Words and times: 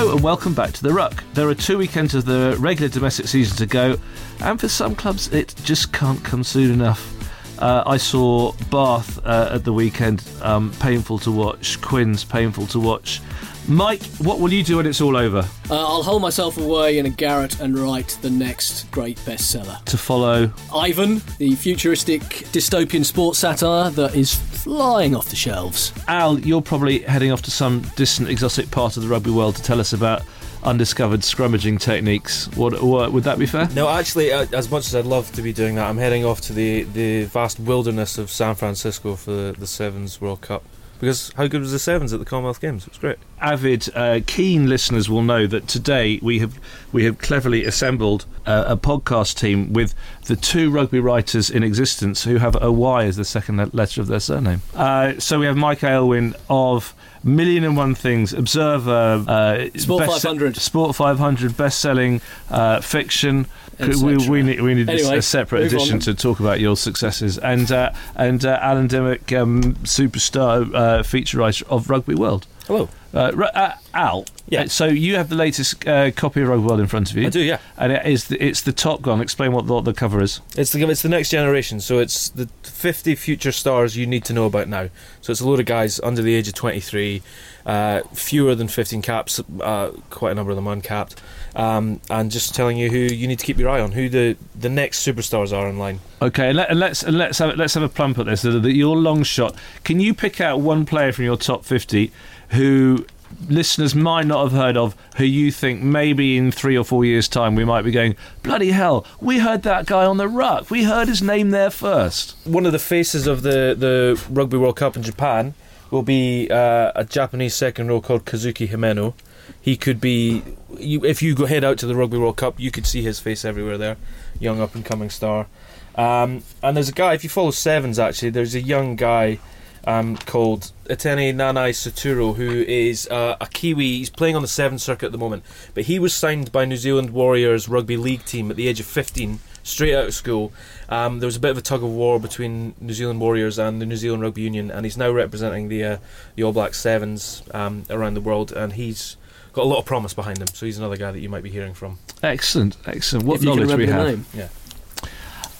Hello 0.00 0.14
and 0.14 0.22
welcome 0.22 0.54
back 0.54 0.72
to 0.72 0.82
the 0.82 0.94
Ruck. 0.94 1.22
There 1.34 1.46
are 1.50 1.54
two 1.54 1.76
weekends 1.76 2.14
of 2.14 2.24
the 2.24 2.56
regular 2.58 2.88
domestic 2.88 3.28
season 3.28 3.58
to 3.58 3.66
go, 3.66 3.98
and 4.40 4.58
for 4.58 4.66
some 4.66 4.94
clubs, 4.94 5.30
it 5.30 5.54
just 5.62 5.92
can't 5.92 6.24
come 6.24 6.42
soon 6.42 6.72
enough. 6.72 7.19
Uh, 7.60 7.82
I 7.86 7.98
saw 7.98 8.52
Bath 8.70 9.24
uh, 9.24 9.50
at 9.52 9.64
the 9.64 9.72
weekend, 9.72 10.24
um, 10.42 10.72
painful 10.80 11.18
to 11.20 11.30
watch. 11.30 11.80
Quins 11.80 12.24
painful 12.24 12.66
to 12.68 12.80
watch. 12.80 13.20
Mike, 13.68 14.02
what 14.18 14.40
will 14.40 14.52
you 14.52 14.64
do 14.64 14.78
when 14.78 14.86
it's 14.86 15.00
all 15.00 15.16
over? 15.16 15.46
Uh, 15.70 15.74
I'll 15.74 16.02
hold 16.02 16.22
myself 16.22 16.58
away 16.58 16.98
in 16.98 17.06
a 17.06 17.10
garret 17.10 17.60
and 17.60 17.78
write 17.78 18.18
the 18.22 18.30
next 18.30 18.90
great 18.90 19.16
bestseller. 19.18 19.84
To 19.84 19.98
follow 19.98 20.50
Ivan, 20.74 21.20
the 21.38 21.54
futuristic 21.54 22.20
dystopian 22.52 23.04
sports 23.04 23.38
satire 23.38 23.90
that 23.90 24.14
is 24.14 24.34
flying 24.34 25.14
off 25.14 25.28
the 25.28 25.36
shelves. 25.36 25.92
Al, 26.08 26.38
you're 26.40 26.62
probably 26.62 27.00
heading 27.00 27.30
off 27.30 27.42
to 27.42 27.50
some 27.50 27.82
distant 27.96 28.28
exotic 28.28 28.70
part 28.70 28.96
of 28.96 29.02
the 29.02 29.08
rugby 29.08 29.30
world 29.30 29.56
to 29.56 29.62
tell 29.62 29.78
us 29.78 29.92
about 29.92 30.22
undiscovered 30.62 31.20
scrummaging 31.20 31.80
techniques. 31.80 32.48
What, 32.56 32.82
what 32.82 33.12
would 33.12 33.24
that 33.24 33.38
be 33.38 33.46
fair? 33.46 33.68
No, 33.70 33.88
actually, 33.88 34.32
uh, 34.32 34.46
as 34.52 34.70
much 34.70 34.86
as 34.86 34.94
I'd 34.94 35.06
love 35.06 35.32
to 35.32 35.42
be 35.42 35.52
doing 35.52 35.76
that, 35.76 35.88
I'm 35.88 35.98
heading 35.98 36.24
off 36.24 36.40
to 36.42 36.52
the, 36.52 36.82
the 36.84 37.24
vast 37.24 37.58
wilderness 37.58 38.18
of 38.18 38.30
San 38.30 38.54
Francisco 38.54 39.16
for 39.16 39.30
the, 39.30 39.54
the 39.58 39.66
Sevens 39.66 40.20
World 40.20 40.40
Cup. 40.40 40.62
Because 41.00 41.32
how 41.34 41.46
good 41.46 41.62
was 41.62 41.72
the 41.72 41.78
Sevens 41.78 42.12
at 42.12 42.18
the 42.18 42.26
Commonwealth 42.26 42.60
Games? 42.60 42.82
It 42.82 42.90
was 42.90 42.98
great. 42.98 43.16
Avid, 43.40 43.88
uh, 43.94 44.20
keen 44.26 44.68
listeners 44.68 45.08
will 45.08 45.22
know 45.22 45.46
that 45.46 45.66
today 45.66 46.20
we 46.22 46.40
have 46.40 46.60
we 46.92 47.04
have 47.04 47.18
cleverly 47.18 47.64
assembled 47.64 48.26
uh, 48.46 48.64
a 48.68 48.76
podcast 48.76 49.38
team 49.38 49.72
with 49.72 49.94
the 50.26 50.36
two 50.36 50.70
rugby 50.70 51.00
writers 51.00 51.50
in 51.50 51.62
existence 51.62 52.24
who 52.24 52.36
have 52.38 52.56
a 52.62 52.70
Y 52.72 53.04
as 53.04 53.16
the 53.16 53.24
second 53.24 53.72
letter 53.74 54.00
of 54.00 54.06
their 54.06 54.20
surname. 54.20 54.62
Uh, 54.74 55.14
so 55.18 55.38
we 55.38 55.46
have 55.46 55.56
Mike 55.56 55.80
Aylwin 55.80 56.34
of 56.48 56.94
Million 57.22 57.64
and 57.64 57.76
One 57.76 57.94
Things, 57.94 58.32
Observer, 58.32 59.24
uh, 59.28 59.68
Sport 59.78 60.06
best- 60.06 60.22
500. 60.22 60.56
Sport 60.56 60.96
500, 60.96 61.56
best-selling 61.56 62.20
uh, 62.50 62.80
fiction. 62.80 63.46
We, 63.78 64.28
we 64.28 64.42
need 64.42 64.60
we 64.60 64.74
need 64.74 64.90
Anyway, 64.90 65.16
a 65.16 65.22
separate 65.22 65.62
edition 65.64 65.94
on. 65.94 66.00
to 66.00 66.14
talk 66.14 66.38
about 66.38 66.60
your 66.60 66.76
successes 66.76 67.38
and 67.38 67.72
uh, 67.72 67.92
and 68.14 68.44
uh, 68.44 68.58
Alan 68.60 68.88
Dymock, 68.88 69.32
um, 69.40 69.72
superstar 69.84 70.74
uh, 70.74 71.02
feature 71.02 71.38
writer 71.38 71.64
of 71.70 71.88
Rugby 71.88 72.14
World. 72.14 72.46
Hello. 72.70 72.88
Uh, 73.12 73.32
uh, 73.52 73.72
Al, 73.92 74.24
Yeah. 74.48 74.62
uh, 74.62 74.68
so 74.68 74.86
you 74.86 75.16
have 75.16 75.28
the 75.28 75.34
latest 75.34 75.84
uh, 75.88 76.12
copy 76.12 76.42
of 76.42 76.48
Rugby 76.48 76.64
World 76.64 76.78
in 76.78 76.86
front 76.86 77.10
of 77.10 77.16
you. 77.16 77.26
I 77.26 77.30
do, 77.30 77.40
yeah. 77.40 77.58
And 77.76 77.90
it 77.90 78.06
is 78.06 78.28
the, 78.28 78.40
it's 78.40 78.60
the 78.60 78.72
Top 78.72 79.02
Gun. 79.02 79.20
Explain 79.20 79.50
what 79.50 79.66
the, 79.66 79.80
the 79.80 79.92
cover 79.92 80.22
is. 80.22 80.40
It's 80.56 80.70
the 80.70 80.88
it's 80.88 81.02
the 81.02 81.08
next 81.08 81.30
generation, 81.30 81.80
so 81.80 81.98
it's 81.98 82.28
the 82.28 82.48
50 82.62 83.16
future 83.16 83.50
stars 83.50 83.96
you 83.96 84.06
need 84.06 84.24
to 84.26 84.32
know 84.32 84.46
about 84.46 84.68
now. 84.68 84.90
So 85.20 85.32
it's 85.32 85.40
a 85.40 85.46
load 85.48 85.58
of 85.58 85.66
guys 85.66 85.98
under 86.04 86.22
the 86.22 86.36
age 86.36 86.46
of 86.46 86.54
23, 86.54 87.20
uh, 87.66 88.02
fewer 88.14 88.54
than 88.54 88.68
15 88.68 89.02
caps, 89.02 89.40
uh, 89.60 89.90
quite 90.10 90.30
a 90.30 90.34
number 90.36 90.52
of 90.52 90.56
them 90.56 90.68
uncapped, 90.68 91.20
um, 91.56 92.00
and 92.08 92.30
just 92.30 92.54
telling 92.54 92.76
you 92.78 92.90
who 92.90 92.98
you 92.98 93.26
need 93.26 93.40
to 93.40 93.46
keep 93.46 93.58
your 93.58 93.68
eye 93.68 93.80
on, 93.80 93.90
who 93.92 94.08
the, 94.08 94.36
the 94.54 94.68
next 94.68 95.04
superstars 95.04 95.52
are 95.52 95.68
in 95.68 95.76
line. 95.76 95.98
Okay, 96.22 96.50
and, 96.50 96.56
let, 96.56 96.76
let's 96.76 97.02
and 97.02 97.18
let's 97.18 97.38
have 97.38 97.56
let's 97.56 97.74
have 97.74 97.82
a 97.82 97.88
plump 97.88 98.18
at 98.18 98.26
this. 98.26 98.42
The, 98.42 98.50
the, 98.60 98.72
your 98.72 98.96
long 98.96 99.24
shot. 99.24 99.56
Can 99.82 99.98
you 99.98 100.14
pick 100.14 100.40
out 100.40 100.60
one 100.60 100.86
player 100.86 101.12
from 101.12 101.24
your 101.24 101.36
top 101.36 101.64
fifty 101.64 102.12
who 102.50 103.04
listeners 103.48 103.94
might 103.94 104.26
not 104.26 104.42
have 104.42 104.52
heard 104.52 104.76
of, 104.76 104.96
who 105.16 105.24
you 105.24 105.50
think 105.52 105.82
maybe 105.82 106.36
in 106.36 106.50
three 106.50 106.76
or 106.76 106.84
four 106.84 107.04
years' 107.04 107.28
time 107.28 107.54
we 107.54 107.64
might 107.64 107.82
be 107.82 107.90
going, 107.90 108.16
bloody 108.42 108.70
hell, 108.70 109.06
we 109.20 109.38
heard 109.38 109.62
that 109.62 109.86
guy 109.86 110.04
on 110.04 110.16
the 110.16 110.28
ruck. 110.28 110.70
We 110.70 110.84
heard 110.84 111.08
his 111.08 111.22
name 111.22 111.50
there 111.50 111.70
first. 111.70 112.36
One 112.44 112.66
of 112.66 112.72
the 112.72 112.78
faces 112.78 113.26
of 113.26 113.42
the, 113.42 113.74
the 113.76 114.22
Rugby 114.30 114.56
World 114.56 114.76
Cup 114.76 114.96
in 114.96 115.02
Japan 115.02 115.54
will 115.90 116.02
be 116.02 116.48
uh, 116.50 116.92
a 116.94 117.04
Japanese 117.04 117.54
second 117.54 117.88
row 117.88 118.00
called 118.00 118.24
Kazuki 118.24 118.68
Himeno. 118.68 119.14
He 119.60 119.76
could 119.76 120.00
be, 120.00 120.42
you, 120.78 121.04
if 121.04 121.22
you 121.22 121.34
go 121.34 121.46
head 121.46 121.64
out 121.64 121.78
to 121.78 121.86
the 121.86 121.96
Rugby 121.96 122.18
World 122.18 122.36
Cup, 122.36 122.58
you 122.60 122.70
could 122.70 122.86
see 122.86 123.02
his 123.02 123.18
face 123.18 123.44
everywhere 123.44 123.76
there. 123.76 123.96
Young 124.38 124.60
up 124.60 124.74
and 124.74 124.84
coming 124.84 125.10
star. 125.10 125.48
Um, 125.96 126.44
and 126.62 126.76
there's 126.76 126.88
a 126.88 126.92
guy, 126.92 127.14
if 127.14 127.24
you 127.24 127.30
follow 127.30 127.50
Sevens 127.50 127.98
actually, 127.98 128.30
there's 128.30 128.54
a 128.54 128.60
young 128.60 128.96
guy 128.96 129.40
um, 129.84 130.16
called 130.16 130.72
Etene 130.86 131.34
Nanai-Seturo 131.34 132.36
who 132.36 132.62
is 132.62 133.08
uh, 133.08 133.36
a 133.40 133.46
Kiwi. 133.46 133.98
He's 133.98 134.10
playing 134.10 134.36
on 134.36 134.42
the 134.42 134.48
Sevens 134.48 134.82
circuit 134.82 135.06
at 135.06 135.12
the 135.12 135.18
moment. 135.18 135.44
But 135.74 135.84
he 135.84 135.98
was 135.98 136.14
signed 136.14 136.52
by 136.52 136.64
New 136.64 136.76
Zealand 136.76 137.10
Warriors 137.10 137.68
rugby 137.68 137.96
league 137.96 138.24
team 138.24 138.50
at 138.50 138.56
the 138.56 138.68
age 138.68 138.80
of 138.80 138.86
15, 138.86 139.40
straight 139.62 139.94
out 139.94 140.06
of 140.06 140.14
school. 140.14 140.52
Um, 140.88 141.20
there 141.20 141.26
was 141.26 141.36
a 141.36 141.40
bit 141.40 141.50
of 141.52 141.58
a 141.58 141.62
tug 141.62 141.82
of 141.82 141.90
war 141.90 142.18
between 142.18 142.74
New 142.80 142.92
Zealand 142.92 143.20
Warriors 143.20 143.58
and 143.58 143.80
the 143.80 143.86
New 143.86 143.96
Zealand 143.96 144.22
Rugby 144.22 144.42
Union, 144.42 144.70
and 144.70 144.84
he's 144.84 144.96
now 144.96 145.10
representing 145.10 145.68
the 145.68 145.84
uh, 145.84 145.96
the 146.34 146.42
All 146.42 146.52
Black 146.52 146.74
Sevens 146.74 147.42
um, 147.52 147.84
around 147.90 148.14
the 148.14 148.20
world, 148.20 148.52
and 148.52 148.72
he's 148.72 149.16
got 149.52 149.62
a 149.62 149.68
lot 149.68 149.78
of 149.78 149.84
promise 149.84 150.14
behind 150.14 150.38
him. 150.38 150.48
So 150.48 150.66
he's 150.66 150.78
another 150.78 150.96
guy 150.96 151.12
that 151.12 151.20
you 151.20 151.28
might 151.28 151.42
be 151.42 151.50
hearing 151.50 151.74
from. 151.74 151.98
Excellent, 152.22 152.76
excellent. 152.86 153.26
What 153.26 153.36
if 153.36 153.44
you 153.44 153.50
can 153.50 153.60
knowledge 153.60 153.76
we 153.78 153.84
remember 153.86 154.04
the 154.04 154.12
have. 154.12 154.34
name. 154.34 154.48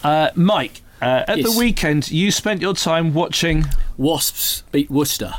Uh, 0.03 0.31
Mike, 0.35 0.83
uh, 1.01 1.25
at 1.29 1.39
Yes. 1.39 1.53
the 1.53 1.59
weekend, 1.59 2.11
you 2.11 2.31
spent 2.31 2.61
your 2.61 2.75
time 2.75 3.15
watching, 3.15 3.67
Wasps 3.97 4.63
beat 4.73 4.91
Worcester. 4.91 5.35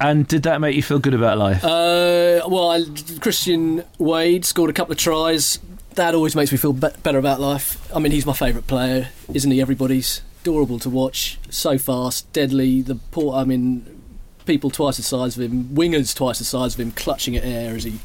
and 0.00 0.26
did 0.26 0.42
that 0.44 0.60
make 0.60 0.74
you 0.76 0.82
feel 0.82 0.98
good 0.98 1.14
about 1.14 1.38
life? 1.38 1.64
Uh, 1.64 2.40
well, 2.48 2.70
I, 2.70 2.84
Christian 3.20 3.84
Wade 3.98 4.44
scored 4.44 4.70
a 4.70 4.72
couple 4.72 4.92
of 4.92 4.98
tries. 4.98 5.58
That 5.96 6.14
always 6.14 6.34
makes 6.36 6.52
me 6.52 6.58
feel 6.58 6.72
be- 6.72 6.88
better 7.02 7.18
about 7.18 7.40
life. 7.40 7.90
I 7.94 7.98
mean, 7.98 8.12
he's 8.12 8.24
my 8.24 8.32
favourite 8.32 8.66
player, 8.66 9.08
isn't 9.34 9.50
he? 9.50 9.60
Everybody's 9.60 10.22
adorable 10.42 10.78
to 10.78 10.88
watch. 10.88 11.38
So 11.50 11.76
fast, 11.78 12.32
deadly. 12.32 12.80
The 12.80 12.94
poor, 13.10 13.34
I 13.34 13.44
mean, 13.44 14.00
people 14.46 14.70
twice 14.70 14.96
the 14.96 15.02
size 15.02 15.36
of 15.36 15.42
him, 15.42 15.64
wingers 15.66 16.14
twice 16.14 16.38
the 16.38 16.44
size 16.44 16.74
of 16.74 16.80
him, 16.80 16.92
clutching 16.92 17.36
at 17.36 17.44
air 17.44 17.74
as 17.74 17.84
he 17.84 17.98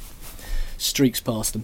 streaks 0.78 1.20
past 1.22 1.54
them. 1.54 1.64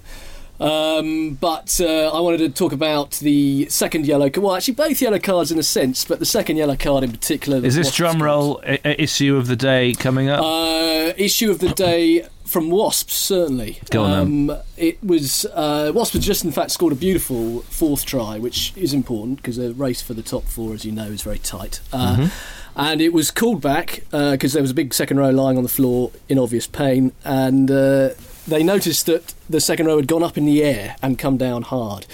Um, 0.62 1.34
but 1.42 1.80
uh, 1.82 2.10
I 2.10 2.20
wanted 2.20 2.38
to 2.40 2.50
talk 2.50 2.72
about 2.72 3.12
the 3.14 3.68
second 3.70 4.06
yellow. 4.06 4.30
card. 4.30 4.44
Well, 4.44 4.56
actually, 4.56 4.76
both 4.76 5.02
yellow 5.02 5.20
cards 5.20 5.52
in 5.52 5.58
a 5.60 5.64
sense, 5.64 6.06
but 6.06 6.20
the 6.20 6.26
second 6.26 6.58
yellow 6.58 6.76
card 6.76 7.04
in 7.04 7.12
particular. 7.12 7.66
Is 7.66 7.76
this 7.76 7.94
drum 7.96 8.22
roll 8.22 8.62
i- 8.66 8.80
issue 8.84 9.36
of 9.38 9.48
the 9.48 9.56
day 9.56 9.94
coming 9.94 10.30
up? 10.30 10.44
Uh, 10.44 11.14
issue 11.18 11.50
of 11.50 11.60
the 11.60 11.70
day 11.70 12.28
from 12.46 12.70
Wasps, 12.70 13.14
certainly. 13.16 13.80
Go 13.90 14.04
on, 14.04 14.12
um, 14.50 14.58
It 14.78 15.04
was 15.04 15.46
uh, 15.54 15.92
Wasps 15.96 16.14
had 16.14 16.22
just 16.22 16.44
in 16.46 16.52
fact 16.52 16.72
scored 16.72 16.94
a 16.94 16.98
beautiful 16.98 17.62
fourth 17.62 18.06
try, 18.06 18.38
which 18.38 18.74
is 18.76 18.94
important 18.94 19.38
because 19.38 19.58
the 19.58 19.74
race 19.74 20.02
for 20.02 20.14
the 20.14 20.22
top 20.24 20.44
four, 20.44 20.74
as 20.74 20.86
you 20.86 20.92
know, 20.92 21.06
is 21.06 21.22
very 21.24 21.40
tight. 21.40 21.80
Uh, 21.92 22.16
Mm-hmm. 22.18 22.26
And 22.74 23.02
it 23.02 23.12
was 23.12 23.32
called 23.32 23.62
back 23.62 24.04
because 24.12 24.54
there 24.54 24.62
was 24.62 24.72
a 24.72 24.74
big 24.74 24.94
second 24.94 25.18
row 25.18 25.30
lying 25.30 25.58
on 25.58 25.64
the 25.64 25.70
floor 25.70 26.10
in 26.30 26.40
obvious 26.40 26.68
pain, 26.68 27.12
and 27.26 27.70
uh, 27.70 28.12
they 28.48 28.64
noticed 28.64 29.06
that 29.06 29.34
the 29.50 29.62
second 29.62 29.86
row 29.86 29.98
had 29.98 30.08
gone 30.08 30.24
up 30.24 30.38
in 30.38 30.46
the 30.46 30.64
air 30.64 30.96
and 31.02 31.18
come 31.18 31.38
down 31.38 31.64
hard, 31.64 32.06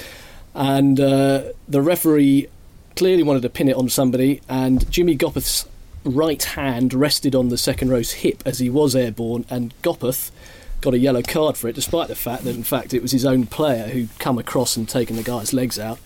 and 0.53 0.99
uh, 0.99 1.43
the 1.67 1.81
referee 1.81 2.47
clearly 2.95 3.23
wanted 3.23 3.43
to 3.43 3.49
pin 3.49 3.69
it 3.69 3.75
on 3.75 3.89
somebody, 3.89 4.41
and 4.49 4.89
Jimmy 4.91 5.15
Gopperth's 5.15 5.67
right 6.03 6.43
hand 6.43 6.93
rested 6.93 7.35
on 7.35 7.49
the 7.49 7.57
second 7.57 7.89
row's 7.89 8.13
hip 8.13 8.41
as 8.45 8.59
he 8.59 8.69
was 8.69 8.95
airborne, 8.95 9.45
and 9.49 9.73
Gopperth 9.81 10.31
got 10.81 10.93
a 10.93 10.99
yellow 10.99 11.21
card 11.21 11.57
for 11.57 11.67
it, 11.67 11.75
despite 11.75 12.07
the 12.07 12.15
fact 12.15 12.44
that 12.44 12.55
in 12.55 12.63
fact 12.63 12.94
it 12.94 13.01
was 13.01 13.11
his 13.11 13.25
own 13.25 13.45
player 13.45 13.88
who'd 13.88 14.09
come 14.19 14.38
across 14.38 14.77
and 14.77 14.88
taken 14.88 15.15
the 15.15 15.23
guy's 15.23 15.53
legs 15.53 15.79
out. 15.79 15.99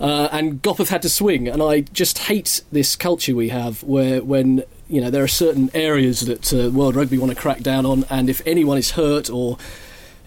Uh, 0.00 0.28
and 0.32 0.60
Gopperth 0.60 0.88
had 0.88 1.02
to 1.02 1.08
swing, 1.08 1.48
and 1.48 1.62
I 1.62 1.82
just 1.82 2.18
hate 2.18 2.62
this 2.72 2.96
culture 2.96 3.34
we 3.34 3.50
have 3.50 3.82
where 3.82 4.22
when 4.22 4.64
you 4.88 5.00
know 5.00 5.10
there 5.10 5.24
are 5.24 5.28
certain 5.28 5.70
areas 5.74 6.20
that 6.22 6.52
uh, 6.52 6.70
World 6.70 6.96
Rugby 6.96 7.18
want 7.18 7.30
to 7.30 7.40
crack 7.40 7.60
down 7.60 7.86
on, 7.86 8.04
and 8.10 8.28
if 8.28 8.42
anyone 8.46 8.78
is 8.78 8.92
hurt 8.92 9.30
or 9.30 9.58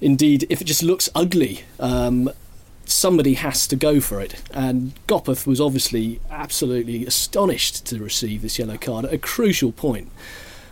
indeed 0.02 0.46
if 0.50 0.62
it 0.62 0.66
just 0.66 0.84
looks 0.84 1.10
ugly, 1.16 1.64
um, 1.80 2.30
somebody 2.86 3.36
has 3.36 3.68
to 3.68 3.76
go 3.76 4.00
for 4.00 4.22
it. 4.22 4.42
And 4.52 4.94
Gopperth 5.08 5.46
was 5.46 5.60
obviously 5.60 6.20
absolutely 6.30 7.06
astonished 7.06 7.86
to 7.88 8.00
receive 8.00 8.42
this 8.42 8.58
yellow 8.58 8.78
card 8.78 9.06
at 9.06 9.14
a 9.14 9.18
crucial 9.18 9.72
point. 9.72 10.12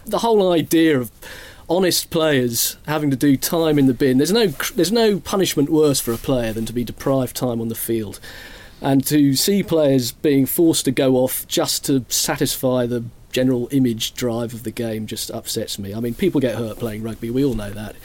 The 0.05 0.19
whole 0.19 0.51
idea 0.51 0.99
of 0.99 1.11
honest 1.69 2.09
players 2.09 2.77
having 2.87 3.09
to 3.09 3.15
do 3.15 3.35
time 3.35 3.79
in 3.79 3.87
the 3.87 3.93
bin. 3.93 4.17
There's 4.17 4.31
no 4.31 4.47
there's 4.47 4.91
no 4.91 5.19
punishment 5.19 5.69
worse 5.69 5.99
for 5.99 6.13
a 6.13 6.17
player 6.17 6.53
than 6.53 6.65
to 6.65 6.73
be 6.73 6.83
deprived 6.83 7.35
time 7.35 7.59
on 7.61 7.69
the 7.69 7.75
field. 7.75 8.19
And 8.81 9.05
to 9.07 9.35
see 9.35 9.63
players 9.63 10.11
being 10.11 10.45
forced 10.45 10.85
to 10.85 10.91
go 10.91 11.15
off 11.15 11.47
just 11.47 11.85
to 11.85 12.05
satisfy 12.09 12.85
the 12.85 13.05
general 13.35 13.67
image 13.71 14.13
drive 14.13 14.53
of 14.53 14.63
the 14.63 14.71
game 14.71 15.05
just 15.05 15.29
upsets 15.29 15.77
me. 15.77 15.93
I 15.93 15.99
mean, 15.99 16.13
people 16.13 16.39
get 16.39 16.55
hurt 16.55 16.79
playing 16.79 17.03
rugby, 17.03 17.29
we 17.29 17.43
all 17.43 17.53
know 17.53 17.69
that. 17.69 17.97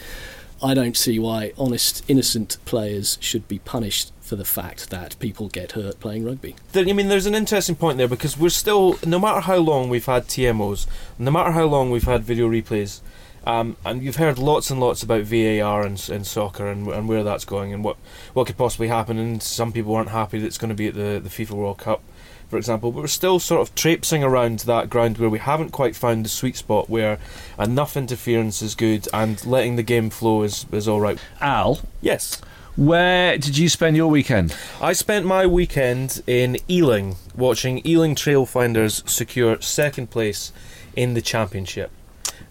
I 0.61 0.73
don't 0.73 0.97
see 0.97 1.19
why 1.19 1.53
honest, 1.57 2.03
innocent 2.09 2.57
players 2.65 3.17
should 3.21 3.47
be 3.47 3.59
punished 3.59 4.11
for 4.19 4.35
the 4.35 4.43
fact 4.43 4.89
that 4.89 5.17
people 5.19 5.47
get 5.47 5.71
hurt 5.71 6.01
playing 6.01 6.25
rugby. 6.25 6.57
I 6.75 6.83
mean, 6.83 7.07
there's 7.07 7.27
an 7.27 7.33
interesting 7.33 7.77
point 7.77 7.97
there 7.97 8.09
because 8.09 8.37
we're 8.37 8.49
still, 8.49 8.99
no 9.05 9.19
matter 9.19 9.39
how 9.39 9.55
long 9.55 9.89
we've 9.89 10.05
had 10.05 10.27
TMOs, 10.27 10.85
no 11.17 11.31
matter 11.31 11.51
how 11.51 11.63
long 11.63 11.91
we've 11.91 12.03
had 12.03 12.23
video 12.23 12.49
replays, 12.49 12.99
um, 13.47 13.77
and 13.85 14.03
you've 14.03 14.17
heard 14.17 14.37
lots 14.37 14.69
and 14.69 14.81
lots 14.81 15.01
about 15.01 15.23
VAR 15.23 15.83
and, 15.83 16.09
and 16.09 16.27
soccer 16.27 16.67
and, 16.67 16.87
and 16.89 17.07
where 17.07 17.23
that's 17.23 17.45
going 17.45 17.73
and 17.73 17.85
what, 17.85 17.95
what 18.33 18.47
could 18.47 18.57
possibly 18.57 18.89
happen. 18.89 19.17
And 19.17 19.41
some 19.41 19.71
people 19.71 19.95
aren't 19.95 20.09
happy 20.09 20.39
that 20.39 20.45
it's 20.45 20.57
going 20.57 20.69
to 20.69 20.75
be 20.75 20.87
at 20.87 20.93
the, 20.93 21.21
the 21.23 21.29
FIFA 21.29 21.51
World 21.51 21.77
Cup 21.77 22.03
for 22.51 22.57
example, 22.57 22.91
but 22.91 22.99
we're 22.99 23.07
still 23.07 23.39
sort 23.39 23.61
of 23.61 23.73
traipsing 23.75 24.23
around 24.25 24.59
that 24.59 24.89
ground 24.89 25.17
where 25.17 25.29
we 25.29 25.39
haven't 25.39 25.71
quite 25.71 25.95
found 25.95 26.25
the 26.25 26.29
sweet 26.29 26.57
spot 26.57 26.89
where 26.89 27.17
enough 27.57 27.95
interference 27.95 28.61
is 28.61 28.75
good 28.75 29.07
and 29.13 29.43
letting 29.45 29.77
the 29.77 29.83
game 29.83 30.09
flow 30.09 30.43
is, 30.43 30.65
is 30.71 30.85
all 30.85 30.99
right. 30.99 31.17
Al, 31.39 31.79
Yes. 32.01 32.41
where 32.75 33.37
did 33.37 33.57
you 33.57 33.69
spend 33.69 33.95
your 33.95 34.09
weekend? 34.11 34.53
I 34.81 34.91
spent 34.91 35.25
my 35.25 35.47
weekend 35.47 36.21
in 36.27 36.57
Ealing 36.69 37.15
watching 37.35 37.81
Ealing 37.87 38.15
Trailfinders 38.15 39.07
secure 39.09 39.59
second 39.61 40.09
place 40.09 40.51
in 40.93 41.13
the 41.13 41.21
championship. 41.21 41.89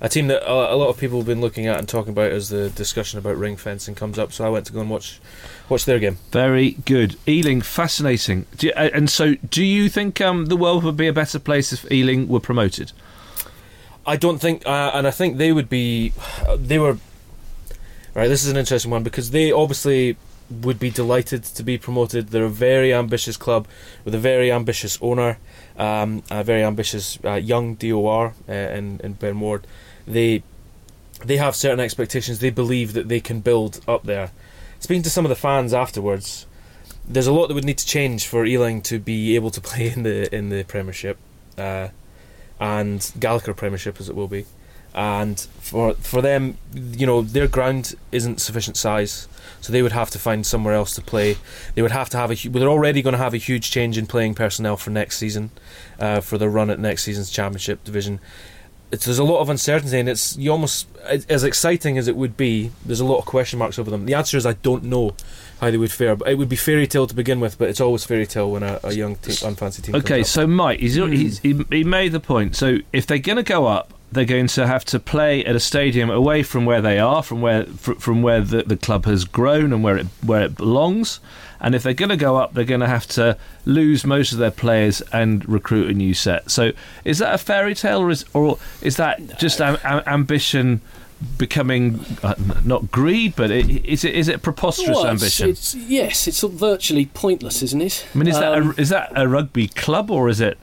A 0.03 0.09
team 0.09 0.29
that 0.29 0.51
a, 0.51 0.75
lot 0.77 0.89
of 0.89 0.97
people 0.97 1.19
have 1.19 1.27
been 1.27 1.43
looking 1.43 1.67
at 1.67 1.79
and 1.79 1.87
talking 1.87 2.13
about 2.13 2.33
as 2.33 2.49
the 2.49 2.71
discussion 2.71 3.19
about 3.19 3.37
ring 3.37 3.57
fencing 3.57 3.95
comes 3.95 4.19
up. 4.19 4.33
So 4.33 4.47
I 4.47 4.49
went 4.49 4.65
to 4.67 4.73
go 4.73 4.81
and 4.81 4.89
watch 4.89 5.21
watch 5.69 5.85
their 5.85 5.99
game. 5.99 6.17
Very 6.31 6.73
good. 6.87 7.17
Ealing, 7.29 7.61
fascinating. 7.61 8.47
You, 8.61 8.71
and 8.73 9.11
so, 9.11 9.35
do 9.35 9.63
you 9.63 9.91
think 9.91 10.21
um, 10.23 10.47
the 10.47 10.57
world 10.57 10.85
would 10.85 10.97
be 10.97 11.07
a 11.07 11.13
better 11.13 11.39
place 11.39 11.73
if 11.73 11.91
Ealing 11.93 12.29
were 12.29 12.41
promoted? 12.41 12.93
I 14.07 14.17
don't 14.17 14.39
think, 14.39 14.67
uh, 14.67 14.91
and 14.95 15.07
I 15.07 15.11
think 15.11 15.37
they 15.37 15.53
would 15.53 15.69
be. 15.69 16.13
They 16.57 16.79
were. 16.79 16.97
Right, 18.15 18.27
this 18.27 18.43
is 18.43 18.51
an 18.51 18.57
interesting 18.57 18.91
one 18.91 19.05
because 19.05 19.31
they 19.31 19.53
obviously 19.53 20.17
would 20.51 20.81
be 20.81 20.91
delighted 20.91 21.45
to 21.45 21.63
be 21.63 21.79
promoted. 21.79 22.29
They're 22.29 22.45
a 22.45 22.49
very 22.49 22.93
ambitious 22.93 23.37
club 23.37 23.69
with 24.05 24.15
a 24.15 24.19
very 24.19 24.51
ambitious 24.51 24.99
owner, 25.01 25.39
um, 25.77 26.25
a 26.31 26.43
very 26.43 26.65
ambitious 26.65 27.19
uh, 27.25 27.35
young 27.35 27.77
DOR 27.77 28.35
uh, 28.49 28.53
in 28.53 29.01
in 29.05 29.13
Ben 29.13 29.39
Ward. 29.39 29.67
They 30.07 30.43
they 31.25 31.37
have 31.37 31.55
certain 31.55 31.81
expectations. 31.81 32.39
They 32.39 32.51
believe 32.51 32.93
that 32.95 33.09
they 33.09 33.21
can 33.21 33.41
build 33.41 33.81
up 33.87 34.05
there. 34.05 34.31
Speaking 34.79 35.03
to 35.03 35.11
some 35.11 35.25
of 35.25 35.29
the 35.29 35.37
fans 35.37 35.75
afterwards, 35.75 36.47
there's 37.07 37.27
a 37.27 37.33
lot 37.33 37.49
that 37.49 37.55
would 37.55 37.65
need 37.65 37.79
to 37.79 37.87
change 37.87 38.27
for 38.27 38.47
Ealing 38.47 38.81
to 38.83 38.99
be 38.99 39.35
able 39.35 39.51
to 39.51 39.61
play 39.71 39.91
in 39.91 40.03
the 40.03 40.35
in 40.35 40.49
the 40.49 40.65
Premiership. 40.65 41.19
Uh, 41.59 41.89
and 42.61 43.13
Gallagher 43.19 43.55
Premiership 43.55 43.99
as 43.99 44.09
it 44.09 44.15
will 44.15 44.29
be. 44.29 44.45
And 44.93 45.41
for 45.61 45.95
for 45.95 46.21
them, 46.21 46.59
you 46.75 47.07
know, 47.07 47.23
their 47.23 47.47
ground 47.47 47.95
isn't 48.11 48.41
sufficient 48.41 48.77
size, 48.77 49.29
so 49.61 49.73
they 49.73 49.83
would 49.83 49.93
have 49.93 50.11
to 50.11 50.19
find 50.19 50.45
somewhere 50.45 50.75
else 50.75 50.95
to 50.97 51.01
play. 51.01 51.37
They 51.75 51.83
would 51.83 51.93
have 51.93 52.11
to 52.11 52.17
have 52.17 52.31
a. 52.33 52.49
They're 52.49 52.69
already 52.69 53.01
going 53.01 53.13
to 53.13 53.19
have 53.19 53.33
a 53.33 53.39
huge 53.39 53.71
change 53.71 53.97
in 53.97 54.07
playing 54.07 54.35
personnel 54.35 54.77
for 54.77 54.91
next 54.91 55.19
season, 55.19 55.51
uh, 56.01 56.21
for 56.21 56.39
the 56.39 56.49
run 56.49 56.71
at 56.71 56.81
next 56.81 57.05
season's 57.05 57.31
Championship 57.31 57.85
division. 57.85 58.19
It's, 58.93 59.05
there's 59.05 59.19
a 59.19 59.25
lot 59.25 59.41
of 59.41 59.49
uncertainty, 59.49 59.99
and 59.99 60.09
it's 60.09 60.37
you 60.37 60.51
almost 60.51 60.89
as 61.05 61.25
as 61.27 61.45
exciting 61.45 61.97
as 61.99 62.09
it 62.09 62.17
would 62.17 62.37
be. 62.37 62.73
There's 62.85 63.01
a 63.01 63.05
lot 63.05 63.19
of 63.19 63.25
question 63.25 63.59
marks 63.59 63.79
over 63.79 63.91
them. 63.91 64.07
The 64.07 64.15
answer 64.15 64.37
is 64.37 64.45
I 64.47 64.55
don't 64.55 64.85
know 64.85 65.15
how 65.61 65.71
they 65.71 65.77
would 65.77 65.93
fare. 65.93 66.17
But 66.17 66.29
it 66.29 66.37
would 66.37 66.49
be 66.49 66.57
fairy 66.57 66.87
tale 66.87 67.07
to 67.07 67.15
begin 67.15 67.41
with, 67.41 67.59
but 67.59 67.69
it's 67.69 67.81
always 67.81 68.05
fairy 68.05 68.27
tale 68.27 68.51
when 68.51 68.63
a, 68.63 68.81
a 68.83 68.93
young 68.93 69.17
team, 69.17 69.35
unfancy 69.35 69.83
team. 69.83 69.95
Okay, 69.95 70.17
comes 70.17 70.29
up. 70.29 70.33
so 70.33 70.47
Mike, 70.47 70.81
he's, 70.81 70.97
hmm. 70.97 71.13
he's, 71.13 71.39
he, 71.39 71.65
he 71.71 71.85
made 71.85 72.13
the 72.13 72.21
point. 72.21 72.57
So 72.57 72.79
if 72.93 73.07
they're 73.07 73.19
going 73.19 73.37
to 73.37 73.43
go 73.43 73.67
up, 73.67 73.93
they're 74.13 74.25
going 74.25 74.49
to 74.49 74.67
have 74.67 74.85
to 74.87 74.99
play 74.99 75.45
at 75.45 75.55
a 75.55 75.61
stadium 75.61 76.11
away 76.11 76.43
from 76.43 76.65
where 76.65 76.81
they 76.81 76.99
are, 76.99 77.23
from 77.23 77.41
where 77.41 77.65
fr- 77.67 77.95
from 77.95 78.23
where 78.23 78.41
the, 78.41 78.63
the 78.65 78.77
club 78.77 79.05
has 79.05 79.25
grown 79.25 79.73
and 79.73 79.85
where 79.85 79.97
it 79.99 80.07
where 80.25 80.43
it 80.43 80.57
belongs. 80.57 81.21
And 81.61 81.75
if 81.75 81.83
they're 81.83 81.93
going 81.95 82.09
to 82.09 82.17
go 82.17 82.37
up, 82.37 82.55
they're 82.55 82.65
going 82.65 82.81
to 82.81 82.89
have 82.89 83.07
to 83.09 83.37
lose 83.67 84.05
most 84.05 84.33
of 84.33 84.39
their 84.39 84.51
players 84.51 85.03
and 85.13 85.47
recruit 85.49 85.91
a 85.91 85.93
new 85.95 86.15
set. 86.15 86.51
So 86.51 86.73
is 87.05 87.19
that 87.19 87.35
a 87.35 87.39
fairy 87.39 87.75
tale, 87.75 88.01
or 88.01 88.11
is 88.11 88.25
or 88.33 88.59
is 88.83 88.97
that 88.97 89.39
just 89.39 89.61
am, 89.61 89.77
am, 89.85 90.03
ambition? 90.07 90.81
Becoming 91.37 92.01
uh, 92.23 92.35
not 92.65 92.91
greed, 92.91 93.35
but 93.37 93.51
i- 93.51 93.57
is 93.85 94.05
it 94.05 94.15
is 94.15 94.27
it 94.29 94.41
preposterous 94.41 94.89
Well, 94.97 95.01
it's- 95.01 95.13
ambition? 95.13 95.51
It's, 95.51 95.75
yes, 95.75 96.27
it's 96.27 96.41
virtually 96.41 97.05
pointless, 97.13 97.63
isn't 97.63 97.83
it? 97.83 98.07
I 98.15 98.19
mean, 98.19 98.27
is 98.29 98.39
that 98.39 98.55
Um, 98.55 98.71
a, 98.77 98.81
is 98.81 98.89
that 98.89 99.13
a 99.15 99.29
rugby 99.29 99.69
club 99.69 100.11
or 100.11 100.31
is 100.31 100.41
it? 100.41 100.57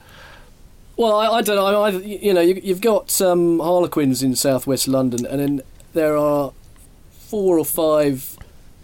Well, 0.95 1.15
I, 1.15 1.27
I 1.27 1.41
don't 1.43 1.57
know. 1.57 1.83
I, 1.83 1.89
you 1.89 2.33
know, 2.33 2.41
you, 2.41 2.59
you've 2.63 2.81
got 2.81 3.21
um, 3.21 3.59
Harlequins 3.59 4.23
in 4.23 4.35
southwest 4.35 4.87
London, 4.87 5.27
and 5.27 5.39
then 5.39 5.61
there 5.93 6.17
are 6.17 6.53
four 7.11 7.59
or 7.59 7.65
five, 7.65 8.35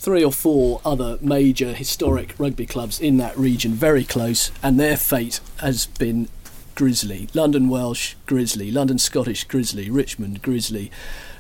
three 0.04 0.22
or 0.24 0.34
four 0.34 0.82
other 0.84 1.18
major 1.22 1.72
historic 1.74 2.36
rugby 2.38 2.66
clubs 2.66 3.00
in 3.00 3.16
that 3.16 3.38
region, 3.38 3.72
very 3.72 4.04
close, 4.04 4.52
and 4.62 4.78
their 4.78 4.98
fate 4.98 5.40
has 5.62 5.86
been 5.86 6.28
grisly. 6.76 7.30
London 7.34 7.70
Welsh, 7.70 8.16
Grizzly. 8.26 8.70
London 8.70 8.98
Scottish, 8.98 9.46
Grizzly. 9.46 9.90
Richmond, 9.90 10.42
Grizzly. 10.42 10.92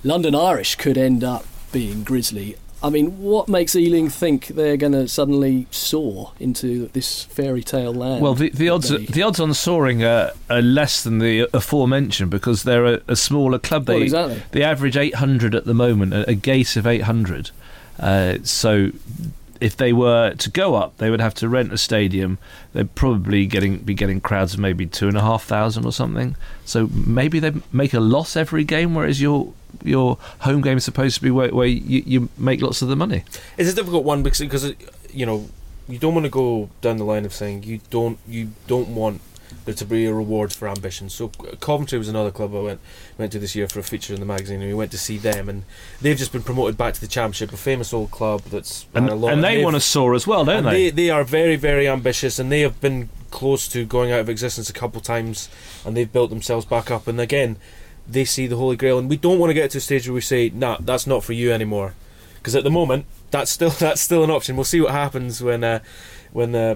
London 0.01 0.33
Irish 0.33 0.75
could 0.75 0.97
end 0.97 1.25
up 1.25 1.45
being 1.73 2.05
Grizzly. 2.05 2.55
I 2.81 2.89
mean, 2.89 3.19
what 3.19 3.49
makes 3.49 3.75
Ealing 3.75 4.09
think 4.09 4.47
they're 4.47 4.77
going 4.77 4.91
to 4.93 5.07
suddenly 5.09 5.67
soar 5.71 6.31
into 6.39 6.87
this 6.93 7.23
fairy 7.23 7.63
tale 7.63 7.93
land? 7.93 8.21
Well, 8.21 8.33
the, 8.33 8.49
the 8.49 8.69
odds 8.69 8.89
They- 8.89 9.05
the 9.05 9.23
odds 9.23 9.39
on 9.41 9.53
soaring 9.53 10.03
are, 10.05 10.31
are 10.49 10.61
less 10.61 11.03
than 11.03 11.19
the 11.19 11.49
aforementioned 11.53 12.29
because 12.31 12.63
they're 12.63 12.85
a, 12.85 13.01
a 13.09 13.15
smaller 13.17 13.59
club. 13.59 13.85
They 13.87 13.93
Well, 13.95 14.03
exactly. 14.03 14.41
they 14.51 14.63
average 14.63 14.95
800 14.95 15.53
at 15.53 15.65
the 15.65 15.73
moment, 15.73 16.13
a, 16.13 16.29
a 16.29 16.33
gate 16.33 16.77
of 16.77 16.85
800. 16.87 17.51
Uh, 17.99 18.37
so 18.43 18.91
if 19.63 19.77
they 19.77 19.93
were 19.93 20.33
to 20.35 20.49
go 20.49 20.75
up, 20.75 20.97
they 20.97 21.09
would 21.09 21.21
have 21.21 21.33
to 21.35 21.47
rent 21.47 21.71
a 21.71 21.77
stadium. 21.77 22.37
They'd 22.73 22.93
probably 22.95 23.45
getting 23.45 23.77
be 23.77 23.93
getting 23.93 24.19
crowds 24.19 24.53
of 24.53 24.59
maybe 24.59 24.85
two 24.85 25.07
and 25.07 25.17
a 25.17 25.21
half 25.21 25.43
thousand 25.43 25.85
or 25.85 25.93
something. 25.93 26.35
So 26.65 26.87
maybe 26.87 27.39
they 27.39 27.53
make 27.71 27.93
a 27.93 28.01
loss 28.01 28.35
every 28.35 28.65
game, 28.65 28.93
whereas 28.93 29.21
your 29.21 29.53
your 29.83 30.17
home 30.39 30.61
game 30.61 30.77
is 30.77 30.83
supposed 30.83 31.15
to 31.15 31.21
be 31.21 31.31
where, 31.31 31.49
where 31.49 31.67
you, 31.67 32.03
you 32.05 32.29
make 32.37 32.61
lots 32.61 32.81
of 32.81 32.89
the 32.89 32.95
money. 32.95 33.23
It's 33.57 33.71
a 33.71 33.75
difficult 33.75 34.03
one 34.03 34.21
because 34.21 34.39
because 34.39 34.73
you 35.13 35.25
know 35.25 35.49
you 35.87 35.97
don't 35.97 36.13
want 36.13 36.25
to 36.25 36.29
go 36.29 36.69
down 36.81 36.97
the 36.97 37.05
line 37.05 37.25
of 37.25 37.33
saying 37.33 37.63
you 37.63 37.79
don't 37.89 38.17
you 38.27 38.51
don't 38.67 38.89
want 38.89 39.21
there 39.65 39.73
to 39.75 39.85
be 39.85 40.05
a 40.05 40.13
reward 40.13 40.51
for 40.53 40.67
ambition. 40.67 41.09
So 41.09 41.29
Coventry 41.59 41.97
was 41.97 42.07
another 42.09 42.31
club 42.31 42.53
I 42.55 42.59
went 42.61 42.79
went 43.17 43.31
to 43.33 43.39
this 43.39 43.55
year 43.55 43.67
for 43.67 43.79
a 43.79 43.83
feature 43.83 44.13
in 44.13 44.19
the 44.19 44.25
magazine, 44.25 44.61
and 44.61 44.69
we 44.69 44.73
went 44.73 44.91
to 44.91 44.97
see 44.97 45.17
them, 45.17 45.49
and 45.49 45.63
they've 46.01 46.17
just 46.17 46.31
been 46.31 46.43
promoted 46.43 46.77
back 46.77 46.93
to 46.95 47.01
the 47.01 47.07
championship, 47.07 47.51
a 47.53 47.57
famous 47.57 47.93
old 47.93 48.11
club 48.11 48.41
that's 48.43 48.85
And, 48.93 49.09
a 49.09 49.15
lot. 49.15 49.33
and 49.33 49.43
they 49.43 49.63
want 49.63 49.75
to 49.75 49.79
soar 49.79 50.13
as 50.15 50.25
well, 50.27 50.45
don't 50.45 50.63
they? 50.63 50.89
they? 50.89 51.03
They 51.03 51.09
are 51.09 51.23
very 51.23 51.55
very 51.55 51.87
ambitious, 51.87 52.39
and 52.39 52.51
they 52.51 52.61
have 52.61 52.79
been 52.81 53.09
close 53.31 53.67
to 53.69 53.85
going 53.85 54.11
out 54.11 54.19
of 54.19 54.29
existence 54.29 54.69
a 54.69 54.73
couple 54.73 54.99
of 54.99 55.03
times, 55.05 55.49
and 55.85 55.95
they've 55.97 56.11
built 56.11 56.29
themselves 56.29 56.65
back 56.65 56.91
up. 56.91 57.07
And 57.07 57.19
again, 57.19 57.57
they 58.07 58.25
see 58.25 58.47
the 58.47 58.57
holy 58.57 58.75
grail, 58.75 58.99
and 58.99 59.09
we 59.09 59.17
don't 59.17 59.39
want 59.39 59.49
to 59.49 59.53
get 59.55 59.71
to 59.71 59.77
a 59.77 59.81
stage 59.81 60.07
where 60.07 60.13
we 60.15 60.21
say, 60.21 60.49
"Nah, 60.53 60.77
that's 60.79 61.07
not 61.07 61.23
for 61.23 61.33
you 61.33 61.51
anymore," 61.51 61.95
because 62.35 62.55
at 62.55 62.63
the 62.63 62.69
moment, 62.71 63.05
that's 63.31 63.49
still 63.49 63.69
that's 63.85 64.01
still 64.01 64.23
an 64.23 64.29
option. 64.29 64.55
We'll 64.55 64.65
see 64.65 64.81
what 64.81 64.91
happens 64.91 65.41
when 65.41 65.63
uh, 65.63 65.79
when 66.31 66.53
uh, 66.53 66.75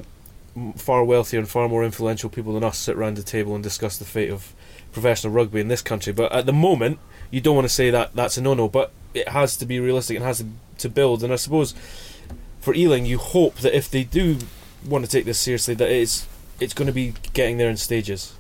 far 0.76 1.04
wealthier 1.04 1.40
and 1.40 1.50
far 1.50 1.68
more 1.68 1.84
influential 1.84 2.30
people 2.30 2.54
than 2.54 2.64
us 2.64 2.78
sit 2.78 2.96
around 2.96 3.18
the 3.18 3.24
table 3.24 3.56
and 3.56 3.64
discuss 3.64 3.98
the 3.98 4.06
fate 4.06 4.32
of 4.32 4.54
professional 4.92 5.34
rugby 5.34 5.60
in 5.60 5.68
this 5.68 5.82
country. 5.82 6.14
But 6.14 6.32
at 6.32 6.46
the 6.46 6.54
moment, 6.54 7.00
you 7.32 7.42
don't 7.42 7.56
want 7.56 7.68
to 7.68 7.74
say 7.74 7.90
that 7.90 8.16
that's 8.16 8.38
a 8.38 8.42
no-no, 8.42 8.68
but 8.68 8.92
it 9.14 9.30
has 9.30 9.58
to 9.58 9.66
be 9.66 9.80
realistic 9.80 10.18
and 10.18 10.26
has 10.26 10.40
to, 10.40 10.48
to 10.80 10.90
build. 10.90 11.24
And 11.24 11.34
I 11.34 11.36
suppose 11.36 11.74
for 12.60 12.74
Ealing, 12.74 13.06
you 13.06 13.18
hope 13.18 13.56
that 13.58 13.76
if 13.76 13.90
they 13.90 14.04
do 14.04 14.40
want 14.86 15.06
to 15.06 15.12
take 15.12 15.26
this 15.26 15.40
seriously, 15.40 15.74
that 15.76 15.90
it's 15.90 16.28
it's 16.60 16.74
going 16.74 16.88
to 16.88 16.94
be 16.94 17.14
getting 17.34 17.58
there 17.58 17.70
in 17.70 17.78
stages. 17.78 18.34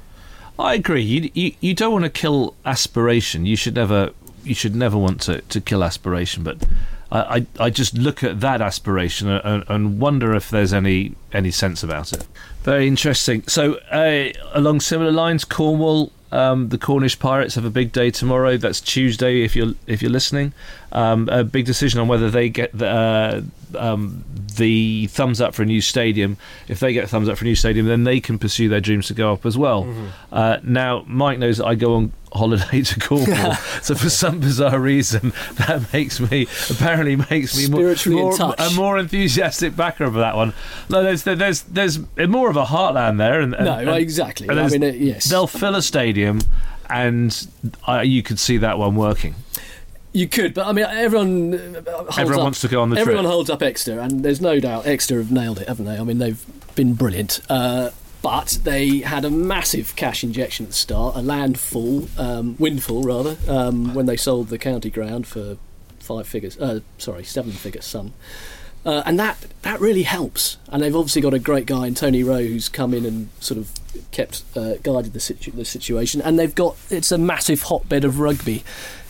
I 0.58 0.74
agree. 0.74 1.04
You, 1.04 1.30
you 1.34 1.54
you 1.60 1.74
don't 1.74 1.94
want 1.94 2.06
to 2.06 2.10
kill 2.10 2.56
aspiration. 2.66 3.46
You 3.46 3.56
should 3.56 3.76
never 3.76 4.12
you 4.44 4.56
should 4.56 4.76
never 4.76 4.98
want 4.98 5.22
to, 5.22 5.42
to 5.42 5.62
kill 5.62 5.84
aspiration. 5.84 6.44
But 6.44 6.66
I, 7.12 7.46
I 7.60 7.70
just 7.70 7.94
look 7.94 8.24
at 8.24 8.42
that 8.42 8.62
aspiration 8.62 9.30
and, 9.30 9.64
and 9.68 10.00
wonder 10.00 10.36
if 10.36 10.50
there's 10.50 10.74
any 10.74 11.16
any 11.32 11.52
sense 11.52 11.84
about 11.84 12.12
it. 12.14 12.28
Very 12.64 12.88
interesting. 12.88 13.44
So 13.48 13.76
uh, 13.92 14.30
along 14.54 14.82
similar 14.82 15.12
lines, 15.12 15.46
Cornwall. 15.46 16.12
Um, 16.30 16.68
the 16.68 16.78
Cornish 16.78 17.18
Pirates 17.18 17.56
have 17.56 17.64
a 17.64 17.70
big 17.70 17.94
day 17.94 18.12
tomorrow. 18.12 18.58
That's 18.58 18.82
Tuesday. 18.82 19.44
If 19.44 19.56
you're 19.56 19.76
if 19.88 20.02
you're 20.02 20.12
listening, 20.12 20.52
um, 20.92 21.30
a 21.30 21.46
big 21.46 21.66
decision 21.66 22.02
on 22.02 22.10
whether 22.10 22.30
they 22.30 22.50
get 22.50 22.78
the, 22.78 22.86
uh, 22.86 23.42
um, 23.78 24.26
the 24.58 25.08
thumbs 25.08 25.40
up 25.40 25.56
for 25.56 25.64
a 25.64 25.66
new 25.66 25.80
stadium. 25.80 26.36
If 26.68 26.82
they 26.82 26.92
get 26.92 27.06
a 27.06 27.08
thumbs 27.08 27.30
up 27.30 27.38
for 27.38 27.46
a 27.46 27.48
new 27.48 27.56
stadium, 27.56 27.86
then 27.86 28.04
they 28.04 28.20
can 28.20 28.38
pursue 28.38 28.68
their 28.68 28.82
dreams 28.82 29.08
to 29.08 29.14
go 29.14 29.32
up 29.32 29.46
as 29.46 29.58
well. 29.58 29.88
Uh, 30.30 30.58
now, 30.64 31.06
Mike 31.08 31.40
knows 31.40 31.60
that 31.60 31.66
I 31.66 31.76
go 31.76 31.94
on 31.94 32.12
holiday 32.38 32.82
to 32.82 33.00
Cornwall, 33.00 33.56
so 33.82 33.96
for 33.96 34.10
some 34.10 34.39
bizarre 34.39 34.79
reason, 34.79 35.34
that 35.56 35.91
makes 35.91 36.20
me 36.20 36.48
apparently 36.70 37.15
makes 37.15 37.58
me 37.58 37.67
more, 37.67 37.91
in 37.91 38.12
more 38.13 38.38
touch. 38.38 38.60
a 38.60 38.75
more 38.75 38.98
enthusiastic 38.98 39.75
backer 39.75 40.06
of 40.06 40.13
that 40.13 40.36
one. 40.36 40.53
No, 40.89 41.03
there's 41.03 41.24
there's 41.24 41.63
there's 41.63 42.00
more 42.17 42.50
of 42.50 42.56
a 42.56 42.65
heartland 42.65 43.17
there, 43.17 43.41
and, 43.41 43.53
and 43.53 43.65
no, 43.65 43.77
and 43.77 43.89
exactly. 43.89 44.48
and 44.48 44.60
I 44.60 44.70
mean, 44.70 44.82
yes. 44.82 45.25
they'll 45.25 45.48
fill 45.48 45.75
a 45.75 45.82
stadium, 45.82 46.39
and 46.89 47.48
uh, 47.88 48.01
you 48.01 48.24
could 48.24 48.39
see 48.39 48.58
that 48.58 48.77
one 48.77 48.96
working. 48.96 49.36
You 50.13 50.27
could, 50.27 50.53
but 50.53 50.65
I 50.65 50.72
mean, 50.72 50.86
everyone 50.86 51.53
uh, 51.53 51.82
holds 51.84 52.17
Everyone 52.17 52.39
up, 52.39 52.44
wants 52.46 52.62
to 52.62 52.67
go 52.67 52.82
on 52.82 52.89
the 52.89 52.98
Everyone 52.98 53.25
trip. 53.25 53.32
holds 53.32 53.50
up 53.50 53.62
Exeter, 53.62 54.00
and 54.00 54.24
there's 54.24 54.41
no 54.41 54.60
doubt 54.60 54.88
Exeter 54.88 55.20
have 55.20 55.32
nailed 55.32 55.60
it, 55.60 55.67
haven't 55.67 55.86
they? 55.86 55.98
I 55.98 56.03
mean, 56.03 56.17
they've 56.17 56.44
been 56.75 56.94
brilliant. 56.94 57.41
Uh, 57.50 57.91
but 58.22 58.60
they 58.64 59.00
had 59.00 59.26
a 59.26 59.30
massive 59.30 59.96
cash 59.96 60.24
injection 60.24 60.66
at 60.66 60.72
the 60.72 60.76
start, 60.76 61.16
a 61.16 61.22
landfall, 61.22 62.08
um, 62.18 62.56
windfall 62.58 63.04
rather, 63.04 63.38
um, 63.48 63.94
when 63.94 64.06
they 64.06 64.18
sold 64.18 64.50
the 64.50 64.58
county 64.58 64.90
ground 64.90 65.28
for 65.28 65.58
five 66.00 66.28
figures. 66.28 66.58
Uh, 66.58 66.80
sorry, 66.98 67.24
seven 67.24 67.52
figure 67.52 67.82
sum. 67.82 68.14
Uh, 68.86 69.04
and 69.06 69.20
that 69.20 69.46
that 69.64 69.82
really 69.82 70.04
helps. 70.04 70.58
And 70.70 70.82
they've 70.82 70.96
obviously 70.96 71.22
got 71.22 71.34
a 71.34 71.40
great 71.40 71.66
guy 71.66 71.88
in 71.88 71.94
Tony 71.94 72.24
Rowe 72.24 72.38
who's 72.38 72.70
come 72.70 72.94
in 72.94 73.06
and 73.06 73.30
sort 73.42 73.58
of 73.58 73.70
kept 74.12 74.44
uh, 74.56 74.76
guided 74.82 75.12
the, 75.12 75.20
situ- 75.20 75.52
the 75.52 75.66
situation. 75.66 76.22
And 76.22 76.40
they've 76.40 76.56
got 76.56 76.78
it's 76.90 77.12
a 77.12 77.18
massive 77.18 77.64
hotbed 77.64 78.06
of 78.06 78.20
rugby 78.20 78.64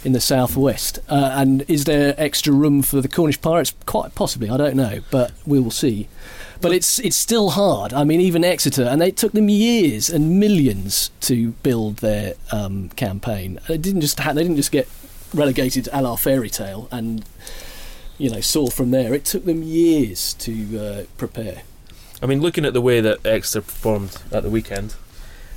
in 0.04 0.14
the 0.14 0.20
southwest. 0.20 0.98
Uh, 1.08 1.32
and 1.34 1.64
is 1.68 1.84
there 1.84 2.16
extra 2.18 2.52
room 2.54 2.82
for 2.82 3.02
the 3.02 3.08
Cornish 3.08 3.40
Pirates? 3.40 3.76
Quite 3.86 4.16
possibly. 4.16 4.50
I 4.50 4.58
don't 4.58 4.76
know, 4.76 5.02
but 5.12 5.32
we 5.46 5.60
will 5.60 5.72
see. 5.72 6.08
But 6.62 6.74
it's 6.74 7.00
it's 7.00 7.16
still 7.16 7.52
hard. 7.52 7.94
I 7.94 8.04
mean, 8.04 8.20
even 8.22 8.44
Exeter, 8.44 8.84
and 8.84 9.02
it 9.02 9.16
took 9.18 9.32
them 9.34 9.50
years 9.50 10.10
and 10.10 10.40
millions 10.40 11.12
to 11.22 11.52
build 11.64 11.98
their 11.98 12.34
um, 12.52 12.90
campaign. 12.96 13.60
They 13.68 13.78
didn't 13.78 14.02
just 14.02 14.20
ha- 14.20 14.34
they 14.34 14.42
didn't 14.44 14.58
just 14.58 14.72
get 14.72 14.88
relegated 15.34 15.90
a 15.92 16.02
la 16.02 16.16
fairy 16.16 16.50
tale 16.50 16.88
and 16.92 17.24
you 18.18 18.30
know 18.30 18.42
soar 18.42 18.70
from 18.72 18.92
there. 18.92 19.14
It 19.14 19.26
took 19.26 19.46
them 19.46 19.62
years 19.64 20.34
to 20.36 20.80
uh, 20.80 21.04
prepare. 21.18 21.62
I 22.22 22.26
mean, 22.26 22.42
looking 22.42 22.66
at 22.66 22.74
the 22.74 22.82
way 22.82 23.02
that 23.02 23.24
Exeter 23.26 23.62
performed 23.62 24.18
at 24.32 24.42
the 24.44 24.50
weekend, 24.50 24.96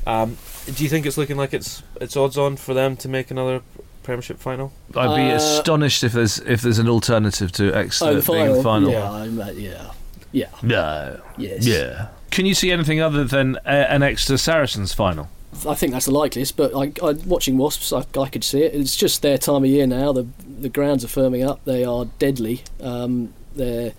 um, 0.07 0.37
do 0.67 0.83
you 0.85 0.91
think 0.91 1.07
it's 1.07 1.17
looking 1.17 1.37
like 1.39 1.55
it's 1.55 1.83
it's 2.01 2.17
odds 2.17 2.37
on 2.37 2.57
for 2.57 2.75
them 2.75 2.97
to 2.99 3.09
make 3.09 3.31
another 3.31 3.63
Premiership 4.03 4.39
final? 4.39 4.73
I'd 4.95 5.17
be 5.17 5.33
Uh, 5.33 5.37
astonished 5.37 6.05
if 6.05 6.13
there's 6.13 6.39
if 6.41 6.61
there's 6.61 6.79
an 6.79 6.89
alternative 6.89 7.51
to 7.53 7.73
Exeter 7.75 8.11
Oh, 8.11 8.21
the 8.21 8.33
being 8.33 8.53
the 8.57 8.63
final. 8.63 8.91
Yeah, 8.91 9.11
I'm, 9.11 9.41
uh, 9.41 9.51
yeah, 9.53 9.91
yeah, 10.33 10.49
No. 10.63 11.21
yes, 11.37 11.67
Yeah. 11.67 12.09
Can 12.31 12.47
you 12.47 12.55
see 12.55 12.71
anything 12.71 13.01
other 13.01 13.25
than 13.25 13.57
uh, 13.57 13.87
an 13.89 14.03
Exeter 14.05 14.37
Saracens 14.39 14.93
final? 14.93 15.29
I 15.67 15.75
think 15.75 15.93
that's 15.93 16.07
the 16.07 16.13
likeliest. 16.13 16.57
But 16.57 16.73
I, 16.75 16.93
I, 17.05 17.13
watching 17.27 17.59
Wasps, 17.59 17.93
I, 17.93 18.05
I 18.21 18.29
could 18.29 18.45
see 18.45 18.63
it. 18.63 18.73
It's 18.73 18.95
just 18.97 19.21
their 19.23 19.37
time 19.37 19.65
of 19.65 19.67
year 19.71 19.87
now. 19.87 20.13
The 20.13 20.27
the 20.61 20.69
grounds 20.69 21.05
are 21.05 21.09
firming 21.09 21.45
up. 21.47 21.65
They 21.65 21.85
are 21.85 22.05
deadly. 22.21 22.63
Um, 22.81 23.35
their 23.57 23.95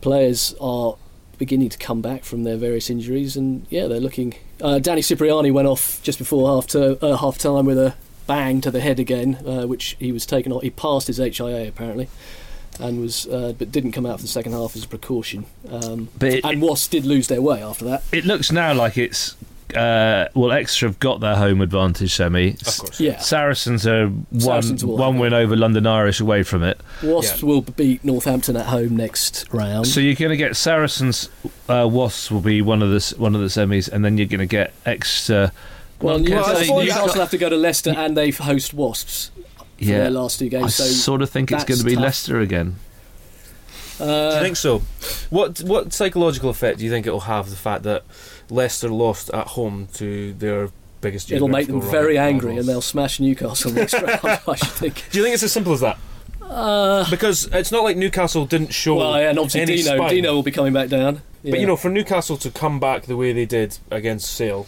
players 0.00 0.54
are 0.60 0.96
beginning 1.38 1.68
to 1.70 1.78
come 1.78 2.00
back 2.00 2.24
from 2.24 2.44
their 2.44 2.56
various 2.56 2.90
injuries, 2.90 3.36
and 3.36 3.66
yeah, 3.70 3.86
they're 3.86 4.00
looking. 4.00 4.34
Uh, 4.60 4.78
Danny 4.78 5.02
Cipriani 5.02 5.50
went 5.50 5.66
off 5.68 6.00
just 6.02 6.18
before 6.18 6.48
half 6.48 6.66
to, 6.68 7.02
uh, 7.04 7.16
half 7.16 7.38
time 7.38 7.64
with 7.66 7.78
a 7.78 7.94
bang 8.26 8.60
to 8.60 8.70
the 8.70 8.80
head 8.80 8.98
again, 9.00 9.36
uh, 9.46 9.66
which 9.66 9.96
he 9.98 10.12
was 10.12 10.26
taken 10.26 10.52
off. 10.52 10.62
He 10.62 10.70
passed 10.70 11.06
his 11.06 11.16
HIA 11.18 11.68
apparently, 11.68 12.08
and 12.80 13.00
was 13.00 13.26
uh, 13.26 13.52
but 13.58 13.70
didn't 13.72 13.92
come 13.92 14.06
out 14.06 14.16
for 14.18 14.22
the 14.22 14.28
second 14.28 14.52
half 14.52 14.76
as 14.76 14.84
a 14.84 14.88
precaution. 14.88 15.46
Um, 15.70 16.08
But 16.18 16.34
it, 16.34 16.44
and 16.44 16.60
Wasps 16.62 16.88
did 16.88 17.04
lose 17.04 17.28
their 17.28 17.42
way 17.42 17.62
after 17.62 17.84
that. 17.86 18.02
it 18.12 18.24
looks 18.24 18.50
now 18.52 18.72
like 18.74 18.96
it's 18.98 19.36
uh, 19.76 20.28
well, 20.34 20.50
Exeter 20.50 20.86
have 20.86 20.98
got 20.98 21.20
their 21.20 21.36
home 21.36 21.60
advantage 21.60 22.14
semi. 22.14 22.52
Of 22.52 22.78
course. 22.78 23.00
Yeah, 23.00 23.18
Saracens 23.18 23.86
are 23.86 24.06
one 24.06 24.40
Saracens 24.40 24.84
one 24.84 25.18
win 25.18 25.34
over 25.34 25.56
London 25.56 25.86
Irish 25.86 26.20
away 26.20 26.42
from 26.42 26.62
it. 26.62 26.80
Wasps 27.02 27.42
will 27.42 27.60
beat 27.60 28.02
Northampton 28.02 28.56
at 28.56 28.66
home 28.66 28.96
next 28.96 29.46
round. 29.52 29.86
So 29.86 30.00
you're 30.00 30.14
going 30.14 30.30
to 30.30 30.36
get 30.38 30.56
Saracens. 30.56 31.28
Uh, 31.68 31.86
Wasps 31.90 32.30
will 32.30 32.40
be 32.40 32.62
one 32.62 32.82
of 32.82 32.90
the 32.90 33.14
one 33.18 33.34
of 33.34 33.40
the 33.42 33.48
semis, 33.48 33.90
and 33.92 34.04
then 34.04 34.16
you're 34.16 34.26
going 34.26 34.40
to 34.40 34.46
get 34.46 34.72
Exeter. 34.86 35.52
Well, 36.00 36.14
Well, 36.14 36.18
Newcastle, 36.20 36.80
Newcastle 36.80 37.20
have 37.20 37.30
to 37.30 37.38
go 37.38 37.48
to 37.48 37.56
Leicester 37.56 37.90
and 37.90 38.16
they 38.16 38.30
host 38.30 38.72
Wasps 38.72 39.32
for 39.34 39.37
Yeah, 39.78 39.98
their 39.98 40.10
last 40.10 40.38
two 40.38 40.46
I 40.46 40.48
games. 40.48 40.74
So, 40.74 40.84
sort 40.84 41.22
of 41.22 41.30
think 41.30 41.52
it's 41.52 41.64
going 41.64 41.78
to 41.78 41.84
be 41.84 41.94
tough. 41.94 42.04
Leicester 42.04 42.40
again. 42.40 42.76
uh, 44.00 44.30
do 44.30 44.36
you 44.36 44.42
think 44.42 44.56
so? 44.56 44.82
What 45.30 45.60
what 45.60 45.92
psychological 45.92 46.50
effect 46.50 46.78
do 46.78 46.84
you 46.84 46.90
think 46.90 47.06
it'll 47.06 47.20
have 47.20 47.50
the 47.50 47.56
fact 47.56 47.82
that 47.84 48.04
Leicester 48.50 48.88
lost 48.88 49.30
at 49.30 49.48
home 49.48 49.88
to 49.94 50.32
their 50.34 50.70
biggest? 51.00 51.30
it'll 51.30 51.48
make 51.48 51.66
them 51.66 51.76
geographical 51.76 51.90
very 51.90 52.16
rivals? 52.16 52.34
angry 52.34 52.56
and 52.56 52.68
they'll 52.68 52.80
smash 52.80 53.20
Newcastle 53.20 53.72
next 53.72 53.94
round. 53.94 54.20
I 54.48 54.54
should 54.56 54.68
think. 54.68 55.04
Do 55.10 55.18
you 55.18 55.24
think 55.24 55.34
it's 55.34 55.42
as 55.42 55.52
simple 55.52 55.72
as 55.72 55.80
that? 55.80 55.98
Uh, 56.42 57.08
Because 57.10 57.46
it's 57.52 57.70
not 57.70 57.84
like 57.84 57.96
Newcastle 57.96 58.46
didn't 58.46 58.72
show 58.72 58.96
well, 58.96 59.14
and 59.14 59.38
obviously 59.38 59.60
any 59.60 59.76
Dino, 59.76 59.96
spine. 59.96 60.10
Dino 60.10 60.34
will 60.34 60.42
be 60.42 60.50
coming 60.50 60.72
back 60.72 60.88
down. 60.88 61.22
But 61.42 61.60
you 61.60 61.66
know, 61.66 61.76
for 61.76 61.88
Newcastle 61.90 62.36
to 62.38 62.50
come 62.50 62.80
back 62.80 63.04
the 63.04 63.16
way 63.16 63.32
they 63.32 63.46
did 63.46 63.78
against 63.90 64.30
Sale, 64.32 64.66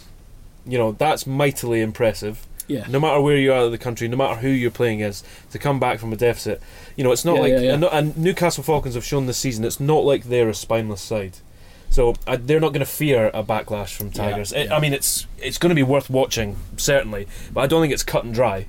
you 0.65 0.77
know 0.77 0.91
that's 0.93 1.25
mightily 1.25 1.81
impressive. 1.81 2.45
Yeah, 2.67 2.85
No 2.89 2.99
matter 2.99 3.19
where 3.21 3.37
you 3.37 3.51
are 3.53 3.65
in 3.65 3.71
the 3.71 3.77
country, 3.77 4.07
no 4.07 4.17
matter 4.17 4.35
who 4.41 4.49
you're 4.49 4.71
playing 4.71 4.99
is, 5.01 5.23
to 5.51 5.59
come 5.59 5.79
back 5.79 5.99
from 5.99 6.11
a 6.13 6.15
deficit, 6.15 6.61
you 6.95 7.03
know 7.03 7.11
it's 7.11 7.25
not 7.25 7.35
Yeah, 7.35 7.41
like 7.41 7.51
yeah, 7.53 7.59
yeah. 7.59 7.73
And, 7.73 7.83
and 7.85 8.17
Newcastle 8.17 8.63
Falcons 8.63 8.95
have 8.95 9.05
shown 9.05 9.25
this 9.27 9.37
season 9.37 9.63
it's 9.65 9.79
not 9.79 10.03
like 10.03 10.25
they're 10.25 10.49
a 10.49 10.53
spineless 10.53 11.01
side. 11.01 11.37
So 11.89 12.15
uh, 12.25 12.37
they're 12.39 12.61
not 12.61 12.69
going 12.69 12.85
to 12.85 12.91
fear 12.91 13.29
a 13.33 13.43
backlash 13.43 13.93
from 13.93 14.07
Yeah, 14.07 14.13
Tigers. 14.31 14.53
It- 14.53 14.67
yeah. 14.67 14.75
I 14.75 14.79
mean, 14.79 14.93
it's 14.93 15.27
it's 15.39 15.57
going 15.57 15.69
to 15.71 15.75
be 15.75 15.83
worth 15.83 16.09
watching 16.09 16.55
certainly, 16.77 17.27
but 17.53 17.61
I 17.61 17.67
don't 17.67 17.81
think 17.81 17.93
it's 17.93 18.03
cut 18.03 18.23
and 18.23 18.33
dry. 18.33 18.67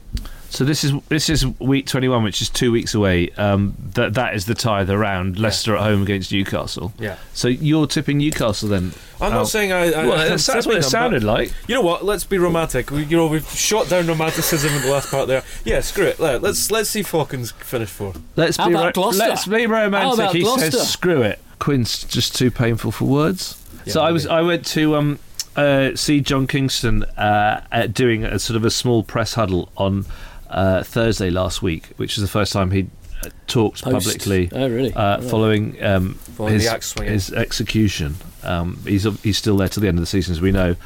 So 0.52 0.66
this 0.66 0.84
is 0.84 0.92
this 1.08 1.30
is 1.30 1.46
week 1.60 1.86
21, 1.86 2.22
which 2.22 2.42
is 2.42 2.50
two 2.50 2.70
weeks 2.70 2.94
away. 2.94 3.30
Um, 3.38 3.74
that 3.94 4.12
that 4.14 4.34
is 4.34 4.44
the 4.44 4.54
tie 4.54 4.82
of 4.82 4.86
the 4.86 4.98
round. 4.98 5.38
Leicester 5.38 5.74
at 5.74 5.82
home 5.82 6.02
against 6.02 6.30
Newcastle. 6.30 6.92
Yeah, 6.98 7.16
So 7.32 7.48
you're 7.48 7.86
tipping 7.86 8.18
Newcastle 8.18 8.68
then? 8.68 8.92
I'm 9.18 9.32
not 9.32 9.48
saying 9.48 9.72
I. 9.72 9.86
I 9.86 10.06
well, 10.06 10.12
I'm 10.20 10.28
that's, 10.28 10.46
that's 10.46 10.66
what 10.66 10.76
it 10.76 10.82
sounded 10.82 11.24
like. 11.24 11.54
You 11.68 11.76
know 11.76 11.80
what? 11.80 12.04
Let's 12.04 12.24
be 12.24 12.36
romantic. 12.36 12.90
We, 12.90 13.04
you 13.04 13.16
know, 13.16 13.28
we've 13.28 13.48
shot 13.48 13.88
down 13.88 14.06
romanticism 14.06 14.74
in 14.74 14.82
the 14.82 14.90
last 14.90 15.10
part 15.10 15.26
there. 15.26 15.42
Yeah, 15.64 15.80
screw 15.80 16.04
it. 16.04 16.20
Let, 16.20 16.42
let's 16.42 16.70
let's 16.70 16.90
see 16.90 17.02
Falcons 17.02 17.52
finish 17.52 17.88
four. 17.88 18.12
Let's 18.36 18.58
How 18.58 18.68
be 18.68 18.74
about 18.74 18.92
Gloucester? 18.92 19.26
let's 19.26 19.46
be 19.46 19.62
How 19.64 19.70
romantic. 19.70 20.14
about 20.18 20.34
He 20.34 20.42
Gloucester? 20.42 20.70
says, 20.72 20.90
"Screw 20.92 21.22
it." 21.22 21.38
Quins 21.60 22.04
just 22.04 22.36
too 22.36 22.50
painful 22.50 22.92
for 22.92 23.06
words. 23.06 23.56
Yeah, 23.86 23.94
so 23.94 24.02
I 24.02 24.12
was. 24.12 24.26
I 24.26 24.42
went 24.42 24.66
to 24.66 24.96
um, 24.96 25.18
uh, 25.56 25.96
see 25.96 26.20
John 26.20 26.46
Kingston 26.46 27.04
uh, 27.04 27.86
doing 27.90 28.24
a 28.24 28.38
sort 28.38 28.58
of 28.58 28.66
a 28.66 28.70
small 28.70 29.02
press 29.02 29.32
huddle 29.32 29.70
on 29.78 30.04
uh, 30.52 30.82
Thursday 30.82 31.30
last 31.30 31.62
week, 31.62 31.86
which 31.96 32.16
is 32.16 32.22
the 32.22 32.28
first 32.28 32.52
time 32.52 32.70
he'd 32.70 32.90
uh, 33.24 33.30
talked 33.46 33.82
Post. 33.82 34.06
publicly 34.06 34.48
Oh, 34.52 34.68
really? 34.68 34.92
uh, 34.94 35.18
Right. 35.20 35.30
following 35.30 35.82
um, 35.82 36.14
Following 36.14 36.54
his, 36.60 36.94
the 36.94 37.04
his 37.04 37.32
execution. 37.32 38.16
Um, 38.42 38.78
he's 38.84 39.04
he's 39.22 39.38
still 39.38 39.56
there 39.56 39.68
till 39.68 39.80
the 39.80 39.88
end 39.88 39.98
of 39.98 40.02
the 40.02 40.06
season, 40.06 40.32
as 40.32 40.40
we 40.40 40.52
know. 40.52 40.76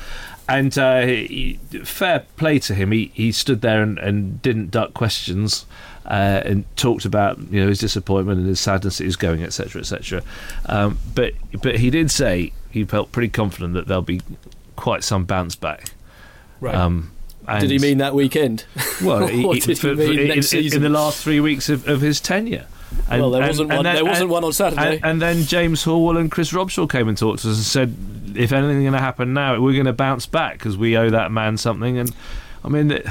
And 0.48 0.78
uh, 0.78 1.00
he, 1.00 1.58
fair 1.82 2.24
play 2.36 2.58
to 2.60 2.74
him. 2.74 2.92
He 2.92 3.10
he 3.14 3.32
stood 3.32 3.60
there 3.62 3.82
and, 3.82 3.98
and 3.98 4.40
didn't 4.42 4.70
duck 4.70 4.94
questions. 4.94 5.66
Uh, 6.04 6.40
and 6.44 6.76
talked 6.76 7.04
about 7.04 7.36
you 7.50 7.60
know 7.60 7.66
his 7.66 7.80
disappointment 7.80 8.38
and 8.38 8.46
his 8.46 8.60
sadness 8.60 8.98
that 8.98 9.02
he 9.04 9.08
was 9.08 9.16
going, 9.16 9.42
etc., 9.42 9.80
etc. 9.80 10.22
Um, 10.66 10.98
but 11.16 11.32
but 11.62 11.80
he 11.80 11.90
did 11.90 12.12
say 12.12 12.52
he 12.70 12.84
felt 12.84 13.10
pretty 13.10 13.28
confident 13.28 13.74
that 13.74 13.88
there'll 13.88 14.02
be 14.02 14.20
quite 14.76 15.02
some 15.02 15.24
bounce 15.24 15.56
back. 15.56 15.90
Right. 16.60 16.76
Um, 16.76 17.10
Did 17.60 17.70
he 17.70 17.78
mean 17.78 17.98
that 17.98 18.14
weekend? 18.14 18.64
well, 19.02 19.26
he, 19.28 19.44
What 19.44 19.54
he- 19.54 19.60
did 19.60 19.68
he 19.68 19.74
for- 19.74 19.88
for- 19.88 19.94
mean 19.96 20.18
in, 20.18 20.28
next 20.28 20.52
in- 20.52 20.74
in 20.74 20.82
the 20.82 20.88
last 20.88 21.22
three 21.22 21.40
weeks 21.40 21.68
of, 21.68 21.86
of 21.88 22.00
his 22.00 22.20
tenure? 22.20 22.66
And- 23.10 23.20
well, 23.22 23.30
there 23.30 23.42
and- 23.42 23.48
wasn't 23.50 23.70
and 23.70 23.78
one. 23.78 23.84
then- 23.84 23.94
there 23.94 24.04
wasn't 24.04 24.22
and- 24.24 24.30
one 24.30 24.44
on 24.44 24.52
Saturday. 24.52 24.96
and, 24.96 25.04
and 25.04 25.22
then 25.22 25.42
James 25.44 25.84
Horwill 25.84 26.18
and 26.18 26.30
Chris 26.30 26.52
Robshaw 26.52 26.88
came 26.90 27.08
and 27.08 27.16
talked 27.16 27.42
to 27.42 27.50
us 27.50 27.56
and 27.56 27.64
said, 27.64 27.96
if 28.36 28.52
anything's 28.52 28.82
going 28.82 28.92
to 28.92 28.98
happen 28.98 29.32
now, 29.32 29.60
we're 29.60 29.72
going 29.74 29.86
to 29.86 29.92
bounce 29.92 30.26
back 30.26 30.54
because 30.58 30.76
we 30.76 30.96
owe 30.96 31.10
that 31.10 31.30
man 31.32 31.56
something. 31.56 31.98
And 31.98 32.12
I 32.64 32.68
mean, 32.68 32.90
it- 32.90 33.06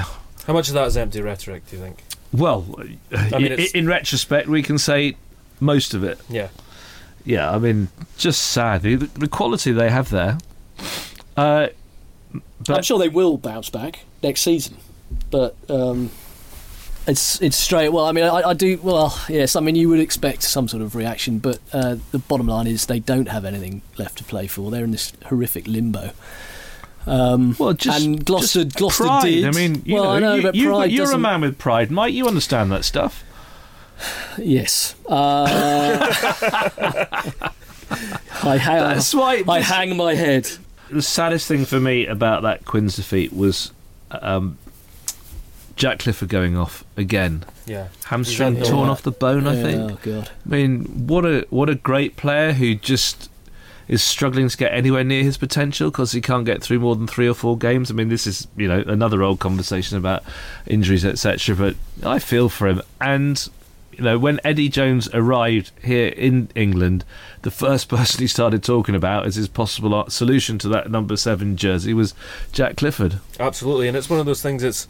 How 0.46 0.52
much 0.52 0.68
of 0.68 0.74
that 0.74 0.86
is 0.86 0.96
empty 0.96 1.20
rhetoric? 1.20 1.66
Do 1.70 1.76
you 1.76 1.82
think? 1.82 2.02
well, 2.32 2.66
mean, 2.78 2.98
i- 3.12 3.36
it's- 3.42 3.70
in 3.72 3.86
retrospect, 3.86 4.48
we 4.48 4.62
can 4.62 4.76
say 4.78 5.16
most 5.60 5.94
of 5.94 6.04
it. 6.04 6.18
Yeah. 6.28 6.48
Yeah, 7.24 7.50
I 7.50 7.58
mean, 7.58 7.88
just 8.18 8.40
sad. 8.42 8.82
The, 8.82 8.94
the 8.96 9.26
quality 9.28 9.72
they 9.72 9.90
have 9.90 10.10
there. 10.10 10.38
Uh, 11.36 11.68
I'm 12.68 12.82
sure 12.82 12.98
they 12.98 13.08
will 13.08 13.36
bounce 13.38 13.70
back 13.70 14.00
next 14.22 14.42
season, 14.42 14.76
but 15.30 15.54
um, 15.68 16.10
it's 17.06 17.40
it's 17.40 17.56
straight. 17.56 17.90
Well, 17.90 18.04
I 18.06 18.12
mean, 18.12 18.24
I, 18.24 18.50
I 18.50 18.54
do. 18.54 18.78
Well, 18.82 19.16
yes, 19.28 19.54
I 19.56 19.60
mean, 19.60 19.76
you 19.76 19.88
would 19.88 20.00
expect 20.00 20.42
some 20.42 20.66
sort 20.68 20.82
of 20.82 20.94
reaction, 20.96 21.38
but 21.38 21.58
uh, 21.72 21.96
the 22.10 22.18
bottom 22.18 22.48
line 22.48 22.66
is 22.66 22.86
they 22.86 22.98
don't 22.98 23.28
have 23.28 23.44
anything 23.44 23.82
left 23.98 24.18
to 24.18 24.24
play 24.24 24.46
for. 24.48 24.70
They're 24.70 24.84
in 24.84 24.90
this 24.90 25.12
horrific 25.26 25.66
limbo. 25.68 26.10
Um, 27.06 27.54
well, 27.58 27.72
just 27.72 28.04
and 28.04 28.24
Gloucester, 28.24 28.64
just 28.64 28.76
Gloucester 28.76 29.04
pride. 29.04 29.24
did. 29.26 29.44
I 29.44 29.50
mean, 29.52 29.82
you 29.84 29.94
well, 29.94 30.04
know, 30.04 30.10
I 30.10 30.18
know, 30.18 30.34
you, 30.34 30.42
but 30.42 30.54
you- 30.56 30.68
pride 30.70 30.90
you're 30.90 31.04
a 31.04 31.06
doesn't- 31.06 31.20
man 31.20 31.40
with 31.42 31.56
pride, 31.58 31.90
Mike. 31.92 32.14
You 32.14 32.26
understand 32.26 32.72
that 32.72 32.84
stuff. 32.84 33.22
Yes. 34.38 34.94
Uh, 35.08 35.46
I 38.42 38.56
hang. 38.58 38.80
That's 38.80 39.14
why. 39.14 39.42
I 39.48 39.60
hang 39.60 39.96
my 39.96 40.14
head. 40.14 40.48
The 40.96 41.02
saddest 41.02 41.46
thing 41.46 41.66
for 41.66 41.78
me 41.78 42.06
about 42.06 42.40
that 42.44 42.64
Quins 42.64 42.96
defeat 42.96 43.30
was 43.30 43.70
um, 44.10 44.56
Jack 45.76 45.98
Clifford 45.98 46.30
going 46.30 46.56
off 46.56 46.84
again. 46.96 47.44
Yeah. 47.66 47.88
Hamstring 48.06 48.62
torn 48.62 48.86
no- 48.86 48.92
off 48.92 49.02
the 49.02 49.10
bone, 49.10 49.46
I 49.46 49.62
think. 49.62 49.92
Oh 49.92 49.98
god. 50.02 50.30
I 50.46 50.48
mean, 50.48 51.06
what 51.06 51.26
a 51.26 51.46
what 51.50 51.68
a 51.68 51.74
great 51.74 52.16
player 52.16 52.54
who 52.54 52.76
just 52.76 53.28
is 53.88 54.02
struggling 54.02 54.48
to 54.48 54.56
get 54.56 54.72
anywhere 54.72 55.04
near 55.04 55.22
his 55.22 55.36
potential 55.36 55.90
because 55.90 56.12
he 56.12 56.22
can't 56.22 56.46
get 56.46 56.62
through 56.62 56.80
more 56.80 56.96
than 56.96 57.06
three 57.06 57.28
or 57.28 57.34
four 57.34 57.58
games. 57.58 57.90
I 57.90 57.94
mean, 57.94 58.08
this 58.08 58.26
is 58.26 58.48
you 58.56 58.66
know 58.66 58.82
another 58.86 59.22
old 59.22 59.38
conversation 59.38 59.98
about 59.98 60.24
injuries, 60.66 61.04
etc. 61.04 61.54
But 61.54 61.76
I 62.08 62.20
feel 62.20 62.48
for 62.48 62.68
him, 62.68 62.80
and 63.02 63.46
you 63.96 64.04
know 64.04 64.18
when 64.18 64.40
Eddie 64.44 64.68
Jones 64.68 65.08
arrived 65.12 65.72
here 65.82 66.08
in 66.08 66.50
England, 66.54 67.04
the 67.42 67.50
first 67.50 67.88
person 67.90 68.20
he 68.20 68.26
started 68.26 68.62
talking 68.62 68.94
about 68.94 69.26
as 69.26 69.36
his 69.36 69.48
possible 69.48 70.08
solution 70.08 70.58
to 70.58 70.68
that 70.68 70.90
number 70.90 71.16
seven 71.16 71.56
jersey 71.56 71.94
was 71.94 72.14
Jack 72.52 72.76
Clifford. 72.76 73.20
Absolutely, 73.40 73.88
and 73.88 73.96
it's 73.96 74.10
one 74.10 74.20
of 74.20 74.26
those 74.26 74.42
things. 74.42 74.62
It's 74.62 74.86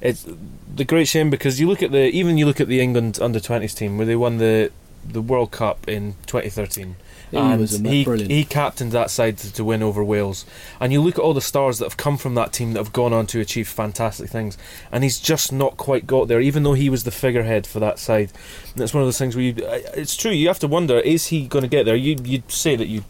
it's 0.00 0.26
the 0.74 0.84
great 0.84 1.08
shame 1.08 1.30
because 1.30 1.60
you 1.60 1.68
look 1.68 1.82
at 1.82 1.92
the 1.92 2.10
even 2.10 2.38
you 2.38 2.46
look 2.46 2.60
at 2.60 2.68
the 2.68 2.80
England 2.80 3.18
under 3.20 3.40
twenties 3.40 3.74
team 3.74 3.96
where 3.96 4.06
they 4.06 4.16
won 4.16 4.38
the 4.38 4.70
the 5.04 5.22
World 5.22 5.50
Cup 5.50 5.88
in 5.88 6.14
2013. 6.26 6.96
He 7.30 7.36
and 7.36 7.60
was 7.60 7.78
he, 7.78 8.04
brilliant. 8.04 8.30
he 8.30 8.44
captained 8.44 8.92
that 8.92 9.10
side 9.10 9.38
to, 9.38 9.52
to 9.52 9.64
win 9.64 9.82
over 9.82 10.02
Wales. 10.02 10.44
And 10.80 10.92
you 10.92 11.00
look 11.00 11.16
at 11.16 11.22
all 11.22 11.34
the 11.34 11.40
stars 11.40 11.78
that 11.78 11.84
have 11.84 11.96
come 11.96 12.16
from 12.16 12.34
that 12.34 12.52
team 12.52 12.72
that 12.72 12.80
have 12.80 12.92
gone 12.92 13.12
on 13.12 13.26
to 13.28 13.40
achieve 13.40 13.68
fantastic 13.68 14.30
things, 14.30 14.58
and 14.90 15.04
he's 15.04 15.20
just 15.20 15.52
not 15.52 15.76
quite 15.76 16.06
got 16.06 16.28
there, 16.28 16.40
even 16.40 16.62
though 16.62 16.74
he 16.74 16.90
was 16.90 17.04
the 17.04 17.10
figurehead 17.10 17.66
for 17.66 17.78
that 17.80 17.98
side. 17.98 18.32
And 18.74 18.82
it's 18.82 18.92
one 18.92 19.02
of 19.02 19.06
those 19.06 19.18
things 19.18 19.36
where 19.36 19.44
you, 19.44 19.54
it's 19.94 20.16
true. 20.16 20.32
You 20.32 20.48
have 20.48 20.58
to 20.60 20.68
wonder: 20.68 20.98
is 20.98 21.28
he 21.28 21.46
going 21.46 21.62
to 21.62 21.68
get 21.68 21.84
there? 21.84 21.96
You 21.96 22.16
you'd 22.24 22.50
say 22.50 22.76
that 22.76 22.88
you 22.88 23.04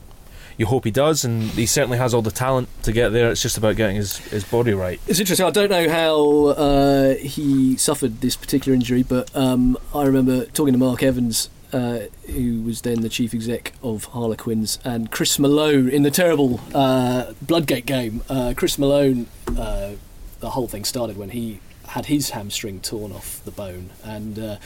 you 0.61 0.67
hope 0.67 0.85
he 0.85 0.91
does, 0.91 1.25
and 1.25 1.45
he 1.53 1.65
certainly 1.65 1.97
has 1.97 2.13
all 2.13 2.21
the 2.21 2.31
talent 2.31 2.69
to 2.83 2.93
get 2.93 3.11
there. 3.11 3.31
It's 3.31 3.41
just 3.41 3.57
about 3.57 3.77
getting 3.77 3.97
his, 3.97 4.19
his 4.19 4.45
body 4.45 4.75
right. 4.75 5.01
It's 5.07 5.19
interesting. 5.19 5.47
I 5.47 5.51
don't 5.51 5.71
know 5.71 5.89
how 5.89 6.47
uh, 6.49 7.15
he 7.15 7.79
suffered 7.79 8.21
this 8.21 8.37
particular 8.37 8.75
injury, 8.75 9.03
but 9.03 9.35
um, 9.35 9.79
I 9.95 10.05
remember 10.05 10.45
talking 10.45 10.75
to 10.75 10.79
Mark 10.79 11.03
Evans, 11.03 11.49
uh, 11.73 12.01
who 12.31 12.63
was 12.63 12.83
then 12.83 13.01
the 13.01 13.09
chief 13.09 13.35
exec 13.35 13.73
of 13.83 14.05
Harlequins, 14.07 14.79
and 14.85 15.11
Chris 15.11 15.39
Malone 15.39 15.89
in 15.89 16.03
the 16.03 16.11
terrible 16.11 16.61
uh, 16.75 17.33
Bloodgate 17.43 17.87
game. 17.87 18.23
Uh, 18.29 18.55
Chris 18.57 18.79
Malone, 18.79 19.27
uh, 19.59 19.93
the 20.41 20.51
whole 20.51 20.69
thing 20.69 20.85
started 20.85 21.17
when 21.17 21.31
he 21.31 21.61
had 21.89 22.07
his 22.07 22.31
hamstring 22.31 22.81
torn 22.81 23.13
off 23.13 23.43
the 23.45 23.51
bone, 23.51 23.91
and. 24.05 24.39
Uh, 24.39 24.57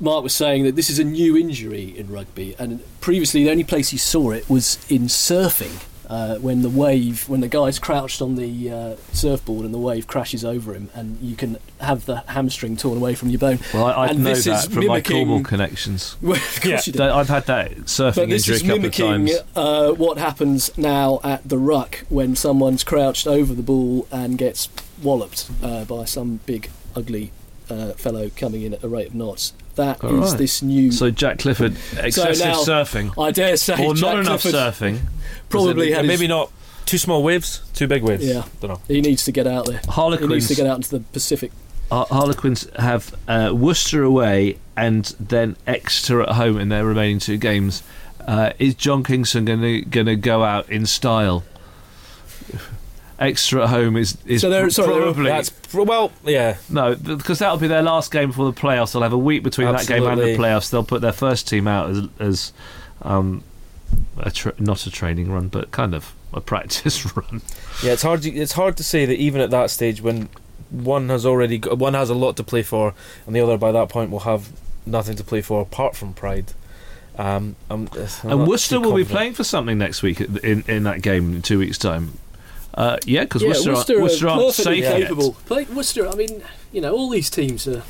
Mark 0.00 0.22
was 0.22 0.32
saying 0.32 0.62
that 0.62 0.76
this 0.76 0.90
is 0.90 1.00
a 1.00 1.04
new 1.04 1.36
injury 1.36 1.98
in 1.98 2.08
rugby, 2.08 2.54
and 2.56 2.84
previously 3.00 3.42
the 3.42 3.50
only 3.50 3.64
place 3.64 3.88
he 3.88 3.96
saw 3.96 4.30
it 4.30 4.48
was 4.48 4.78
in 4.88 5.02
surfing. 5.02 5.82
Uh, 6.08 6.36
when 6.36 6.62
the 6.62 6.70
wave, 6.70 7.28
when 7.28 7.40
the 7.40 7.48
guy's 7.48 7.78
crouched 7.78 8.22
on 8.22 8.34
the 8.36 8.70
uh, 8.70 8.96
surfboard 9.12 9.66
and 9.66 9.74
the 9.74 9.78
wave 9.78 10.06
crashes 10.06 10.42
over 10.42 10.72
him, 10.72 10.88
and 10.94 11.20
you 11.20 11.36
can 11.36 11.58
have 11.82 12.06
the 12.06 12.20
hamstring 12.28 12.78
torn 12.78 12.96
away 12.96 13.14
from 13.14 13.28
your 13.28 13.38
bone. 13.38 13.58
Well, 13.74 13.84
I, 13.84 14.06
I 14.06 14.12
know 14.12 14.34
that 14.34 14.70
from 14.72 14.86
my 14.86 15.02
Cornwall 15.02 15.42
connections. 15.44 16.16
Well, 16.22 16.40
Yeah. 16.64 16.80
you 16.86 16.92
do. 16.94 16.98
That- 16.98 17.10
I've 17.10 17.28
had 17.28 17.44
that 17.46 17.72
surfing 17.80 18.14
But 18.14 18.28
this 18.30 18.48
injury 18.48 18.54
is 18.56 18.62
a 18.62 18.64
couple 18.64 18.74
of 18.76 18.80
mimicking 19.20 19.38
uh, 19.54 19.90
what 19.92 20.16
happens 20.16 20.70
now 20.78 21.20
at 21.22 21.46
the 21.46 21.58
ruck 21.58 22.04
when 22.08 22.34
someone's 22.34 22.84
crouched 22.84 23.26
over 23.26 23.52
the 23.52 23.62
ball 23.62 24.06
and 24.10 24.38
gets 24.38 24.70
walloped 25.02 25.50
uh, 25.62 25.84
by 25.84 26.06
some 26.06 26.40
big, 26.46 26.70
ugly 26.96 27.32
uh, 27.68 27.92
fellow 27.92 28.30
coming 28.34 28.62
in 28.62 28.72
at 28.72 28.82
a 28.82 28.88
rate 28.88 29.08
of 29.08 29.14
knots. 29.14 29.52
That 29.78 29.96
is 30.04 30.10
All 30.10 30.18
right. 30.18 30.38
this 30.38 30.60
new. 30.62 30.92
So 30.92 31.10
Jack 31.10 31.38
Clifford, 31.38 31.76
excessive 31.98 32.46
now- 32.46 32.62
surfing, 32.62 33.12
I 33.20 33.30
dare 33.30 33.56
say, 33.56 33.74
or 33.84 33.94
Jack 33.94 34.02
not 34.14 34.18
enough 34.20 34.42
Clifford 34.42 34.54
surfing. 34.60 34.98
probably 35.48 35.92
had 35.92 36.04
maybe 36.04 36.22
his- 36.24 36.28
not 36.28 36.50
too 36.84 36.98
small 36.98 37.22
waves, 37.22 37.62
too 37.74 37.86
big 37.86 38.02
waves. 38.02 38.24
Yeah. 38.24 38.44
don't 38.60 38.70
know. 38.72 38.80
He 38.88 39.00
needs 39.00 39.24
to 39.24 39.32
get 39.32 39.46
out 39.46 39.66
there. 39.66 39.80
He 40.18 40.26
needs 40.26 40.48
to 40.48 40.54
get 40.54 40.66
out 40.66 40.76
into 40.76 40.90
the 40.90 41.00
Pacific. 41.00 41.52
Har- 41.90 42.06
Harlequins 42.10 42.66
have 42.78 43.14
uh, 43.26 43.50
Worcester 43.54 44.02
away 44.02 44.58
and 44.76 45.04
then 45.18 45.56
Exeter 45.66 46.22
at 46.22 46.30
home 46.30 46.58
in 46.58 46.68
their 46.68 46.84
remaining 46.84 47.18
two 47.18 47.36
games. 47.38 47.82
Uh, 48.26 48.50
is 48.58 48.74
John 48.74 49.02
Kingston 49.04 49.44
going 49.46 49.82
to 50.06 50.16
go 50.16 50.44
out 50.44 50.68
in 50.70 50.84
style? 50.86 51.44
Exeter 53.20 53.60
at 53.62 53.68
home 53.70 53.96
is 53.96 54.16
is 54.26 54.40
So 54.42 54.48
they're- 54.50 54.70
sorry, 54.70 54.94
they're- 54.94 55.02
probably 55.12 55.24
That's 55.30 55.50
well, 55.74 56.12
yeah. 56.24 56.56
no 56.70 56.94
because 56.94 57.40
that'll 57.40 57.56
be 57.58 57.66
their 57.66 57.82
last 57.82 58.12
game 58.12 58.28
before 58.28 58.50
the 58.50 58.58
playoffs. 58.60 58.92
They'll 58.92 59.02
have 59.02 59.12
a 59.12 59.18
week 59.18 59.42
between 59.42 59.70
that 59.72 59.86
game 59.86 60.06
and 60.06 60.20
the 60.20 60.36
playoffs. 60.36 60.70
They'll 60.70 60.84
put 60.84 61.00
their 61.00 61.12
first 61.12 61.48
team 61.48 61.66
out 61.66 61.90
as 61.90 62.02
as 62.20 62.52
um, 63.02 63.42
a 64.18 64.30
tra- 64.30 64.54
not 64.58 64.86
a 64.86 64.90
training 64.90 65.32
run, 65.32 65.48
but 65.48 65.70
kind 65.72 65.94
of 65.94 66.12
a 66.32 66.40
practice 66.52 67.04
run. 67.16 67.42
Yeah, 67.82 67.92
it's 67.92 68.02
hard. 68.02 68.22
To, 68.22 68.30
it's 68.30 68.52
hard 68.52 68.76
to 68.76 68.84
say 68.84 69.04
that 69.06 69.16
even 69.16 69.40
at 69.40 69.50
that 69.50 69.70
stage, 69.70 70.00
when 70.00 70.28
one 70.70 71.08
has 71.08 71.26
already 71.26 71.58
got, 71.58 71.78
one 71.78 71.94
has 71.94 72.10
a 72.10 72.14
lot 72.14 72.36
to 72.36 72.44
play 72.44 72.62
for, 72.62 72.94
and 73.26 73.34
the 73.34 73.40
other 73.40 73.56
by 73.56 73.72
that 73.72 73.88
point 73.88 74.10
will 74.10 74.20
have 74.20 74.50
nothing 74.86 75.16
to 75.16 75.24
play 75.24 75.40
for 75.40 75.60
apart 75.60 75.96
from 75.96 76.12
pride. 76.14 76.52
Um, 77.16 77.56
I'm, 77.68 77.88
I'm 78.22 78.30
and 78.30 78.46
Worcester 78.46 78.78
will 78.78 78.94
be 78.94 79.04
playing 79.04 79.32
for 79.34 79.42
something 79.42 79.76
next 79.76 80.02
week 80.02 80.20
in 80.20 80.62
in 80.68 80.84
that 80.84 81.02
game 81.02 81.34
in 81.34 81.42
two 81.42 81.58
weeks' 81.58 81.78
time. 81.78 82.12
Uh, 82.78 82.96
yeah, 83.06 83.22
because 83.24 83.42
yeah, 83.42 83.48
Worcester, 83.48 83.72
Worcester, 83.72 83.98
aren't, 83.98 84.02
Worcester 84.02 84.26
are 84.26 84.30
aren't 84.30 84.42
perfectly 84.42 84.82
safe 84.82 84.84
yet. 84.84 85.02
capable. 85.02 85.32
Play, 85.46 85.64
Worcester, 85.64 86.08
I 86.08 86.14
mean, 86.14 86.44
you 86.70 86.80
know, 86.80 86.94
all 86.94 87.10
these 87.10 87.28
teams 87.28 87.66
are 87.66 87.82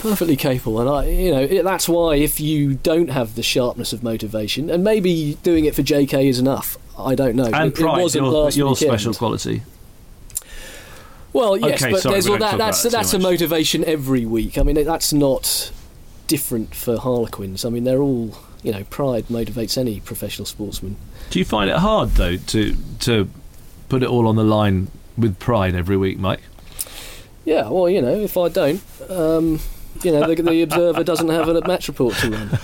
perfectly 0.00 0.34
capable, 0.34 0.80
and 0.80 0.90
I, 0.90 1.04
you 1.08 1.30
know, 1.30 1.42
it, 1.42 1.62
that's 1.62 1.88
why 1.88 2.16
if 2.16 2.40
you 2.40 2.74
don't 2.74 3.10
have 3.10 3.36
the 3.36 3.44
sharpness 3.44 3.92
of 3.92 4.02
motivation, 4.02 4.70
and 4.70 4.82
maybe 4.82 5.38
doing 5.44 5.66
it 5.66 5.76
for 5.76 5.82
JK 5.82 6.28
is 6.28 6.40
enough. 6.40 6.78
I 6.98 7.14
don't 7.14 7.36
know. 7.36 7.44
And 7.44 7.68
it, 7.72 7.76
pride, 7.76 8.00
it 8.00 8.02
wasn't 8.02 8.26
your, 8.26 8.50
your 8.50 8.76
special 8.76 9.14
quality. 9.14 9.62
Well, 11.32 11.56
yes, 11.56 11.80
Okay, 11.80 11.92
but 11.92 12.00
sorry, 12.02 12.14
there's 12.14 12.26
all 12.26 12.38
that, 12.38 12.58
that's 12.58 12.82
that 12.82 12.90
that's 12.90 13.14
a 13.14 13.20
much. 13.20 13.30
motivation 13.30 13.84
every 13.84 14.26
week. 14.26 14.58
I 14.58 14.64
mean, 14.64 14.76
it, 14.78 14.84
that's 14.84 15.12
not 15.12 15.70
different 16.26 16.74
for 16.74 16.98
Harlequins. 16.98 17.64
I 17.64 17.68
mean, 17.68 17.84
they're 17.84 18.02
all, 18.02 18.36
you 18.64 18.72
know, 18.72 18.82
pride 18.90 19.26
motivates 19.26 19.78
any 19.78 20.00
professional 20.00 20.44
sportsman. 20.44 20.96
Do 21.30 21.38
you 21.38 21.44
find 21.44 21.70
it 21.70 21.76
hard 21.76 22.10
though 22.10 22.36
to 22.36 22.76
to 23.00 23.30
put 23.90 24.02
it 24.04 24.08
all 24.08 24.26
on 24.28 24.36
the 24.36 24.44
line 24.44 24.88
with 25.18 25.38
pride 25.38 25.74
every 25.74 25.96
week, 25.96 26.18
Mike? 26.18 26.40
Yeah, 27.44 27.68
well, 27.68 27.90
you 27.90 28.00
know, 28.00 28.14
if 28.14 28.36
I 28.36 28.48
don't, 28.48 28.80
um, 29.10 29.58
you 30.02 30.12
know, 30.12 30.32
the, 30.32 30.42
the 30.42 30.62
Observer 30.62 31.04
doesn't 31.04 31.28
have 31.28 31.48
a 31.48 31.66
match 31.66 31.88
report 31.88 32.14
to 32.16 32.30
run. 32.30 32.58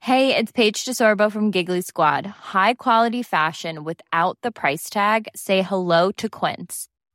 Hey, 0.00 0.34
it's 0.34 0.50
Paige 0.50 0.84
DeSorbo 0.84 1.30
from 1.30 1.50
Giggly 1.50 1.82
Squad. 1.82 2.26
High 2.26 2.74
quality 2.74 3.22
fashion 3.22 3.84
without 3.84 4.38
the 4.42 4.50
price 4.50 4.90
tag. 4.90 5.28
Say 5.36 5.62
hello 5.62 6.10
to 6.12 6.28
Quince. 6.30 6.88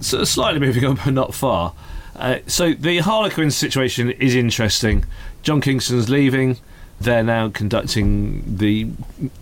So 0.00 0.22
slightly 0.24 0.60
moving 0.60 0.84
on, 0.84 0.96
but 0.96 1.12
not 1.14 1.34
far. 1.34 1.72
Uh, 2.14 2.38
so 2.46 2.74
the 2.74 2.98
Harlequins 2.98 3.56
situation 3.56 4.10
is 4.10 4.34
interesting. 4.34 5.04
John 5.42 5.60
Kingston's 5.60 6.10
leaving. 6.10 6.58
They're 7.00 7.24
now 7.24 7.48
conducting 7.48 8.56
the 8.58 8.88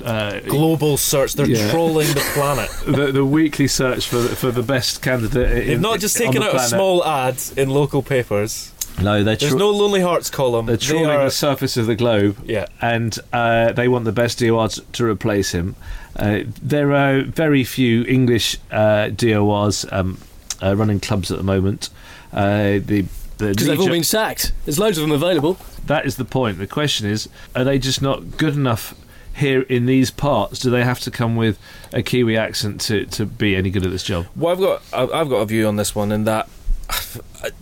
uh, 0.05 0.41
Global 0.41 0.97
search. 0.97 1.35
They're 1.35 1.47
Yeah. 1.49 1.71
trolling 1.71 2.09
the 2.09 2.21
planet. 2.33 2.71
the, 2.87 3.13
the 3.13 3.25
weekly 3.25 3.67
search 3.69 4.09
for 4.09 4.23
for 4.29 4.51
the 4.51 4.63
best 4.63 5.03
candidate. 5.03 5.51
They've 5.51 5.69
in- 5.71 5.81
not 5.83 6.01
just 6.01 6.19
on 6.21 6.27
taken 6.29 6.41
the 6.43 6.49
out 6.49 6.55
a 6.55 6.61
small 6.61 7.05
ad 7.05 7.37
in 7.57 7.69
local 7.69 8.03
papers. 8.03 8.72
No, 9.01 9.23
they're 9.25 9.37
There's 9.37 9.51
tro- 9.53 9.59
no 9.59 9.71
Lonely 9.71 10.01
Hearts 10.01 10.31
column. 10.31 10.67
they're 10.67 10.77
They 10.77 10.87
trawling 10.87 11.11
are- 11.11 11.25
the 11.25 11.31
surface 11.31 11.77
of 11.77 11.87
the 11.87 11.95
globe. 11.97 12.37
yeah. 12.45 12.67
and 12.81 13.17
uh, 13.33 13.73
they 13.73 13.89
want 13.89 14.05
the 14.05 14.13
best 14.13 14.39
DORs 14.39 14.81
to 14.93 15.05
replace 15.05 15.53
him. 15.53 15.75
Uh, 16.17 16.41
there 16.63 16.93
are 16.93 17.23
very 17.23 17.65
few 17.65 18.05
English 18.05 18.59
uh, 18.71 19.09
DORs 19.09 19.87
um, 19.91 20.19
uh, 20.63 20.77
running 20.77 21.01
clubs 21.01 21.31
at 21.33 21.39
the 21.39 21.45
moment. 21.45 21.89
Uh, 22.33 22.79
the 22.85 23.05
the 23.39 23.49
Because 23.49 23.67
they've 23.67 23.81
all 23.81 23.89
been 23.89 24.05
sacked. 24.05 24.53
There's 24.67 24.79
loads 24.79 24.99
of 24.99 25.03
them 25.03 25.13
available. 25.13 25.59
that 25.87 26.07
is 26.07 26.17
the 26.17 26.25
point. 26.25 26.59
The 26.59 26.67
question 26.67 27.07
is, 27.09 27.29
are 27.57 27.65
they 27.65 27.79
just 27.79 28.01
not 28.03 28.37
good 28.37 28.55
enough 28.55 28.95
here 29.35 29.63
in 29.63 29.87
these 29.87 30.11
parts? 30.11 30.61
Do 30.61 30.71
they 30.71 30.85
have 30.85 31.01
to 31.01 31.11
come 31.11 31.35
with 31.35 31.59
a 31.93 32.03
Kiwi 32.03 32.37
accent 32.37 32.81
to, 32.83 33.07
to 33.07 33.25
be 33.27 33.57
any 33.57 33.71
good 33.71 33.85
at 33.85 33.91
this 33.91 34.05
job? 34.05 34.27
Well, 34.37 34.53
I've 34.53 34.61
got 34.61 34.83
I've 34.93 35.13
I've 35.13 35.29
got 35.31 35.37
a 35.39 35.47
view 35.47 35.67
on 35.67 35.77
this 35.77 35.95
one 35.95 36.13
in 36.13 36.25
that, 36.25 36.49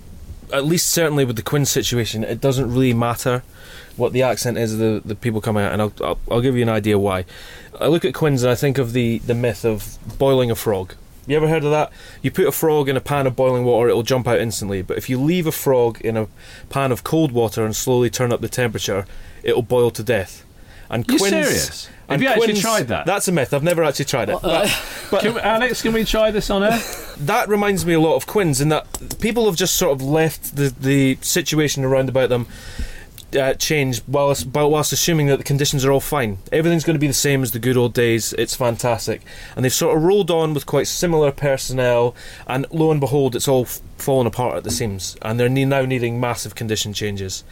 at 0.53 0.65
least 0.65 0.91
certainly 0.91 1.25
with 1.25 1.37
the 1.37 1.43
Quinn 1.43 1.65
situation, 1.65 2.25
it 2.25 2.41
doesn't 2.41 2.73
really 2.73 2.95
matter 2.95 3.43
what 3.97 4.13
the 4.13 4.23
accent 4.23 4.59
is 4.59 4.73
of 4.73 4.79
the, 4.79 5.03
the 5.05 5.15
people 5.15 5.41
coming 5.41 5.65
out, 5.65 5.73
and 5.73 5.83
I'll, 5.83 5.93
I'll 6.03 6.19
I'll 6.31 6.41
give 6.41 6.57
you 6.57 6.63
an 6.63 6.69
idea 6.69 6.99
why. 6.99 7.25
I 7.81 7.87
look 7.87 8.05
at 8.05 8.15
Quins 8.15 8.43
and 8.43 8.51
I 8.51 8.55
think 8.55 8.79
of 8.79 8.93
the 8.93 9.19
the 9.19 9.35
myth 9.35 9.65
of 9.65 9.99
boiling 10.19 10.51
a 10.51 10.55
frog. 10.55 10.95
You 11.27 11.37
ever 11.37 11.49
heard 11.49 11.65
of 11.65 11.71
that? 11.71 11.93
You 12.23 12.31
put 12.31 12.47
a 12.47 12.53
frog 12.53 12.89
in 12.89 12.97
a 12.97 13.01
pan 13.01 13.27
of 13.27 13.37
boiling 13.37 13.65
water, 13.65 13.89
it'll 13.89 14.03
jump 14.03 14.27
out 14.27 14.41
instantly. 14.41 14.83
But 14.83 14.99
if 14.99 15.09
you 15.09 15.21
leave 15.21 15.47
a 15.47 15.53
frog 15.53 16.01
in 16.01 16.17
a 16.17 16.29
pan 16.71 16.91
of 16.93 17.05
cold 17.05 17.31
water 17.31 17.65
and 17.65 17.77
slowly 17.77 18.11
turn 18.11 18.33
up 18.33 18.41
the 18.41 18.49
temperature, 18.49 19.07
it'll 19.43 19.63
boil 19.63 19.91
to 19.93 20.03
death. 20.03 20.45
And 20.91 21.07
You 21.09 21.19
Quins, 21.19 21.31
serious? 21.31 21.89
Have 22.09 22.21
you 22.21 22.29
actually 22.29 22.47
Quins- 22.49 22.61
tried 22.61 22.89
that? 22.89 23.07
That's 23.07 23.29
a 23.29 23.33
myth. 23.33 23.55
I've 23.55 23.63
never 23.63 23.85
actually 23.85 24.07
tried 24.07 24.29
it. 24.31 24.39
Uh, 24.43 24.69
But- 25.11 25.21
Can 25.23 25.35
we- 25.35 25.41
Alex, 25.41 25.83
can 25.83 25.93
we 25.93 26.05
try 26.05 26.31
this 26.33 26.51
on 26.51 26.63
air? 26.65 26.81
that 27.19 27.49
reminds 27.49 27.87
me 27.87 27.95
a 27.95 28.01
lot 28.01 28.17
of 28.17 28.27
Quins 28.27 28.61
in 28.61 28.69
that 28.71 28.87
people 29.21 29.47
have 29.47 29.55
just 29.57 29.75
sort 29.77 29.93
of 29.93 30.03
left 30.03 30.57
the, 30.57 30.75
the 30.81 31.19
situation 31.23 31.85
around 31.85 32.09
about 32.09 32.29
them 32.29 32.47
uh, 33.39 33.55
change 33.55 34.03
whilst, 34.09 34.49
whilst 34.49 34.93
assuming 34.93 35.29
that 35.29 35.37
the 35.37 35.45
conditions 35.45 35.85
are 35.85 35.93
all 35.93 36.01
fine. 36.01 36.39
Everything's 36.51 36.83
going 36.83 36.95
to 36.97 37.01
be 37.01 37.07
the 37.07 37.13
same 37.13 37.45
as 37.45 37.53
the 37.53 37.61
good 37.61 37.77
old 37.77 37.95
days. 37.95 38.33
It's 38.33 38.57
fantastic. 38.57 39.23
And 39.55 39.65
they've 39.65 39.73
sort 39.73 39.97
of 39.97 40.03
rolled 40.03 40.33
on 40.33 40.53
with 40.55 40.67
quite 40.67 40.89
similar 40.89 41.31
personnel, 41.31 42.17
and 42.49 42.67
lo 42.73 42.91
and 42.91 42.99
behold, 42.99 43.37
it's 43.37 43.47
all 43.47 43.63
f- 43.63 43.81
fallen 43.99 44.27
apart 44.27 44.57
at 44.57 44.65
the 44.65 44.71
seams. 44.73 45.17
And 45.23 45.39
they're 45.39 45.49
ne- 45.49 45.65
now 45.65 45.83
needing 45.85 46.19
massive 46.19 46.57
condition 46.57 46.93
changes. 46.93 47.45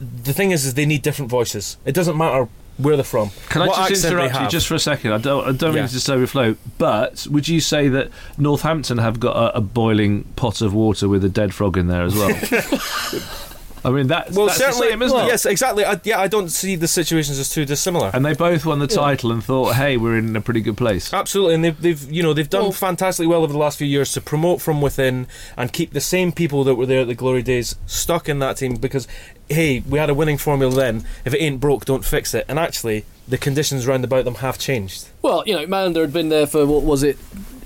The 0.00 0.32
thing 0.32 0.52
is, 0.52 0.64
is 0.66 0.74
they 0.74 0.86
need 0.86 1.02
different 1.02 1.32
voices. 1.32 1.78
It 1.84 1.96
doesn't 1.96 2.16
matter 2.16 2.48
where 2.78 2.96
they're 2.96 3.04
from. 3.04 3.30
Can 3.48 3.62
I 3.62 3.66
what 3.68 3.88
just 3.88 4.04
interrupt 4.04 4.34
you 4.40 4.48
just 4.48 4.66
for 4.66 4.74
a 4.74 4.78
second? 4.80 5.12
I 5.12 5.18
don't, 5.18 5.44
I 5.46 5.52
don't 5.52 5.74
Yeah. 5.74 5.80
mean 5.82 5.88
to 5.88 5.94
just 5.94 6.06
flow, 6.26 6.56
but 6.78 7.26
would 7.30 7.46
you 7.48 7.60
say 7.60 7.88
that 7.88 8.10
Northampton 8.36 8.98
have 8.98 9.20
got 9.20 9.36
a, 9.36 9.58
a 9.58 9.60
boiling 9.60 10.24
pot 10.36 10.60
of 10.60 10.74
water 10.74 11.08
with 11.08 11.24
a 11.24 11.28
dead 11.28 11.54
frog 11.54 11.76
in 11.76 11.86
there 11.86 12.02
as 12.02 12.14
well? 12.14 12.30
I 13.84 13.90
mean, 13.90 14.06
that, 14.06 14.30
Well, 14.32 14.46
that's 14.46 14.58
certainly, 14.58 14.86
the 14.88 14.92
same, 14.92 15.02
isn't 15.02 15.16
well, 15.16 15.26
it? 15.26 15.30
yes, 15.30 15.44
exactly. 15.46 15.84
I, 15.84 16.00
yeah, 16.04 16.20
I 16.20 16.26
don't 16.26 16.48
see 16.48 16.74
the 16.74 16.88
situations 16.88 17.38
as 17.38 17.50
too 17.50 17.64
dissimilar. 17.64 18.10
And 18.14 18.24
they 18.24 18.32
both 18.34 18.64
won 18.64 18.78
the 18.78 18.86
title 18.86 19.30
and 19.30 19.44
thought, 19.44 19.74
hey, 19.74 19.96
we're 19.96 20.16
in 20.16 20.34
a 20.34 20.40
pretty 20.40 20.60
good 20.62 20.76
place. 20.76 21.12
Absolutely, 21.12 21.54
and 21.56 21.64
they've, 21.64 21.80
they've 21.80 22.10
you 22.12 22.22
know 22.22 22.32
they've 22.32 22.48
done 22.48 22.62
Well- 22.62 22.72
fantastically 22.72 23.26
well 23.26 23.42
over 23.42 23.52
the 23.52 23.58
last 23.58 23.78
few 23.78 23.86
years 23.86 24.12
to 24.12 24.20
promote 24.20 24.62
from 24.62 24.80
within 24.80 25.26
and 25.56 25.72
keep 25.72 25.92
the 25.92 26.00
same 26.00 26.32
people 26.32 26.64
that 26.64 26.76
were 26.76 26.86
there 26.86 27.00
at 27.00 27.08
the 27.08 27.14
glory 27.14 27.42
days 27.42 27.76
stuck 27.86 28.28
in 28.28 28.38
that 28.38 28.56
team 28.56 28.76
because 28.76 29.06
hey, 29.50 29.80
we 29.80 29.98
had 29.98 30.08
a 30.08 30.14
winning 30.14 30.38
formula 30.38 30.74
then. 30.74 31.04
If 31.26 31.34
it 31.34 31.42
ain't 31.42 31.60
broke, 31.60 31.84
don't 31.84 32.04
fix 32.04 32.32
it. 32.32 32.46
And 32.48 32.58
actually, 32.58 33.04
the 33.28 33.36
conditions 33.36 33.86
round 33.86 34.02
about 34.02 34.24
them 34.24 34.36
have 34.36 34.58
changed. 34.58 35.08
Well, 35.20 35.42
you 35.46 35.54
know, 35.54 35.66
Mallinder 35.66 36.00
had 36.00 36.14
been 36.14 36.30
there 36.30 36.46
for 36.46 36.64
what 36.64 36.82
was 36.82 37.02
it, 37.02 37.18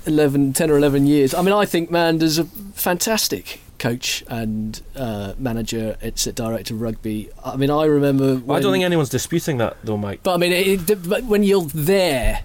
11, 0.05 0.51
10 0.53 0.69
or 0.71 0.77
eleven 0.77 1.07
years. 1.07 1.33
I 1.33 1.41
mean, 1.41 1.53
I 1.53 1.65
think 1.65 1.89
Mallinder's 1.89 2.37
a 2.37 2.43
fantastic 2.73 3.61
coach 3.79 4.23
and 4.27 4.81
uh, 4.95 5.33
manager, 5.37 5.97
it's 6.01 6.27
a 6.27 6.31
director 6.31 6.73
of 6.73 6.81
rugby. 6.81 7.29
I 7.43 7.55
mean, 7.55 7.69
I 7.69 7.85
remember. 7.85 8.35
When, 8.35 8.57
I 8.57 8.61
don't 8.61 8.71
think 8.71 8.83
anyone's 8.83 9.09
disputing 9.09 9.57
that 9.57 9.77
though, 9.83 9.97
Mike. 9.97 10.21
But 10.23 10.35
I 10.35 10.37
mean, 10.37 10.51
it, 10.51 10.89
it, 10.89 11.09
but 11.09 11.23
when 11.23 11.43
you're 11.43 11.63
there 11.63 12.43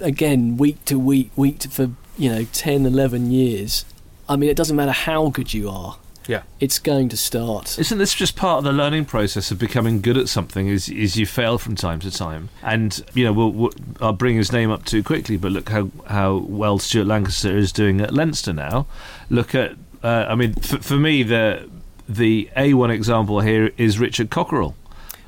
again, 0.00 0.56
week 0.56 0.84
to 0.86 0.98
week, 0.98 1.30
week 1.36 1.60
to, 1.60 1.68
for 1.68 1.90
you 2.18 2.30
know 2.30 2.44
10, 2.44 2.86
11 2.86 3.30
years, 3.30 3.84
I 4.28 4.36
mean, 4.36 4.50
it 4.50 4.56
doesn't 4.56 4.76
matter 4.76 4.92
how 4.92 5.28
good 5.28 5.54
you 5.54 5.70
are. 5.70 5.96
Yeah. 6.30 6.42
It's 6.60 6.78
going 6.78 7.08
to 7.08 7.16
start. 7.16 7.76
Isn't 7.78 7.98
this 7.98 8.14
just 8.14 8.36
part 8.36 8.58
of 8.58 8.64
the 8.64 8.72
learning 8.72 9.06
process 9.06 9.50
of 9.50 9.58
becoming 9.58 10.00
good 10.00 10.16
at 10.16 10.28
something? 10.28 10.68
Is 10.68 10.88
is 10.88 11.16
you 11.16 11.26
fail 11.26 11.58
from 11.58 11.74
time 11.74 11.98
to 12.00 12.10
time, 12.10 12.50
and 12.62 13.04
you 13.14 13.24
know 13.24 13.32
we'll, 13.32 13.50
we'll, 13.50 13.72
I'll 14.00 14.12
bring 14.12 14.36
his 14.36 14.52
name 14.52 14.70
up 14.70 14.84
too 14.84 15.02
quickly, 15.02 15.36
but 15.36 15.50
look 15.50 15.70
how 15.70 15.90
how 16.06 16.36
well 16.36 16.78
Stuart 16.78 17.06
Lancaster 17.06 17.56
is 17.56 17.72
doing 17.72 18.00
at 18.00 18.14
Leinster 18.14 18.52
now. 18.52 18.86
Look 19.28 19.56
at, 19.56 19.72
uh, 20.02 20.26
I 20.28 20.34
mean, 20.34 20.54
for, 20.54 20.78
for 20.78 20.96
me 20.96 21.22
the 21.22 21.68
the 22.08 22.50
A 22.56 22.74
one 22.74 22.90
example 22.90 23.40
here 23.40 23.70
is 23.76 23.98
Richard 23.98 24.30
Cockerill, 24.30 24.74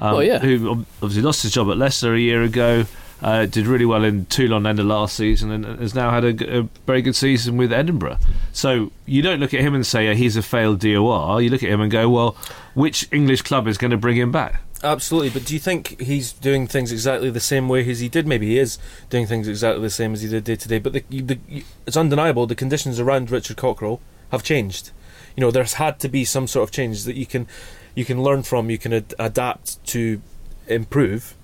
um, 0.01 0.15
Well, 0.15 0.23
yeah. 0.23 0.39
who 0.41 0.85
obviously 1.03 1.23
lost 1.23 1.43
his 1.43 1.53
job 1.53 1.71
at 1.71 1.77
Leicester 1.77 2.15
a 2.15 2.19
year 2.21 2.43
ago. 2.43 2.85
Uh, 3.23 3.47
did 3.47 3.69
really 3.69 3.85
well 3.85 4.03
in 4.03 4.27
Toulon 4.27 4.67
end 4.67 4.81
of 4.81 4.87
last 4.87 5.15
season 5.15 5.53
and 5.53 5.65
has 5.79 5.95
now 5.95 6.11
had 6.11 6.25
a 6.25 6.63
very 6.89 7.03
good 7.03 7.15
season 7.15 7.57
with 7.57 7.73
Edinburgh. 7.73 8.19
So 8.53 8.91
you 9.07 9.23
don't 9.23 9.39
look 9.39 9.55
at 9.55 9.61
him 9.61 9.77
and 9.77 9.87
say 9.87 10.09
uh, 10.11 10.15
he's 10.17 10.37
a 10.37 10.43
failed 10.43 10.81
DOR. 10.81 11.41
You 11.41 11.49
look 11.49 11.63
at 11.63 11.71
him 11.71 11.81
and 11.81 11.89
go, 11.89 12.11
well, 12.11 12.37
which 12.75 13.07
English 13.13 13.43
club 13.43 13.69
is 13.69 13.79
going 13.79 13.93
to 13.93 13.97
bring 13.97 14.17
him 14.17 14.33
back? 14.33 14.61
Absolutely, 14.83 15.31
but 15.31 15.45
do 15.45 15.55
you 15.55 15.61
think 15.61 16.01
he's 16.01 16.33
doing 16.33 16.67
things 16.67 16.91
exactly 16.91 17.31
the 17.31 17.39
same 17.39 17.69
way 17.69 17.89
as 17.89 18.01
he 18.01 18.09
did? 18.09 18.27
Maybe 18.27 18.49
he 18.49 18.59
is 18.59 18.77
doing 19.09 19.29
things 19.29 19.47
exactly 19.47 19.83
the 19.83 19.91
same 19.91 20.15
as 20.15 20.23
he 20.23 20.29
did 20.29 20.43
day 20.43 20.57
to 20.57 20.67
day. 20.69 20.81
But 20.81 20.93
the, 20.95 21.05
the, 21.09 21.39
it's 21.87 21.97
undeniable 21.97 22.49
the 22.49 22.57
conditions 22.57 22.99
around 22.99 23.31
Richard 23.31 23.57
Cockerill 23.57 24.01
have 24.33 24.43
changed. 24.43 24.91
You 25.37 25.41
know, 25.43 25.51
there's 25.53 25.75
had 25.75 26.01
to 26.01 26.09
be 26.09 26.25
some 26.25 26.47
sort 26.49 26.69
of 26.69 26.73
change 26.75 27.05
that 27.05 27.15
you 27.17 27.27
can 27.27 27.47
you 27.95 28.05
can 28.05 28.23
learn 28.23 28.43
from, 28.43 28.69
you 28.71 28.79
can 28.79 28.93
ad- 28.93 29.15
adapt 29.19 29.85
to 29.89 30.21
improve, 30.67 31.35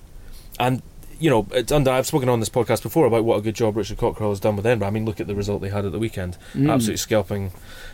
and 0.59 0.81
you 1.19 1.29
know, 1.29 1.45
it's 1.51 1.71
under, 1.71 1.91
I've 1.91 2.07
spoken 2.07 2.29
on 2.29 2.39
this 2.39 2.49
podcast 2.49 2.81
before 2.81 3.05
about 3.05 3.25
what 3.25 3.37
a 3.37 3.41
good 3.41 3.53
job 3.55 3.75
Richard 3.75 3.97
Cockerill 3.97 4.29
has 4.29 4.39
done 4.39 4.55
with 4.55 4.65
Edinburgh. 4.65 4.87
I 4.87 4.91
mean, 4.91 5.05
look 5.05 5.19
at 5.19 5.27
the 5.27 5.35
result 5.35 5.61
they 5.61 5.67
had 5.69 5.85
at 5.85 5.91
the 5.91 5.99
weekend, 5.99 6.37
Mm. 6.53 6.71
absolutely 6.71 6.97
scalping 6.97 7.51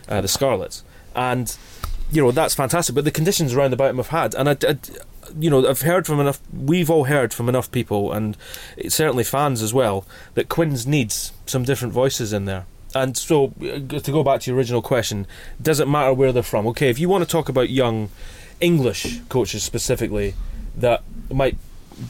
uh, 0.07 0.21
the 0.21 0.27
Scarlets, 0.27 0.83
and 1.15 1.55
you 2.11 2.21
know 2.23 2.31
that's 2.31 2.53
fantastic. 2.55 2.93
But 2.95 3.03
the 3.03 3.11
conditions 3.11 3.53
around 3.53 3.73
about 3.73 3.89
him 3.89 3.97
have 3.97 4.07
had, 4.09 4.35
and 4.35 4.49
I, 4.49 4.57
I- 4.67 4.77
you 5.39 5.49
know, 5.49 5.67
I've 5.67 5.81
heard 5.81 6.05
from 6.05 6.19
enough. 6.19 6.39
We've 6.53 6.89
all 6.89 7.05
heard 7.05 7.33
from 7.33 7.49
enough 7.49 7.71
people, 7.71 8.13
and 8.13 8.37
certainly 8.87 9.23
fans 9.23 9.63
as 9.63 9.73
well, 9.73 10.05
that 10.35 10.49
Quins 10.49 10.85
needs 10.85 11.31
some 11.47 11.63
different 11.63 11.93
voices 11.95 12.31
in 12.31 12.45
there. 12.45 12.65
And 12.95 13.17
so, 13.17 13.53
uh, 13.61 13.99
to 13.99 14.11
go 14.11 14.23
back 14.23 14.39
to 14.41 14.51
your 14.51 14.57
original 14.57 14.81
question, 14.81 15.27
does 15.61 15.81
it 15.81 15.87
matter 15.87 16.13
where 16.13 16.31
they're 16.31 16.41
from? 16.41 16.65
Okay, 16.67 16.89
if 16.89 16.97
you 16.97 17.09
want 17.09 17.25
to 17.25 17.29
talk 17.29 17.49
about 17.49 17.69
young 17.69 18.09
English 18.61 19.19
coaches 19.27 19.63
specifically 19.63 20.33
that 20.77 21.03
might 21.29 21.57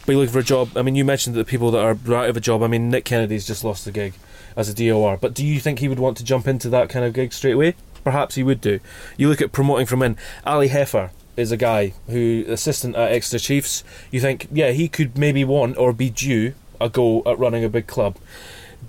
be 0.05 0.15
looking 0.15 0.31
for 0.31 0.39
a 0.39 0.43
job, 0.43 0.77
I 0.77 0.83
mean, 0.83 0.95
you 0.95 1.03
mentioned 1.03 1.35
that 1.35 1.39
the 1.39 1.49
people 1.49 1.71
that 1.71 1.79
are 1.79 2.15
out 2.15 2.29
of 2.29 2.37
a 2.37 2.39
job. 2.39 2.61
I 2.61 2.67
mean, 2.67 2.89
Nick 2.89 3.03
Kennedy's 3.03 3.47
just 3.47 3.63
lost 3.63 3.83
the 3.83 3.91
gig 3.91 4.13
as 4.55 4.69
a 4.69 4.73
DOR, 4.75 5.17
but 5.17 5.33
do 5.33 5.43
you 5.43 5.59
think 5.59 5.79
he 5.79 5.87
would 5.87 5.99
want 5.99 6.17
to 6.17 6.23
jump 6.23 6.47
into 6.47 6.69
that 6.69 6.87
kind 6.87 7.03
of 7.03 7.13
gig 7.13 7.33
straight 7.33 7.53
away? 7.53 7.75
Perhaps 8.03 8.35
he 8.35 8.43
would 8.43 8.61
do. 8.61 8.79
You 9.17 9.27
look 9.27 9.41
at 9.41 9.51
promoting 9.51 9.87
from 9.87 10.03
in. 10.03 10.15
Ali 10.45 10.69
Hepher 10.69 11.09
is 11.35 11.51
a 11.51 11.57
guy 11.57 11.93
who 12.07 12.45
assistant 12.47 12.95
at 12.95 13.11
Exeter 13.11 13.43
Chiefs. 13.43 13.83
You 14.11 14.21
think, 14.21 14.47
yeah, 14.51 14.69
he 14.69 14.87
could 14.87 15.17
maybe 15.17 15.43
want 15.43 15.77
or 15.77 15.91
be 15.93 16.11
due 16.11 16.53
a 16.79 16.89
go 16.89 17.23
at 17.25 17.39
running 17.39 17.63
a 17.63 17.69
big 17.69 17.87
club. 17.87 18.17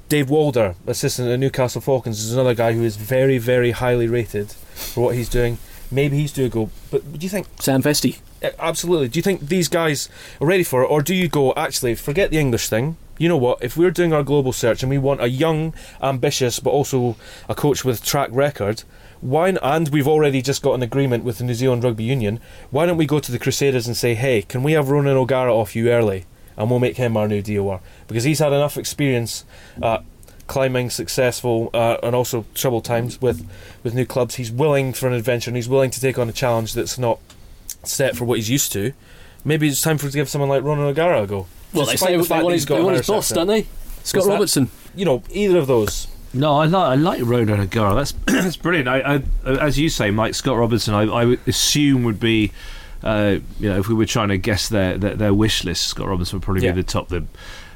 Dave 0.08 0.30
Walder, 0.30 0.74
assistant 0.86 1.28
at 1.28 1.38
Newcastle 1.38 1.80
Falcons, 1.80 2.20
is 2.20 2.32
another 2.32 2.54
guy 2.54 2.72
who 2.72 2.82
is 2.82 2.96
very, 2.96 3.38
very 3.38 3.72
highly 3.72 4.06
rated 4.06 4.50
for 4.52 5.04
what 5.04 5.14
he's 5.14 5.28
doing. 5.28 5.58
Maybe 5.90 6.16
he's 6.16 6.32
due 6.32 6.46
a 6.46 6.48
go, 6.48 6.70
but 6.90 7.12
do 7.12 7.24
you 7.24 7.28
think 7.28 7.46
Sam 7.60 7.80
Vesty. 7.82 8.18
uh, 8.42 8.50
Absolutely. 8.58 9.08
Do 9.08 9.18
you 9.18 9.22
think 9.22 9.48
these 9.48 9.68
guys 9.68 10.08
are 10.40 10.46
ready 10.46 10.64
for 10.64 10.82
it, 10.82 10.86
or 10.86 11.00
do 11.00 11.14
you 11.14 11.28
go 11.28 11.54
actually 11.56 11.94
forget 11.94 12.30
the 12.30 12.38
English 12.38 12.68
thing? 12.68 12.96
You 13.18 13.28
know 13.28 13.36
what? 13.36 13.62
If 13.62 13.76
we're 13.76 13.92
doing 13.92 14.12
our 14.12 14.22
global 14.24 14.52
search 14.52 14.82
and 14.82 14.90
we 14.90 14.98
want 14.98 15.22
a 15.22 15.28
young, 15.28 15.74
ambitious, 16.02 16.58
but 16.60 16.70
also 16.70 17.16
a 17.48 17.54
coach 17.54 17.84
with 17.84 18.04
track 18.04 18.28
record, 18.32 18.82
why? 19.20 19.50
And 19.62 19.88
we've 19.88 20.08
already 20.08 20.42
just 20.42 20.60
got 20.60 20.74
an 20.74 20.82
agreement 20.82 21.24
with 21.24 21.38
the 21.38 21.44
New 21.44 21.54
Zealand 21.54 21.84
Rugby 21.84 22.04
Union. 22.04 22.40
Why 22.70 22.84
don't 22.84 22.98
we 22.98 23.06
go 23.06 23.20
to 23.20 23.32
the 23.32 23.38
Crusaders 23.38 23.86
and 23.86 23.96
say, 23.96 24.14
"Hey, 24.14 24.42
can 24.42 24.62
we 24.62 24.72
have 24.72 24.90
Ronan 24.90 25.16
O'Gara 25.16 25.54
off 25.54 25.74
you 25.76 25.88
early, 25.90 26.26
and 26.56 26.70
we'll 26.70 26.78
make 26.78 26.96
him 26.96 27.16
our 27.16 27.28
new 27.28 27.42
DOR 27.42 27.80
because 28.08 28.24
he's 28.24 28.38
had 28.38 28.52
enough 28.52 28.76
experience." 28.76 29.44
Uh, 29.82 29.98
climbing 30.46 30.88
successful 30.88 31.70
uh, 31.74 31.96
and 32.04 32.14
also 32.14 32.44
troubled 32.54 32.84
times 32.84 33.20
with 33.20 33.44
with 33.82 33.94
new 33.94 34.06
clubs 34.06 34.36
he's 34.36 34.52
willing 34.52 34.92
for 34.92 35.08
an 35.08 35.12
adventure 35.12 35.50
and 35.50 35.56
he's 35.56 35.68
willing 35.68 35.90
to 35.90 36.00
take 36.00 36.20
on 36.20 36.28
a 36.28 36.32
challenge 36.32 36.72
that's 36.72 36.96
not 36.98 37.18
set 37.82 38.16
for 38.16 38.24
what 38.24 38.38
he's 38.38 38.50
used 38.50 38.72
to. 38.72 38.92
Maybe 39.44 39.68
it's 39.68 39.82
time 39.82 39.98
for 39.98 40.08
to 40.08 40.16
give 40.16 40.28
someone 40.28 40.48
like 40.48 40.62
Ronan 40.62 40.84
O'Gara 40.84 41.22
a 41.22 41.26
go. 41.26 41.46
Well, 41.72 41.86
they 41.86 41.92
Despite 41.92 42.08
say 42.08 42.16
the 42.16 42.22
they 42.22 42.42
want 42.42 42.52
his, 42.54 42.64
got 42.64 42.76
they 42.76 42.82
want 42.82 42.96
his 42.96 43.06
boss, 43.06 43.28
don't 43.30 43.46
they? 43.46 43.66
Scott 44.02 44.24
that? 44.24 44.30
Robertson. 44.30 44.70
You 44.94 45.04
know, 45.04 45.22
either 45.30 45.58
of 45.58 45.66
those. 45.66 46.08
No, 46.32 46.58
I 46.58 46.66
like 46.66 46.74
I 46.74 46.94
like 46.94 47.22
Ronan 47.22 47.60
O'Gara. 47.60 47.94
That's 47.94 48.12
that's 48.26 48.56
brilliant. 48.56 48.88
I, 48.88 49.00
I, 49.00 49.22
as 49.44 49.78
you 49.78 49.88
say, 49.88 50.10
Mike 50.10 50.34
Scott 50.34 50.56
Robertson. 50.56 50.94
I, 50.94 51.02
I 51.02 51.24
would 51.24 51.40
assume 51.46 52.04
would 52.04 52.20
be, 52.20 52.52
uh, 53.06 53.38
you 53.60 53.68
know, 53.70 53.78
if 53.78 53.88
we 53.88 53.94
were 53.94 54.06
trying 54.06 54.28
to 54.28 54.38
guess 54.38 54.68
their 54.68 54.98
their, 54.98 55.14
their 55.14 55.34
wish 55.34 55.64
list, 55.64 55.86
Scott 55.86 56.08
Robinson 56.08 56.36
would 56.38 56.44
probably 56.44 56.64
Yeah. 56.64 56.72
be 56.72 56.82
the 56.82 56.86
top. 56.86 57.08
The, 57.08 57.24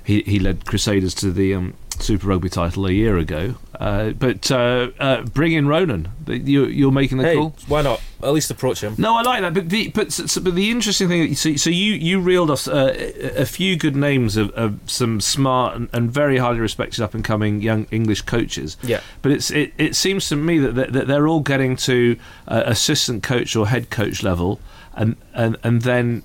he 0.04 0.22
he 0.22 0.38
led 0.38 0.64
Crusaders 0.66 1.14
to 1.14 1.30
the 1.30 1.54
um, 1.54 1.74
Super 1.98 2.28
Rugby 2.28 2.48
title 2.48 2.86
a 2.86 2.92
year 2.92 3.16
ago. 3.18 3.54
Uh, 3.78 4.10
but 4.10 4.50
uh, 4.50 4.90
uh, 4.98 5.22
bring 5.22 5.52
in 5.52 5.66
Ronan. 5.66 6.08
You, 6.26 6.66
you're 6.66 6.92
making 6.92 7.18
the 7.18 7.24
hey, 7.24 7.36
call. 7.36 7.54
why 7.66 7.80
not? 7.82 8.00
At 8.22 8.32
least 8.32 8.50
approach 8.50 8.82
him. 8.82 8.94
No, 8.98 9.16
I 9.16 9.22
like 9.22 9.40
that, 9.40 9.54
but 9.54 9.70
the 9.70 9.88
but, 9.88 10.12
so, 10.12 10.40
but 10.40 10.54
the 10.54 10.70
interesting 10.70 11.08
thing, 11.08 11.34
so, 11.34 11.56
so 11.56 11.70
you 11.70 11.94
you 11.94 12.20
reeled 12.20 12.50
off 12.50 12.68
uh, 12.68 12.92
a 12.94 13.42
a 13.42 13.46
few 13.46 13.76
good 13.76 13.96
names 13.96 14.36
of, 14.36 14.50
of 14.50 14.78
some 14.86 15.20
smart 15.20 15.76
and, 15.76 15.88
and 15.94 16.10
very 16.12 16.36
highly 16.38 16.60
respected 16.60 17.00
up 17.02 17.14
and 17.14 17.24
coming 17.24 17.62
young 17.62 17.86
English 17.90 18.22
coaches. 18.22 18.76
Yeah. 18.82 19.00
But 19.22 19.32
it's 19.32 19.50
it, 19.50 19.72
it 19.78 19.96
seems 19.96 20.28
to 20.28 20.36
me 20.36 20.58
that, 20.58 20.74
that, 20.74 20.92
that 20.92 21.06
they're 21.06 21.28
all 21.28 21.40
getting 21.40 21.76
to 21.76 22.16
uh, 22.48 22.62
assistant 22.66 23.22
coach 23.22 23.56
or 23.56 23.68
head 23.68 23.88
coach 23.88 24.22
level, 24.22 24.60
and 25.00 25.16
and 25.34 25.56
and 25.64 25.82
then 25.82 26.22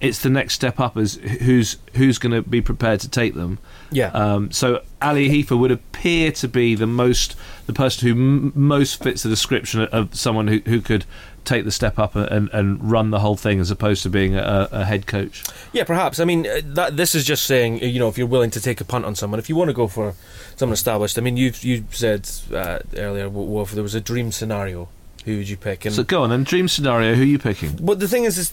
it's 0.00 0.20
the 0.20 0.30
next 0.30 0.54
step 0.54 0.80
up 0.80 0.96
as 0.96 1.14
who's 1.14 1.76
who's 1.94 2.18
going 2.18 2.32
to 2.32 2.42
be 2.48 2.60
prepared 2.60 3.00
to 3.00 3.08
take 3.08 3.34
them. 3.34 3.58
Yeah. 3.90 4.08
Um, 4.08 4.50
so 4.50 4.82
Ali 5.00 5.28
Hepher 5.28 5.58
would 5.58 5.70
appear 5.70 6.32
to 6.32 6.48
be 6.48 6.74
the 6.74 6.86
most 6.86 7.36
the 7.66 7.72
person 7.72 8.08
who 8.08 8.14
m- 8.14 8.52
most 8.54 9.02
fits 9.02 9.22
the 9.22 9.28
description 9.28 9.82
of 9.82 10.14
someone 10.14 10.48
who, 10.48 10.58
who 10.66 10.80
could 10.80 11.04
take 11.44 11.64
the 11.64 11.72
step 11.72 11.98
up 11.98 12.14
and, 12.14 12.48
and 12.50 12.90
run 12.90 13.10
the 13.10 13.18
whole 13.18 13.36
thing 13.36 13.58
as 13.58 13.70
opposed 13.70 14.04
to 14.04 14.08
being 14.08 14.36
a, 14.36 14.68
a 14.70 14.84
head 14.84 15.06
coach. 15.06 15.44
Yeah, 15.72 15.82
perhaps. 15.82 16.20
I 16.20 16.24
mean, 16.24 16.46
uh, 16.46 16.60
that 16.64 16.96
this 16.96 17.16
is 17.16 17.24
just 17.24 17.44
saying, 17.44 17.78
you 17.78 17.98
know, 17.98 18.08
if 18.08 18.16
you're 18.16 18.28
willing 18.28 18.52
to 18.52 18.60
take 18.60 18.80
a 18.80 18.84
punt 18.84 19.04
on 19.04 19.16
someone, 19.16 19.40
if 19.40 19.48
you 19.48 19.56
want 19.56 19.68
to 19.68 19.74
go 19.74 19.88
for 19.88 20.14
someone 20.56 20.74
established. 20.74 21.18
I 21.18 21.20
mean, 21.20 21.36
you 21.36 21.52
you 21.60 21.84
said 21.90 22.28
uh, 22.52 22.80
earlier, 22.96 23.28
well, 23.28 23.62
if 23.62 23.72
there 23.72 23.82
was 23.82 23.94
a 23.94 24.00
dream 24.00 24.32
scenario, 24.32 24.88
who 25.24 25.36
would 25.38 25.48
you 25.48 25.56
pick? 25.56 25.84
And 25.84 25.94
So 25.94 26.02
go 26.02 26.22
on 26.22 26.30
then. 26.30 26.44
Dream 26.44 26.68
scenario. 26.68 27.14
Who 27.14 27.22
are 27.22 27.24
you 27.24 27.38
picking? 27.38 27.76
But 27.80 28.00
the 28.00 28.08
thing 28.08 28.24
is, 28.24 28.38
is 28.38 28.50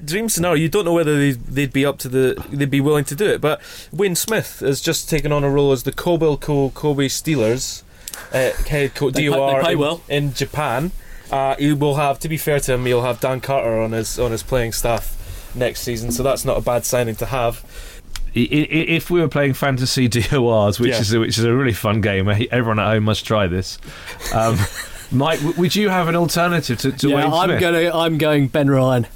dream 0.04 0.28
scenario. 0.28 0.60
You 0.62 0.68
don't 0.68 0.84
know 0.84 0.92
whether 0.92 1.16
they'd, 1.18 1.44
they'd 1.46 1.72
be 1.72 1.84
up 1.84 1.98
to 1.98 2.08
the, 2.08 2.42
they'd 2.50 2.70
be 2.70 2.80
willing 2.80 3.04
to 3.06 3.14
do 3.14 3.26
it. 3.26 3.40
But 3.40 3.60
Wayne 3.92 4.14
Smith 4.14 4.60
has 4.60 4.80
just 4.80 5.10
taken 5.10 5.32
on 5.32 5.42
a 5.44 5.50
role 5.50 5.72
as 5.72 5.82
the 5.82 5.92
Kobil 5.92 6.40
Ko 6.40 6.70
Kobe 6.70 7.06
Steelers 7.08 7.82
uh, 8.32 8.52
head 8.68 8.94
coach 8.94 9.14
They 9.14 9.26
DOR 9.26 9.62
they 9.64 9.72
in, 9.72 9.78
well. 9.78 10.02
in 10.08 10.32
Japan, 10.34 10.92
Uh, 11.30 11.56
he 11.56 11.72
will 11.72 11.96
have, 11.96 12.18
to 12.20 12.28
be 12.28 12.36
fair 12.36 12.60
to 12.60 12.74
him, 12.74 12.84
he'll 12.86 13.02
have 13.02 13.18
Dan 13.20 13.40
Carter 13.40 13.80
on 13.80 13.90
his 13.92 14.18
on 14.18 14.30
his 14.30 14.42
playing 14.44 14.72
staff 14.72 15.50
next 15.56 15.80
season, 15.80 16.12
so 16.12 16.22
that's 16.22 16.44
not 16.44 16.56
a 16.56 16.60
bad 16.60 16.84
signing 16.84 17.16
to 17.16 17.26
have. 17.26 17.64
If 18.36 19.10
we 19.10 19.20
were 19.20 19.28
playing 19.28 19.54
fantasy 19.54 20.08
DORs, 20.08 20.78
which 20.80 20.90
Yeah. 20.90 21.00
is 21.00 21.12
a, 21.12 21.20
which 21.20 21.38
is 21.38 21.44
a 21.44 21.52
really 21.54 21.72
fun 21.72 22.00
game, 22.00 22.28
eh, 22.28 22.46
everyone 22.50 22.78
at 22.80 22.86
home 22.86 23.04
must 23.04 23.24
try 23.24 23.46
this. 23.46 23.78
Um, 24.32 24.58
Mike, 25.14 25.38
w- 25.40 25.58
would 25.60 25.74
you 25.76 25.88
have 25.88 26.08
an 26.08 26.16
alternative 26.16 26.78
to, 26.80 26.92
to 26.92 27.08
yeah, 27.08 27.16
Wayne 27.16 27.32
I'm 27.32 27.48
Smith? 27.48 27.60
gonna. 27.60 27.90
I'm 27.96 28.18
going 28.18 28.48
Ben 28.48 28.68
Ryan. 28.68 29.06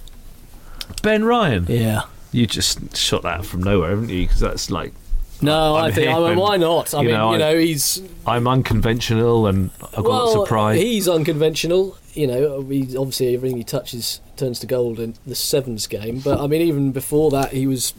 Ben 1.03 1.25
Ryan. 1.25 1.67
Yeah. 1.69 2.03
You 2.33 2.47
just 2.47 2.97
shot 2.97 3.23
that 3.23 3.45
from 3.45 3.63
nowhere, 3.63 3.91
haven't 3.91 4.09
you? 4.11 4.27
Because 4.27 4.41
that's 4.41 4.71
like 4.71 4.93
No, 5.41 5.77
I'm 5.77 5.85
I 5.87 5.91
think. 5.91 6.09
I 6.09 6.19
mean, 6.29 6.39
why 6.39 6.57
not? 6.57 6.93
I 6.95 7.01
you 7.01 7.09
mean, 7.09 7.15
know, 7.17 7.29
you 7.31 7.37
I- 7.37 7.39
know, 7.39 7.59
he's 7.59 8.03
I'm 8.27 8.47
unconventional 8.47 9.47
and 9.47 9.71
I've 9.83 9.91
got 9.97 10.05
well, 10.05 10.43
of 10.43 10.49
pride. 10.49 10.77
He's 10.77 11.09
unconventional. 11.09 11.97
You 12.15 12.27
know, 12.27 12.61
he, 12.63 12.97
obviously 12.97 13.35
everything 13.35 13.57
he 13.59 13.65
touches 13.65 14.21
turns 14.37 14.61
to 14.61 14.67
gold 14.67 14.99
in 15.01 15.15
the 15.27 15.35
sevens 15.35 15.87
game. 15.87 16.21
But 16.21 16.41
I 16.41 16.47
mean, 16.47 16.63
even 16.63 16.93
before 16.93 17.31
that, 17.31 17.53
he 17.53 17.67
was 17.67 17.95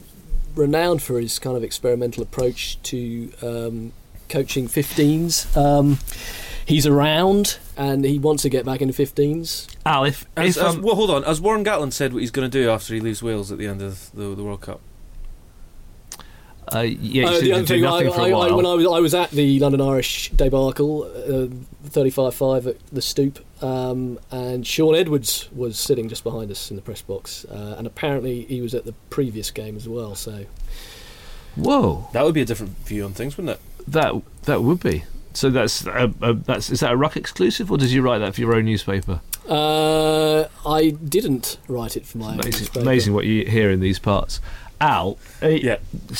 renowned 0.55 1.01
for 1.01 1.19
his 1.19 1.39
kind 1.39 1.55
of 1.57 1.63
experimental 1.63 2.21
approach 2.23 2.81
to 2.83 3.31
um, 3.41 3.93
coaching 4.29 4.67
15s. 4.67 5.55
Um, 5.57 5.99
he's 6.65 6.85
around, 6.85 7.57
and 7.79 8.03
he 8.05 8.19
wants 8.19 8.43
to 8.43 8.49
get 8.49 8.65
back 8.65 8.81
into 8.81 8.93
15s. 8.93 9.67
Al, 9.85 10.03
if, 10.03 10.25
As, 10.37 10.57
if 10.57 10.63
as- 10.63 10.75
um, 10.75 10.81
well, 10.83 10.95
hold 10.95 11.09
on. 11.09 11.23
Has 11.23 11.39
Warren 11.41 11.63
Gatland 11.63 11.93
said 11.93 12.13
what 12.13 12.19
he's 12.19 12.29
going 12.31 12.49
to 12.49 12.55
do 12.63 12.69
after 12.69 12.93
he 12.93 12.99
leaves 12.99 13.23
Wales 13.23 13.51
at 13.51 13.57
the 13.57 13.65
end 13.67 13.81
of 13.81 14.11
the, 14.13 14.35
the 14.35 14.43
World 14.43 14.61
Cup? 14.61 14.81
uh, 16.75 16.81
yeah, 16.81 17.25
Uh, 17.27 17.31
you 17.31 17.39
the 17.39 17.45
seem 17.45 17.53
other 17.55 17.65
thing, 17.65 17.85
I, 17.85 17.89
nothing 17.89 18.11
for 18.13 18.19
a 18.19 18.23
I, 18.23 18.27
I, 18.27 18.31
while. 18.33 18.55
when 18.57 18.65
I 18.67 18.73
was, 18.75 18.85
I 18.85 18.99
was 18.99 19.13
at 19.15 19.31
the 19.31 19.59
London 19.59 19.81
Irish 19.81 20.29
debacle, 20.31 21.03
uh, 21.03 21.47
35-5 21.89 22.67
at 22.67 22.75
the 22.91 23.01
Stoop, 23.01 23.39
um, 23.63 24.19
and 24.29 24.67
Shaun 24.67 24.93
Edwards 24.93 25.49
was 25.51 25.79
sitting 25.79 26.09
just 26.09 26.23
behind 26.23 26.51
us 26.51 26.69
in 26.69 26.75
the 26.75 26.83
press 26.83 27.01
box, 27.01 27.43
uh, 27.45 27.75
and 27.77 27.87
apparently 27.87 28.43
he 28.45 28.61
was 28.61 28.75
at 28.75 28.85
the 28.85 28.93
previous 29.09 29.49
game 29.49 29.75
as 29.77 29.87
well. 29.89 30.13
So 30.15 30.45
Whoa, 31.55 32.07
That 32.13 32.23
would 32.23 32.35
be 32.35 32.41
a 32.41 32.45
different 32.45 32.77
view 32.85 33.03
on 33.05 33.13
things, 33.13 33.35
wouldn't 33.37 33.57
it? 33.57 33.61
that 33.91 34.13
that 34.43 34.61
would 34.61 34.81
be. 34.81 35.03
So 35.33 35.49
that's 35.49 35.85
uh, 35.85 36.09
uh, 36.21 36.33
that's 36.45 36.69
is 36.69 36.79
that 36.81 36.91
a 36.91 36.97
Ruck 36.97 37.15
exclusive 37.15 37.71
or 37.71 37.77
did 37.77 37.91
you 37.91 38.01
write 38.01 38.19
that 38.19 38.35
for 38.35 38.41
your 38.41 38.55
own 38.55 38.65
newspaper? 38.65 39.21
uh, 39.47 40.45
I 40.65 40.89
didn't 40.91 41.57
write 41.67 41.95
it 41.97 42.05
for 42.05 42.17
my 42.19 42.27
own 42.27 42.33
Amazing, 42.35 42.51
newspaper. 42.61 42.79
amazing 42.81 43.13
what 43.13 43.25
you 43.25 43.45
hear 43.45 43.71
in 43.71 43.79
these 43.79 43.99
parts. 43.99 44.39
Al, 44.81 45.17
uh, 45.43 45.47
Yeah. 45.47 45.77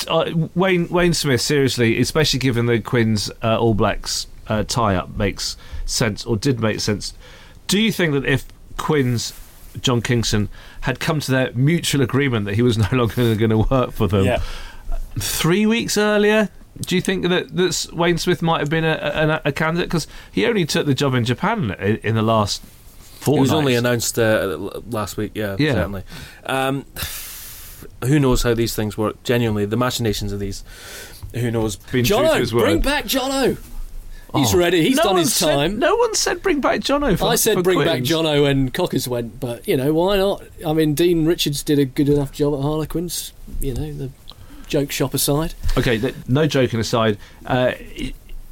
uh, 0.08 0.30
Wayne 0.54 0.88
Wayne 0.88 1.14
Smith, 1.14 1.40
seriously, 1.40 1.98
especially 2.00 2.38
given 2.40 2.66
the 2.66 2.80
Quins 2.80 3.30
uh, 3.42 3.58
All 3.58 3.74
Blacks 3.74 4.26
uh, 4.48 4.64
tie-up 4.64 5.16
makes 5.16 5.56
sense 5.86 6.24
or 6.24 6.36
did 6.36 6.60
make 6.60 6.80
sense. 6.80 7.14
Do 7.68 7.80
you 7.80 7.92
think 7.92 8.12
that 8.12 8.24
if 8.26 8.44
Quins 8.76 9.32
John 9.80 10.02
Kingston 10.02 10.48
had 10.82 10.98
come 11.00 11.20
to 11.20 11.30
their 11.30 11.52
mutual 11.52 12.02
agreement 12.02 12.44
that 12.46 12.54
he 12.56 12.62
was 12.62 12.76
no 12.78 12.88
longer 12.92 13.34
going 13.36 13.50
to 13.50 13.58
work 13.58 13.92
for 13.92 14.08
them 14.08 14.24
yeah. 14.24 14.42
three 15.18 15.66
weeks 15.66 15.96
earlier, 15.96 16.48
do 16.80 16.94
you 16.94 17.00
think 17.02 17.28
that, 17.28 17.54
that 17.56 17.86
Wayne 17.92 18.18
Smith 18.18 18.42
might 18.42 18.60
have 18.60 18.70
been 18.70 18.84
a, 18.84 19.40
a, 19.44 19.48
a 19.48 19.52
candidate? 19.52 19.88
Because 19.88 20.06
he 20.32 20.46
only 20.46 20.64
took 20.64 20.86
the 20.86 20.94
job 20.94 21.14
in 21.14 21.24
Japan 21.24 21.70
in, 21.78 21.96
in 21.98 22.14
the 22.14 22.22
last 22.22 22.62
four? 22.62 23.38
It 23.38 23.40
was 23.40 23.52
only 23.52 23.74
announced 23.74 24.18
uh, 24.18 24.56
last 24.88 25.16
week, 25.16 25.32
yeah, 25.34 25.56
Yeah. 25.58 25.72
certainly. 25.74 26.02
Um, 26.46 26.84
who 28.04 28.18
knows 28.18 28.42
how 28.42 28.54
these 28.54 28.74
things 28.74 28.96
work? 28.96 29.22
Genuinely, 29.24 29.66
the 29.66 29.76
machinations 29.76 30.32
of 30.32 30.40
these. 30.40 30.64
Who 31.34 31.50
knows? 31.50 31.76
Been 31.76 32.04
true 32.04 32.16
to 32.18 32.34
his 32.36 32.52
Jono, 32.52 32.60
bring 32.60 32.80
back 32.80 33.04
Jono. 33.04 33.58
He's 34.34 34.54
Oh. 34.54 34.58
ready. 34.58 34.82
He's 34.84 34.96
No 34.96 35.02
done 35.02 35.12
one 35.14 35.20
his 35.22 35.34
said- 35.34 35.54
time. 35.54 35.78
no 35.80 35.96
one 35.96 36.14
said 36.14 36.40
bring 36.40 36.60
back 36.60 36.80
Jono. 36.80 37.18
For, 37.18 37.26
I 37.26 37.34
said 37.34 37.62
bring 37.64 37.78
back 37.80 37.94
Queens. 37.98 38.08
Jono 38.08 38.42
when 38.44 38.70
Cockers 38.70 39.08
went, 39.08 39.40
but 39.40 39.66
you 39.66 39.76
know 39.76 39.92
why 39.92 40.16
not? 40.18 40.42
I 40.66 40.72
mean, 40.72 40.94
Dean 40.94 41.26
Richards 41.26 41.62
did 41.64 41.78
a 41.80 41.84
good 41.84 42.08
enough 42.08 42.30
job 42.32 42.54
at 42.54 42.60
Harlequins. 42.62 43.32
You 43.60 43.74
know, 43.74 43.92
the 43.92 44.10
joke 44.70 44.90
shop 44.90 45.12
aside. 45.12 45.52
Okay, 45.76 45.98
th- 45.98 46.14
no 46.26 46.46
joking 46.46 46.80
aside. 46.80 47.18
Uh, 47.44 47.72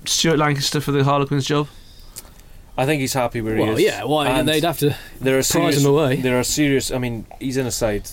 Stuart 0.04 0.36
Lancaster 0.38 0.80
for 0.80 0.92
the 0.92 1.04
Harlequins 1.04 1.46
job. 1.46 1.68
I 2.76 2.86
think 2.86 3.00
he's 3.00 3.14
happy 3.14 3.40
where 3.40 3.56
he 3.56 3.62
Well, 3.62 3.74
is. 3.76 3.82
yeah, 3.82 4.04
why? 4.04 4.28
And 4.28 4.46
they'd 4.48 4.62
have 4.64 4.78
to. 4.78 4.96
there 5.20 5.34
are 5.34 5.38
prize 5.38 5.46
serious, 5.48 5.80
him 5.84 5.90
away. 5.90 6.16
There 6.16 6.38
are 6.38 6.44
serious. 6.44 6.90
I 6.92 6.98
mean, 6.98 7.26
he's 7.40 7.56
in 7.56 7.66
a 7.66 7.70
side 7.70 8.08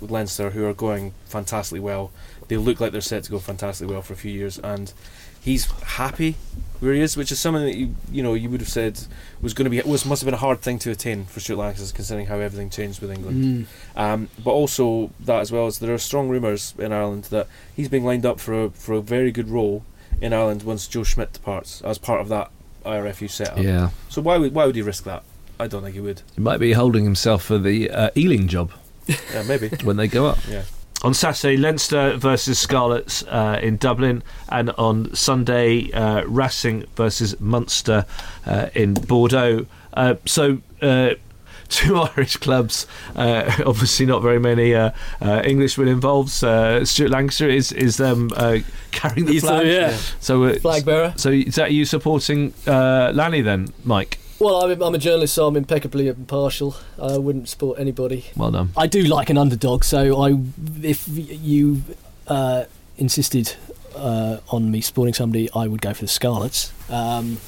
with 0.00 0.10
Leinster 0.10 0.50
who 0.50 0.66
are 0.66 0.74
going 0.74 1.14
fantastically 1.26 1.80
well. 1.80 2.10
They 2.48 2.56
look 2.56 2.80
like 2.80 2.92
they're 2.92 3.00
set 3.00 3.24
to 3.24 3.30
go 3.30 3.38
fantastically 3.38 3.92
well 3.92 4.02
for 4.02 4.12
a 4.12 4.16
few 4.16 4.32
years, 4.32 4.58
and 4.58 4.92
he's 5.40 5.64
happy 5.82 6.34
where 6.82 6.92
he 6.92 7.00
is, 7.00 7.16
which 7.16 7.30
is 7.30 7.38
something 7.40 7.62
that 7.64 7.76
you 7.76 7.94
you 8.10 8.22
know 8.22 8.34
you 8.34 8.50
would 8.50 8.60
have 8.60 8.68
said 8.68 9.00
was 9.40 9.54
going 9.54 9.64
to 9.64 9.70
be 9.70 9.80
was 9.88 10.04
must 10.04 10.20
have 10.22 10.26
been 10.26 10.34
a 10.34 10.44
hard 10.48 10.60
thing 10.60 10.78
to 10.80 10.90
attain 10.90 11.24
for 11.24 11.40
Stuart 11.40 11.56
Lancaster, 11.58 11.94
considering 11.94 12.26
how 12.26 12.38
everything 12.38 12.70
changed 12.70 13.00
with 13.00 13.10
England. 13.10 13.66
Mm. 13.96 14.00
Um, 14.00 14.28
but 14.42 14.50
also 14.50 15.10
that 15.20 15.40
as 15.40 15.52
well 15.52 15.66
as 15.66 15.78
there 15.78 15.94
are 15.94 15.98
strong 15.98 16.28
rumours 16.28 16.74
in 16.78 16.92
Ireland 16.92 17.24
that 17.24 17.46
he's 17.74 17.88
being 17.88 18.04
lined 18.04 18.26
up 18.26 18.40
for 18.40 18.64
a, 18.64 18.70
for 18.70 18.94
a 18.94 19.00
very 19.00 19.30
good 19.30 19.48
role 19.48 19.84
in 20.20 20.32
Ireland 20.32 20.64
once 20.64 20.86
Joe 20.88 21.04
Schmidt 21.04 21.32
departs 21.32 21.80
as 21.82 21.98
part 21.98 22.20
of 22.20 22.28
that 22.28 22.50
IRFU 22.84 23.30
setup. 23.30 23.58
Yeah, 23.58 23.90
So 24.08 24.20
why 24.20 24.36
would 24.38 24.52
why 24.54 24.66
would 24.66 24.74
he 24.76 24.82
risk 24.82 25.04
that? 25.04 25.22
I 25.60 25.68
don't 25.68 25.82
think 25.82 25.94
he 25.94 26.00
would. 26.00 26.22
he 26.34 26.40
might 26.40 26.58
be 26.58 26.72
holding 26.72 27.04
himself 27.04 27.44
for 27.44 27.58
the 27.58 27.88
uh, 27.90 28.10
Ealing 28.16 28.48
job 28.48 28.72
Yeah, 29.06 29.44
maybe. 29.44 29.68
when 29.84 29.96
they 29.96 30.08
go 30.08 30.26
up. 30.26 30.38
yeah. 30.48 30.64
On 31.04 31.12
Saturday, 31.14 31.56
Leinster 31.56 32.16
versus 32.16 32.58
Scarlets 32.60 33.24
uh, 33.24 33.58
in 33.60 33.76
Dublin, 33.76 34.22
and 34.50 34.70
on 34.78 35.12
Sunday, 35.14 35.90
uh, 35.90 36.22
Racing 36.26 36.84
versus 36.94 37.38
Munster 37.40 38.06
uh, 38.46 38.68
in 38.74 38.94
Bordeaux. 38.94 39.66
Uh, 39.94 40.14
so. 40.26 40.58
Uh, 40.80 41.10
Two 41.72 41.96
Irish 41.96 42.36
clubs, 42.36 42.86
uh, 43.16 43.50
obviously 43.64 44.04
not 44.04 44.20
very 44.20 44.38
many 44.38 44.74
uh, 44.74 44.90
uh, 45.22 45.40
Englishmen 45.42 45.88
involved. 45.88 46.44
Uh, 46.44 46.84
Stuart 46.84 47.08
Lancaster 47.08 47.48
is 47.48 47.72
is 47.72 47.98
um, 47.98 48.28
uh, 48.36 48.58
carrying 48.90 49.24
the 49.24 49.32
He's 49.32 49.40
the- 49.40 49.48
flag. 49.48 49.66
yeah. 49.66 49.96
So, 50.20 50.44
uh, 50.44 50.54
Flag 50.56 50.84
bearer. 50.84 51.14
so 51.16 51.30
is 51.30 51.54
that 51.54 51.72
you 51.72 51.86
supporting 51.86 52.52
uh, 52.66 53.12
Lanny 53.14 53.40
then, 53.40 53.72
Mike? 53.84 54.18
Well, 54.42 54.64
I'm, 54.64 54.82
I'm 54.82 54.94
a 54.94 54.98
journalist, 54.98 55.34
so 55.34 55.46
I'm 55.46 55.56
impeccably 55.56 56.08
impartial. 56.08 56.74
I 57.00 57.16
wouldn't 57.16 57.48
support 57.48 57.78
anybody. 57.78 58.26
Well 58.36 58.50
done. 58.50 58.70
I 58.76 58.88
do 58.88 59.02
like 59.04 59.30
an 59.30 59.38
underdog, 59.38 59.84
so 59.84 60.20
I, 60.20 60.36
if 60.82 61.06
you 61.08 61.82
uh, 62.26 62.64
insisted 62.98 63.54
uh, 63.94 64.38
on 64.48 64.70
me 64.70 64.80
supporting 64.80 65.14
somebody, 65.14 65.48
I 65.54 65.68
would 65.68 65.80
go 65.80 65.94
for 65.94 66.02
the 66.02 66.08
Scarlets. 66.08 66.72
Um, 66.90 67.38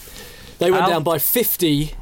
they 0.61 0.70
went 0.70 0.85
Al? 0.85 0.90
down 0.90 1.02
by 1.02 1.18
50 1.18 1.94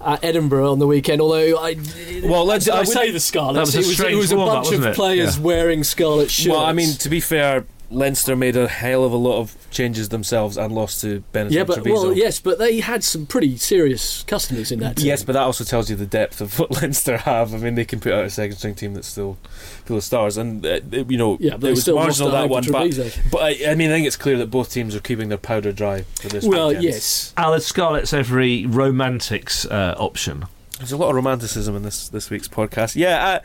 at 0.00 0.24
Edinburgh 0.24 0.72
on 0.72 0.78
the 0.78 0.86
weekend. 0.86 1.20
Although 1.20 1.58
I, 1.58 1.76
Well, 2.24 2.46
let's- 2.46 2.70
I, 2.70 2.78
I 2.80 2.84
say 2.84 3.10
the 3.10 3.20
Scarlets. 3.20 3.54
That 3.54 3.60
was 3.60 3.74
a 3.74 3.78
it 3.80 3.86
was, 3.86 4.00
it 4.00 4.16
was 4.16 4.32
a 4.32 4.36
bunch 4.36 4.72
of 4.72 4.94
players 4.94 5.36
Yeah. 5.36 5.42
wearing 5.42 5.84
Scarlet 5.84 6.30
shirts. 6.30 6.48
Well, 6.48 6.64
I 6.64 6.72
mean, 6.72 6.94
to 6.94 7.08
be 7.10 7.20
fair, 7.20 7.66
Leinster 7.90 8.36
made 8.36 8.56
a 8.56 8.68
hell 8.68 9.04
of 9.04 9.12
a 9.12 9.16
lot 9.16 9.38
of 9.38 9.56
changes 9.70 10.10
themselves 10.10 10.56
and 10.56 10.72
lost 10.72 11.00
to 11.00 11.24
Benetton 11.32 11.50
yeah, 11.50 11.64
but 11.64 11.74
Treviso. 11.74 12.08
well, 12.08 12.16
yes, 12.16 12.38
but 12.38 12.58
they 12.58 12.80
had 12.80 13.02
some 13.02 13.26
pretty 13.26 13.56
serious 13.56 14.22
customers 14.24 14.70
in 14.70 14.78
that. 14.78 14.96
Team. 14.96 15.06
Yes, 15.06 15.24
but 15.24 15.32
that 15.32 15.42
also 15.42 15.64
tells 15.64 15.90
you 15.90 15.96
the 15.96 16.06
depth 16.06 16.40
of 16.40 16.58
what 16.58 16.70
Leinster 16.70 17.18
have. 17.18 17.52
I 17.52 17.58
mean, 17.58 17.74
they 17.74 17.84
can 17.84 17.98
put 17.98 18.12
out 18.12 18.24
a 18.24 18.30
second 18.30 18.56
string 18.56 18.74
team 18.76 18.94
that's 18.94 19.08
still 19.08 19.38
full 19.84 19.96
of 19.96 20.04
stars, 20.04 20.36
and 20.36 20.64
uh, 20.64 20.80
you 20.92 21.18
know, 21.18 21.36
yeah, 21.40 21.56
but 21.56 21.68
it 21.68 21.70
was 21.70 21.82
still 21.82 21.96
marginal 21.96 22.28
at 22.28 22.42
that 22.42 22.48
one. 22.48 22.64
But, 22.70 23.20
but 23.32 23.42
I, 23.42 23.72
I 23.72 23.74
mean, 23.74 23.90
I 23.90 23.94
think 23.94 24.06
it's 24.06 24.16
clear 24.16 24.38
that 24.38 24.50
both 24.50 24.70
teams 24.70 24.94
are 24.94 25.00
keeping 25.00 25.28
their 25.28 25.38
powder 25.38 25.72
dry 25.72 26.02
for 26.02 26.28
this. 26.28 26.44
Week. 26.44 26.52
Well, 26.52 26.68
weekend. 26.68 26.84
yes. 26.84 27.34
Al, 27.36 27.54
is 27.54 27.66
Scarlet's 27.66 28.12
every 28.12 28.66
romantics 28.66 29.66
uh, 29.66 29.96
option. 29.98 30.46
There's 30.78 30.92
a 30.92 30.96
lot 30.96 31.10
of 31.10 31.16
romanticism 31.16 31.74
in 31.76 31.82
this 31.82 32.08
this 32.08 32.30
week's 32.30 32.48
podcast. 32.48 32.94
Yeah, 32.94 33.26
uh, 33.26 33.40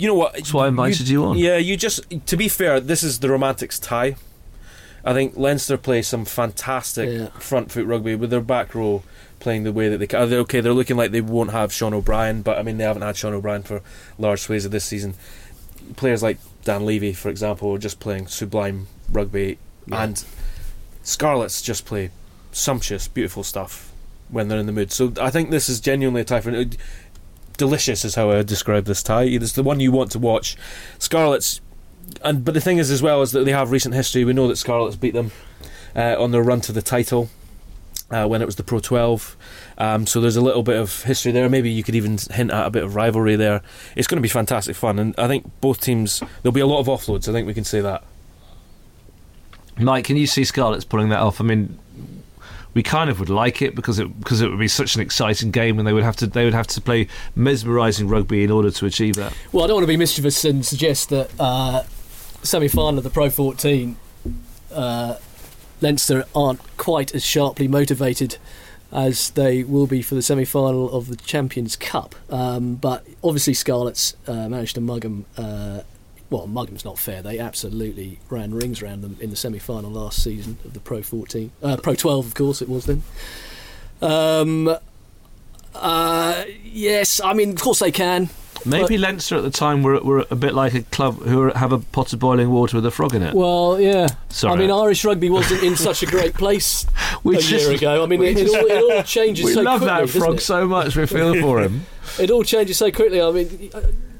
you 0.00 0.08
know 0.08 0.14
what? 0.14 0.32
That's 0.34 0.52
why 0.54 0.64
I 0.64 0.68
invited 0.68 1.08
you 1.08 1.24
on. 1.24 1.38
Yeah, 1.38 1.56
you 1.56 1.76
just 1.76 2.00
to 2.26 2.36
be 2.36 2.48
fair, 2.48 2.80
this 2.80 3.02
is 3.02 3.20
the 3.20 3.28
romantics 3.30 3.78
tie. 3.78 4.16
I 5.04 5.12
think 5.14 5.36
Leinster 5.36 5.76
play 5.78 6.02
some 6.02 6.24
fantastic 6.24 7.08
Yeah. 7.08 7.26
front 7.38 7.70
foot 7.72 7.86
rugby 7.86 8.14
with 8.14 8.30
their 8.30 8.40
back 8.42 8.74
row 8.74 9.02
playing 9.38 9.62
the 9.64 9.72
way 9.72 9.88
that 9.88 9.98
they 9.98 10.06
can. 10.06 10.28
They're 10.28 10.40
okay, 10.40 10.60
they're 10.60 10.74
looking 10.74 10.96
like 10.96 11.10
they 11.10 11.22
won't 11.22 11.52
have 11.52 11.72
Sean 11.72 11.94
O'Brien, 11.94 12.42
but 12.42 12.58
I 12.58 12.62
mean 12.62 12.76
they 12.78 12.84
haven't 12.84 13.02
had 13.02 13.16
Sean 13.16 13.32
O'Brien 13.32 13.62
for 13.62 13.80
large 14.18 14.40
swathes 14.40 14.64
of 14.66 14.70
this 14.72 14.84
season. 14.84 15.14
Players 15.96 16.22
like 16.22 16.38
Dan 16.64 16.84
Leavy, 16.84 17.14
for 17.16 17.30
example, 17.30 17.72
are 17.74 17.78
just 17.78 17.98
playing 18.00 18.26
sublime 18.26 18.86
rugby, 19.10 19.58
Yeah. 19.86 20.02
and 20.04 20.24
Scarlets 21.02 21.62
just 21.62 21.86
play 21.86 22.10
sumptuous, 22.52 23.08
beautiful 23.08 23.42
stuff 23.42 23.90
when 24.28 24.48
they're 24.48 24.58
in 24.58 24.66
the 24.66 24.72
mood. 24.72 24.92
So 24.92 25.12
I 25.20 25.30
think 25.30 25.50
this 25.50 25.68
is 25.68 25.80
genuinely 25.80 26.20
a 26.20 26.24
tie 26.24 26.40
for. 26.40 26.64
Delicious 27.60 28.06
is 28.06 28.14
how 28.14 28.30
I 28.30 28.42
describe 28.42 28.86
this 28.86 29.02
tie. 29.02 29.24
It's 29.24 29.52
the 29.52 29.62
one 29.62 29.80
you 29.80 29.92
want 29.92 30.10
to 30.12 30.18
watch. 30.18 30.56
Scarlets, 30.98 31.60
and 32.24 32.42
but 32.42 32.54
the 32.54 32.60
thing 32.60 32.78
is 32.78 32.90
as 32.90 33.02
well 33.02 33.20
is 33.20 33.32
that 33.32 33.44
they 33.44 33.52
have 33.52 33.70
recent 33.70 33.94
history. 33.94 34.24
We 34.24 34.32
know 34.32 34.48
that 34.48 34.56
Scarlets 34.56 34.96
beat 34.96 35.12
them 35.12 35.30
uh, 35.94 36.16
on 36.18 36.30
their 36.30 36.42
run 36.42 36.62
to 36.62 36.72
the 36.72 36.80
title 36.80 37.28
uh, 38.10 38.26
when 38.26 38.40
it 38.40 38.46
was 38.46 38.56
the 38.56 38.62
Pro 38.62 38.80
12. 38.80 39.36
Um, 39.76 40.06
so 40.06 40.22
there's 40.22 40.36
a 40.36 40.40
little 40.40 40.62
bit 40.62 40.78
of 40.78 41.02
history 41.02 41.32
there. 41.32 41.50
Maybe 41.50 41.70
you 41.70 41.82
could 41.82 41.94
even 41.94 42.16
hint 42.30 42.50
at 42.50 42.66
a 42.66 42.70
bit 42.70 42.82
of 42.82 42.94
rivalry 42.94 43.36
there. 43.36 43.60
It's 43.94 44.08
going 44.08 44.16
to 44.16 44.22
be 44.22 44.28
fantastic 44.30 44.74
fun, 44.74 44.98
and 44.98 45.14
I 45.18 45.28
think 45.28 45.50
both 45.60 45.82
teams 45.82 46.22
there'll 46.40 46.54
be 46.54 46.60
a 46.60 46.66
lot 46.66 46.80
of 46.80 46.86
offloads. 46.86 47.28
I 47.28 47.32
think 47.32 47.46
we 47.46 47.52
can 47.52 47.64
say 47.64 47.82
that. 47.82 48.04
Mike, 49.78 50.06
can 50.06 50.16
you 50.16 50.26
see 50.26 50.44
Scarlet's 50.44 50.86
pulling 50.86 51.10
that 51.10 51.20
off? 51.20 51.42
I 51.42 51.44
mean, 51.44 51.78
we 52.74 52.82
kind 52.82 53.10
of 53.10 53.18
would 53.18 53.30
like 53.30 53.62
it 53.62 53.74
because 53.74 53.98
it 53.98 54.20
because 54.20 54.40
it 54.40 54.48
would 54.48 54.58
be 54.58 54.68
such 54.68 54.94
an 54.94 55.00
exciting 55.00 55.50
game, 55.50 55.78
and 55.78 55.86
they 55.86 55.92
would 55.92 56.04
have 56.04 56.16
to 56.16 56.26
they 56.26 56.44
would 56.44 56.54
have 56.54 56.66
to 56.68 56.80
play 56.80 57.08
mesmerising 57.34 58.08
rugby 58.08 58.44
in 58.44 58.50
order 58.50 58.70
to 58.70 58.86
achieve 58.86 59.16
that. 59.16 59.32
Well, 59.52 59.64
I 59.64 59.66
don't 59.66 59.76
want 59.76 59.84
to 59.84 59.88
be 59.88 59.96
mischievous 59.96 60.44
and 60.44 60.64
suggest 60.64 61.08
that 61.10 61.30
uh, 61.38 61.84
semi-final 62.42 62.98
of 62.98 63.04
the 63.04 63.10
Pro 63.10 63.30
14, 63.30 63.96
uh, 64.72 65.16
Leinster 65.80 66.24
aren't 66.34 66.60
quite 66.76 67.14
as 67.14 67.24
sharply 67.24 67.68
motivated 67.68 68.36
as 68.92 69.30
they 69.30 69.62
will 69.62 69.86
be 69.86 70.02
for 70.02 70.16
the 70.16 70.22
semi-final 70.22 70.90
of 70.90 71.06
the 71.08 71.16
Champions 71.16 71.76
Cup. 71.76 72.14
Um, 72.28 72.74
but 72.74 73.06
obviously, 73.22 73.54
Scarlets 73.54 74.16
uh, 74.26 74.48
managed 74.48 74.74
to 74.74 74.80
mug 74.80 75.02
them. 75.02 75.26
Well, 76.30 76.46
mug 76.46 76.68
them's 76.68 76.84
not 76.84 76.98
fair. 76.98 77.22
They 77.22 77.38
absolutely 77.40 78.20
ran 78.30 78.54
rings 78.54 78.80
around 78.82 79.02
them 79.02 79.16
in 79.20 79.30
the 79.30 79.36
semi-final 79.36 79.90
last 79.90 80.22
season 80.22 80.58
of 80.64 80.72
the 80.74 80.80
Pro 80.80 81.02
14, 81.02 81.50
uh, 81.62 81.76
Pro 81.78 81.94
12, 81.96 82.26
of 82.26 82.34
course 82.34 82.62
it 82.62 82.68
was 82.68 82.86
then. 82.86 83.02
Um, 84.00 84.76
uh, 85.74 86.44
yes, 86.64 87.20
I 87.20 87.32
mean, 87.32 87.50
of 87.50 87.60
course 87.60 87.80
they 87.80 87.92
can. 87.92 88.28
Maybe 88.66 88.96
But- 88.96 89.00
Leinster 89.00 89.36
at 89.36 89.42
the 89.42 89.50
time 89.50 89.82
were 89.82 89.98
were 90.00 90.26
a 90.30 90.36
bit 90.36 90.54
like 90.54 90.74
a 90.74 90.82
club 90.82 91.22
who 91.22 91.50
have 91.50 91.72
a 91.72 91.78
pot 91.78 92.12
of 92.12 92.18
boiling 92.18 92.50
water 92.50 92.76
with 92.76 92.84
a 92.84 92.90
frog 92.90 93.14
in 93.14 93.22
it. 93.22 93.34
Well, 93.34 93.80
yeah. 93.80 94.08
Sorry. 94.28 94.52
I 94.52 94.56
mean, 94.56 94.70
Irish 94.70 95.02
rugby 95.04 95.30
wasn't 95.30 95.62
in 95.62 95.76
such 95.76 96.02
a 96.02 96.06
great 96.06 96.34
place 96.34 96.84
a 97.24 97.32
just- 97.32 97.50
year 97.50 97.70
ago. 97.72 98.02
I 98.02 98.06
mean, 98.06 98.22
it, 98.22 98.36
it, 98.36 98.48
all, 98.50 98.66
it 98.66 98.96
all 98.96 99.02
changes 99.02 99.44
we 99.46 99.52
so 99.54 99.62
love 99.62 99.80
quickly. 99.80 100.06
that 100.06 100.10
frog 100.10 100.40
so 100.40 100.66
much. 100.68 100.94
We 100.94 101.06
feel 101.06 101.40
for 101.40 101.60
him. 101.62 101.86
It 102.18 102.30
all 102.30 102.42
changes 102.42 102.76
so 102.76 102.90
quickly. 102.90 103.22
I 103.22 103.30
mean, 103.30 103.70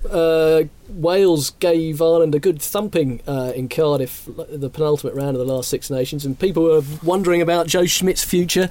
uh, 0.09 0.62
Wales 1.01 1.51
gave 1.51 2.03
Ireland 2.03 2.35
a 2.35 2.39
good 2.39 2.61
thumping 2.61 3.21
uh, 3.27 3.53
in 3.55 3.69
Cardiff, 3.69 4.29
the 4.37 4.69
penultimate 4.69 5.15
round 5.15 5.37
of 5.37 5.47
the 5.47 5.53
last 5.53 5.71
Six 5.71 5.91
Nations, 5.91 6.27
and 6.27 6.39
people 6.39 6.65
were 6.65 6.83
wondering 7.03 7.41
about 7.41 7.67
Joe 7.67 7.87
Schmidt's 7.87 8.23
future. 8.23 8.69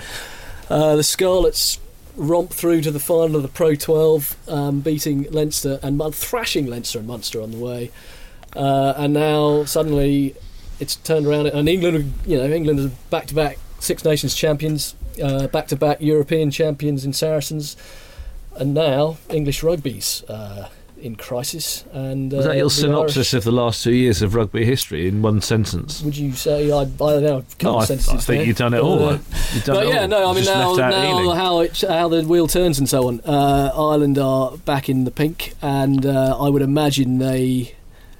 Uh, 0.70 0.96
the 0.96 1.04
Scarlets 1.04 1.80
romp 2.16 2.52
through 2.52 2.82
to 2.82 2.92
the 2.92 3.00
final 3.00 3.36
of 3.36 3.42
the 3.42 3.48
Pro 3.48 3.74
12, 3.74 4.50
um, 4.50 4.80
beating 4.82 5.24
Leinster 5.32 5.80
and 5.82 6.00
thrashing 6.14 6.68
Leinster 6.68 7.00
and 7.00 7.08
Munster 7.08 7.42
on 7.42 7.52
the 7.52 7.58
way. 7.58 7.92
Uh, 8.56 8.94
and 8.98 9.14
now 9.14 9.64
suddenly 9.64 10.36
it's 10.80 10.96
turned 10.98 11.26
around, 11.26 11.48
and 11.48 11.68
England, 11.68 12.14
you 12.28 12.38
know, 12.38 12.46
England 12.46 12.80
are 12.80 12.92
back-to-back 13.10 13.58
Six 13.80 14.04
Nations 14.06 14.36
champions, 14.36 14.96
uh, 15.24 15.48
back-to-back 15.48 16.02
European 16.02 16.52
champions 16.52 17.06
in 17.06 17.14
Saracens, 17.14 17.76
and 18.56 18.74
now 18.74 19.18
English 19.30 19.64
rugby's 19.64 20.24
uh, 20.26 20.70
in 21.02 21.16
crisis. 21.16 21.84
And 21.92 22.32
Was 22.32 22.46
uh, 22.46 22.50
that 22.50 22.58
your 22.58 22.66
the 22.66 22.70
synopsis 22.70 23.34
of 23.34 23.44
the 23.44 23.52
last 23.52 23.84
two 23.84 23.94
years 23.94 24.22
of 24.22 24.36
rugby 24.36 24.66
history 24.66 25.08
in 25.08 25.22
one 25.22 25.42
sentence? 25.42 26.02
Would 26.02 26.18
you 26.18 26.34
say 26.34 26.72
I? 26.72 26.82
I 26.82 26.86
don't 26.86 27.24
know. 27.24 27.38
a 27.38 27.42
couple 27.58 27.72
No, 27.74 27.78
I, 27.80 27.84
I 27.84 27.86
think 27.88 28.26
there. 28.26 28.44
you've 28.44 28.58
done 28.58 28.74
it 28.74 28.80
all. 28.82 29.04
uh, 29.10 29.20
You've 29.54 29.64
done 29.64 29.76
but 29.76 29.86
it 29.86 29.90
yeah, 29.94 30.02
all. 30.02 30.08
no, 30.08 30.30
I 30.30 30.34
mean 30.34 30.46
now, 30.46 30.76
now 30.76 31.30
how 31.32 31.60
it 31.60 31.82
how 31.82 32.08
the 32.10 32.24
wheel 32.24 32.48
turns 32.48 32.80
and 32.80 32.88
so 32.90 33.08
on. 33.08 33.22
Uh, 33.22 33.72
Ireland 33.76 34.18
are 34.18 34.58
back 34.58 34.90
in 34.90 35.04
the 35.06 35.12
pink, 35.12 35.54
and 35.62 36.06
uh, 36.06 36.38
I 36.40 36.50
would 36.50 36.62
imagine 36.62 37.20
they 37.20 37.76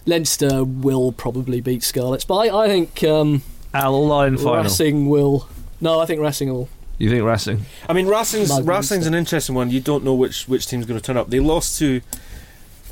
Leinster 0.06 0.64
will 0.64 1.12
probably 1.12 1.62
beat 1.62 1.84
Scarlets, 1.84 2.26
but 2.26 2.36
I, 2.36 2.64
I 2.66 2.68
think 2.68 3.04
um, 3.04 3.44
Al 3.74 4.08
line 4.08 4.38
final. 4.38 4.64
Racing 4.64 5.08
will. 5.10 5.48
No, 5.82 6.00
I 6.00 6.06
think 6.06 6.20
Racing 6.22 6.50
will. 6.52 6.68
You 6.98 7.10
think 7.10 7.24
Racing? 7.24 7.62
I 7.88 7.94
mean, 7.94 8.08
Racing's 8.08 8.50
Mug 8.50 8.68
Racing's 8.68 9.08
an 9.08 9.14
interesting 9.14 9.56
one. 9.56 9.70
You 9.70 9.80
don't 9.80 10.04
know 10.04 10.14
which 10.14 10.48
which 10.50 10.68
team's 10.68 10.86
going 10.86 11.00
to 11.00 11.06
turn 11.06 11.16
up. 11.16 11.30
They 11.30 11.40
lost 11.40 11.80
to 11.80 12.02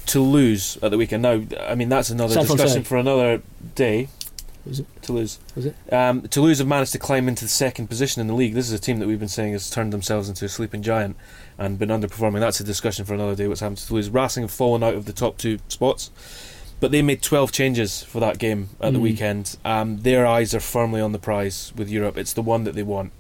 Toulouse 0.08 0.78
at 0.82 0.90
the 0.92 0.98
weekend. 0.98 1.22
Now, 1.24 1.44
I 1.62 1.76
mean, 1.76 1.90
that's 1.90 2.10
another 2.10 2.34
San 2.34 2.46
discussion 2.46 2.84
for 2.84 2.98
another 2.98 3.42
day. 3.76 4.08
Was 4.66 4.80
it? 4.82 4.86
Toulouse? 5.02 5.40
Was 5.56 5.68
it? 5.68 5.76
Um, 5.94 6.24
Toulouse 6.24 6.58
have 6.58 6.68
managed 6.68 6.92
to 6.94 7.00
climb 7.00 7.28
into 7.30 7.46
the 7.46 7.50
second 7.50 7.88
position 7.88 8.20
in 8.22 8.28
the 8.28 8.34
league. 8.34 8.54
This 8.54 8.68
is 8.68 8.74
a 8.74 8.80
team 8.80 9.00
that 9.00 9.08
we've 9.08 9.20
been 9.20 9.28
saying 9.30 9.54
has 9.54 9.70
turned 9.70 9.94
themselves 9.94 10.28
into 10.28 10.44
a 10.46 10.50
sleeping 10.50 10.82
giant 10.82 11.16
and 11.58 11.78
been 11.80 11.90
underperforming. 11.90 12.40
That's 12.40 12.60
a 12.60 12.64
discussion 12.66 13.06
for 13.06 13.14
another 13.14 13.36
day. 13.36 13.48
What's 13.48 13.62
happened 13.62 13.78
to 13.78 13.88
Toulouse? 13.88 14.10
Racing 14.10 14.44
have 14.44 14.52
fallen 14.52 14.84
out 14.84 14.96
of 14.96 15.06
the 15.06 15.14
top 15.14 15.38
two 15.38 15.60
spots. 15.70 16.10
But 16.80 16.92
they 16.92 17.02
made 17.02 17.22
12 17.22 17.52
changes 17.52 18.04
for 18.04 18.20
that 18.20 18.38
game 18.40 18.70
at 18.82 18.94
the 18.94 19.00
Mm. 19.00 19.04
weekend. 19.04 19.58
Um, 19.66 19.98
their 20.02 20.28
eyes 20.28 20.54
are 20.54 20.60
firmly 20.60 21.02
on 21.02 21.12
the 21.12 21.18
prize 21.20 21.74
with 21.76 21.90
Europe. 21.90 22.18
It's 22.18 22.34
the 22.34 22.42
one 22.44 22.66
that 22.66 22.76
they 22.76 22.84
want. 22.84 23.12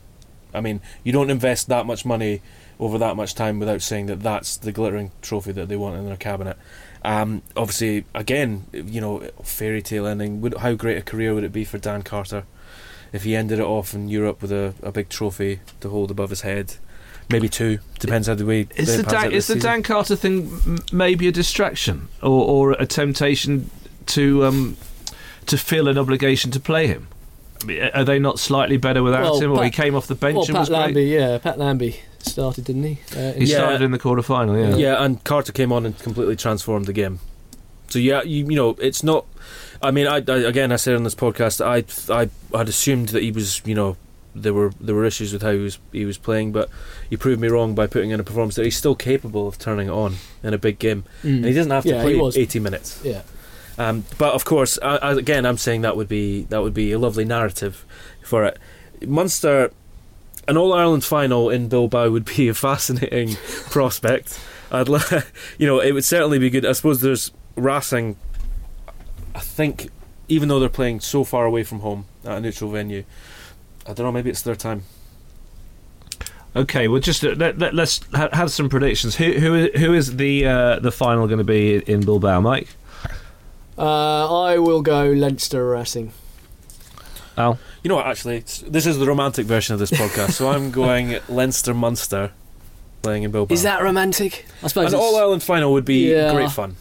I 0.53 0.61
mean, 0.61 0.79
you 1.03 1.11
don't 1.11 1.29
invest 1.29 1.67
that 1.69 1.85
much 1.85 2.05
money 2.05 2.41
over 2.79 2.97
that 2.97 3.15
much 3.15 3.33
time 3.35 3.59
without 3.59 3.81
saying 3.81 4.05
that 4.07 4.21
that's 4.21 4.57
the 4.57 4.71
glittering 4.71 5.11
trophy 5.21 5.51
that 5.51 5.67
they 5.67 5.75
want 5.75 5.95
in 5.95 6.05
their 6.05 6.17
cabinet. 6.17 6.57
Um, 7.03 7.41
obviously, 7.55 8.05
again, 8.13 8.65
you 8.71 9.01
know, 9.01 9.19
fairy 9.43 9.81
tale 9.81 10.05
ending. 10.05 10.41
Would, 10.41 10.55
how 10.57 10.73
great 10.73 10.97
a 10.97 11.01
career 11.01 11.33
would 11.33 11.43
it 11.43 11.53
be 11.53 11.63
for 11.63 11.77
Dan 11.77 12.03
Carter 12.03 12.43
if 13.13 13.23
he 13.23 13.35
ended 13.35 13.59
it 13.59 13.65
off 13.65 13.93
in 13.93 14.09
Europe 14.09 14.41
with 14.41 14.51
a, 14.51 14.73
a 14.83 14.91
big 14.91 15.09
trophy 15.09 15.59
to 15.79 15.89
hold 15.89 16.11
above 16.11 16.29
his 16.29 16.41
head? 16.41 16.75
Maybe 17.29 17.49
two. 17.49 17.79
Depends 17.99 18.27
how 18.27 18.35
the 18.35 18.45
way. 18.45 18.67
Is 18.75 18.95
the 18.95 19.03
Dan, 19.03 19.31
is 19.31 19.47
the 19.47 19.55
season. 19.55 19.69
Dan 19.69 19.83
Carter 19.83 20.15
thing 20.15 20.79
maybe 20.93 21.27
a 21.27 21.31
distraction 21.31 22.07
or, 22.21 22.45
or 22.47 22.71
a 22.73 22.85
temptation 22.85 23.69
to 24.07 24.45
um, 24.45 24.77
to 25.47 25.57
feel 25.57 25.89
an 25.89 25.97
obligation 25.97 26.51
to 26.51 26.59
play 26.59 26.87
him? 26.87 27.09
I 27.61 27.65
mean, 27.65 27.83
are 27.93 28.05
they 28.05 28.19
not 28.19 28.39
slightly 28.39 28.77
better 28.77 29.03
without 29.03 29.23
Well, 29.23 29.41
him? 29.41 29.51
Or 29.51 29.63
he 29.63 29.71
came 29.71 29.93
off 29.93 30.07
the 30.07 30.15
bench 30.15 30.35
Well, 30.35 30.45
and 30.45 30.53
Pat 30.53 30.59
was 30.69 30.93
great. 30.93 31.07
Yeah, 31.07 31.37
Pat 31.39 31.59
Lambie 31.59 31.99
started, 32.27 32.65
didn't 32.65 32.83
he? 32.83 32.99
Uh, 33.15 33.33
He 33.33 33.45
Yeah. 33.45 33.57
started 33.57 33.81
in 33.81 33.91
the 33.91 33.99
quarter 33.99 34.21
final. 34.21 34.57
Yeah. 34.57 34.75
Yeah, 34.75 35.03
and 35.03 35.23
Carter 35.23 35.51
came 35.51 35.71
on 35.71 35.85
and 35.85 35.97
completely 35.99 36.35
transformed 36.35 36.85
the 36.85 36.93
game. 36.93 37.19
So 37.89 37.99
yeah, 37.99 38.21
you, 38.23 38.45
you 38.49 38.55
know, 38.55 38.75
it's 38.81 39.03
not. 39.03 39.25
I 39.81 39.91
mean, 39.91 40.07
I, 40.07 40.17
I 40.27 40.37
again, 40.39 40.71
I 40.71 40.75
said 40.75 40.95
on 40.95 41.03
this 41.03 41.15
podcast, 41.15 41.63
I 41.63 41.83
I 42.13 42.29
had 42.57 42.67
assumed 42.67 43.09
that 43.09 43.23
he 43.23 43.31
was, 43.31 43.61
you 43.65 43.75
know, 43.75 43.95
there 44.35 44.53
were 44.53 44.71
there 44.79 44.93
were 44.93 45.05
issues 45.05 45.31
with 45.33 45.41
how 45.41 45.51
he 45.51 45.59
was 45.59 45.79
he 45.93 46.03
was 46.05 46.17
playing, 46.17 46.51
but 46.51 46.69
he 47.09 47.15
proved 47.15 47.39
me 47.39 47.47
wrong 47.47 47.75
by 47.75 47.87
putting 47.87 48.09
in 48.11 48.19
a 48.19 48.23
performance 48.23 48.55
that 48.55 48.65
he's 48.65 48.75
still 48.77 48.95
capable 48.95 49.47
of 49.47 49.57
turning 49.57 49.87
it 49.87 49.91
on 49.91 50.15
in 50.43 50.53
a 50.53 50.57
big 50.57 50.79
game, 50.79 51.03
mm. 51.23 51.37
and 51.37 51.45
he 51.45 51.53
doesn't 51.53 51.71
have 51.71 51.83
to 51.83 51.89
Yeah, 51.89 52.01
play 52.01 52.15
was. 52.15 52.35
eighty 52.37 52.59
minutes. 52.59 52.99
Yeah. 53.03 53.21
Um, 53.79 54.03
but 54.17 54.33
of 54.33 54.43
course, 54.43 54.79
I, 54.81 54.97
I, 54.97 55.11
again, 55.13 55.45
I'm 55.45 55.57
saying 55.57 55.81
that 55.81 55.95
would 55.95 56.09
be 56.09 56.43
that 56.49 56.61
would 56.63 56.73
be 56.73 56.91
a 56.91 56.99
lovely 56.99 57.25
narrative 57.25 57.85
for 58.23 58.43
it. 58.43 58.57
Munster, 59.05 59.71
an 60.47 60.57
All 60.57 60.73
Ireland 60.73 61.03
final 61.03 61.49
in 61.49 61.67
Bilbao 61.67 62.09
would 62.09 62.25
be 62.25 62.47
a 62.47 62.53
fascinating 62.53 63.35
prospect. 63.69 64.39
I'd, 64.71 64.89
li- 64.89 64.99
you 65.57 65.67
know, 65.67 65.79
it 65.79 65.91
would 65.93 66.05
certainly 66.05 66.39
be 66.39 66.49
good. 66.49 66.65
I 66.65 66.71
suppose 66.73 67.01
there's 67.01 67.31
Racing. 67.55 68.17
I 69.33 69.39
think, 69.39 69.89
even 70.27 70.47
though 70.49 70.59
they're 70.59 70.69
playing 70.69 70.99
so 70.99 71.23
far 71.23 71.45
away 71.45 71.63
from 71.63 71.79
home 71.79 72.05
at 72.23 72.37
a 72.37 72.41
neutral 72.41 72.71
venue, 72.71 73.03
I 73.85 73.93
don't 73.93 74.05
know. 74.05 74.11
Maybe 74.11 74.29
it's 74.29 74.41
their 74.41 74.55
time. 74.55 74.83
Okay, 76.55 76.87
well, 76.87 76.99
just 76.99 77.23
uh, 77.23 77.35
let, 77.37 77.59
let, 77.59 77.77
us 77.77 77.99
ha- 78.13 78.29
have 78.33 78.51
some 78.51 78.67
predictions. 78.67 79.15
Who 79.15 79.33
who 79.33 79.53
is, 79.53 79.79
who 79.79 79.93
is 79.93 80.15
the 80.17 80.45
uh, 80.45 80.79
the 80.79 80.91
final 80.91 81.27
going 81.27 81.37
to 81.37 81.43
be 81.43 81.75
in 81.75 82.01
Bilbao, 82.01 82.41
Mike? 82.41 82.67
Uh, 83.77 84.43
I 84.43 84.57
will 84.57 84.81
go 84.81 85.05
Leinster 85.05 85.67
Racing. 85.67 86.13
Al, 87.37 87.59
You 87.83 87.89
know 87.89 87.95
what? 87.95 88.07
Actually, 88.07 88.39
this 88.67 88.85
is 88.85 88.97
the 88.97 89.05
romantic 89.05 89.45
version 89.45 89.73
of 89.73 89.79
this 89.79 89.91
podcast. 89.91 90.31
so 90.31 90.49
I'm 90.49 90.71
going 90.71 91.19
Leinster 91.29 91.73
Munster, 91.73 92.31
playing 93.03 93.23
in 93.23 93.31
Bilbao. 93.31 93.53
Is 93.53 93.63
that 93.63 93.81
romantic? 93.83 94.45
I 94.63 94.67
suppose. 94.67 94.91
An 94.93 94.99
All 94.99 95.15
Ireland 95.17 95.43
final 95.43 95.71
would 95.73 95.85
be 95.85 96.11
Yeah. 96.11 96.33
great 96.33 96.51
fun. 96.51 96.75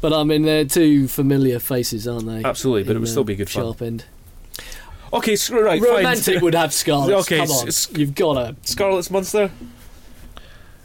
But 0.00 0.12
I 0.12 0.22
mean, 0.24 0.42
they're 0.42 0.64
two 0.64 1.06
familiar 1.08 1.58
faces, 1.58 2.06
aren't 2.08 2.26
they? 2.26 2.42
Absolutely, 2.44 2.84
but 2.84 2.96
it 2.96 2.98
would 2.98 3.08
still 3.08 3.24
be 3.24 3.36
good 3.36 3.48
fun. 3.50 3.62
Sharp 3.64 3.82
end. 3.82 4.04
Okay, 5.12 5.36
screw 5.36 5.64
right. 5.64 5.80
fine. 5.82 5.94
Romantic 5.96 6.42
would 6.42 6.54
have 6.54 6.72
Scarlets. 6.74 7.26
Okay, 7.32 7.38
Come 7.38 7.50
on, 7.50 7.68
s- 7.68 7.88
s- 7.88 7.96
you've 7.96 8.14
got 8.14 8.34
to. 8.34 8.56
Scarlet's 8.68 9.10
Munster. 9.10 9.50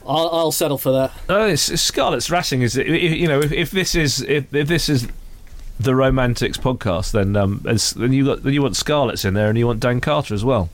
I'll, 0.05 0.29
I'll 0.29 0.51
settle 0.51 0.77
for 0.77 0.91
that. 0.93 1.11
oh, 1.29 1.45
it's, 1.47 1.69
it's 1.69 1.81
Scarlet's 1.81 2.29
Racing. 2.31 2.61
Is 2.61 2.77
it, 2.77 2.87
you 2.87 3.27
know 3.27 3.39
if, 3.41 3.51
if 3.51 3.71
this 3.71 3.93
is 3.95 4.21
if, 4.21 4.53
if 4.53 4.67
this 4.67 4.87
is 4.89 5.07
the 5.79 5.95
Romantics 5.95 6.57
podcast, 6.57 7.11
then 7.11 7.35
um, 7.35 7.61
then 7.63 8.13
you 8.13 8.25
got 8.25 8.43
then 8.43 8.53
you 8.53 8.61
want 8.61 8.75
Scarlet's 8.75 9.25
in 9.25 9.33
there, 9.33 9.49
and 9.49 9.57
you 9.57 9.65
want 9.67 9.79
Dan 9.79 10.01
Carter 10.01 10.33
as 10.33 10.43
well. 10.43 10.69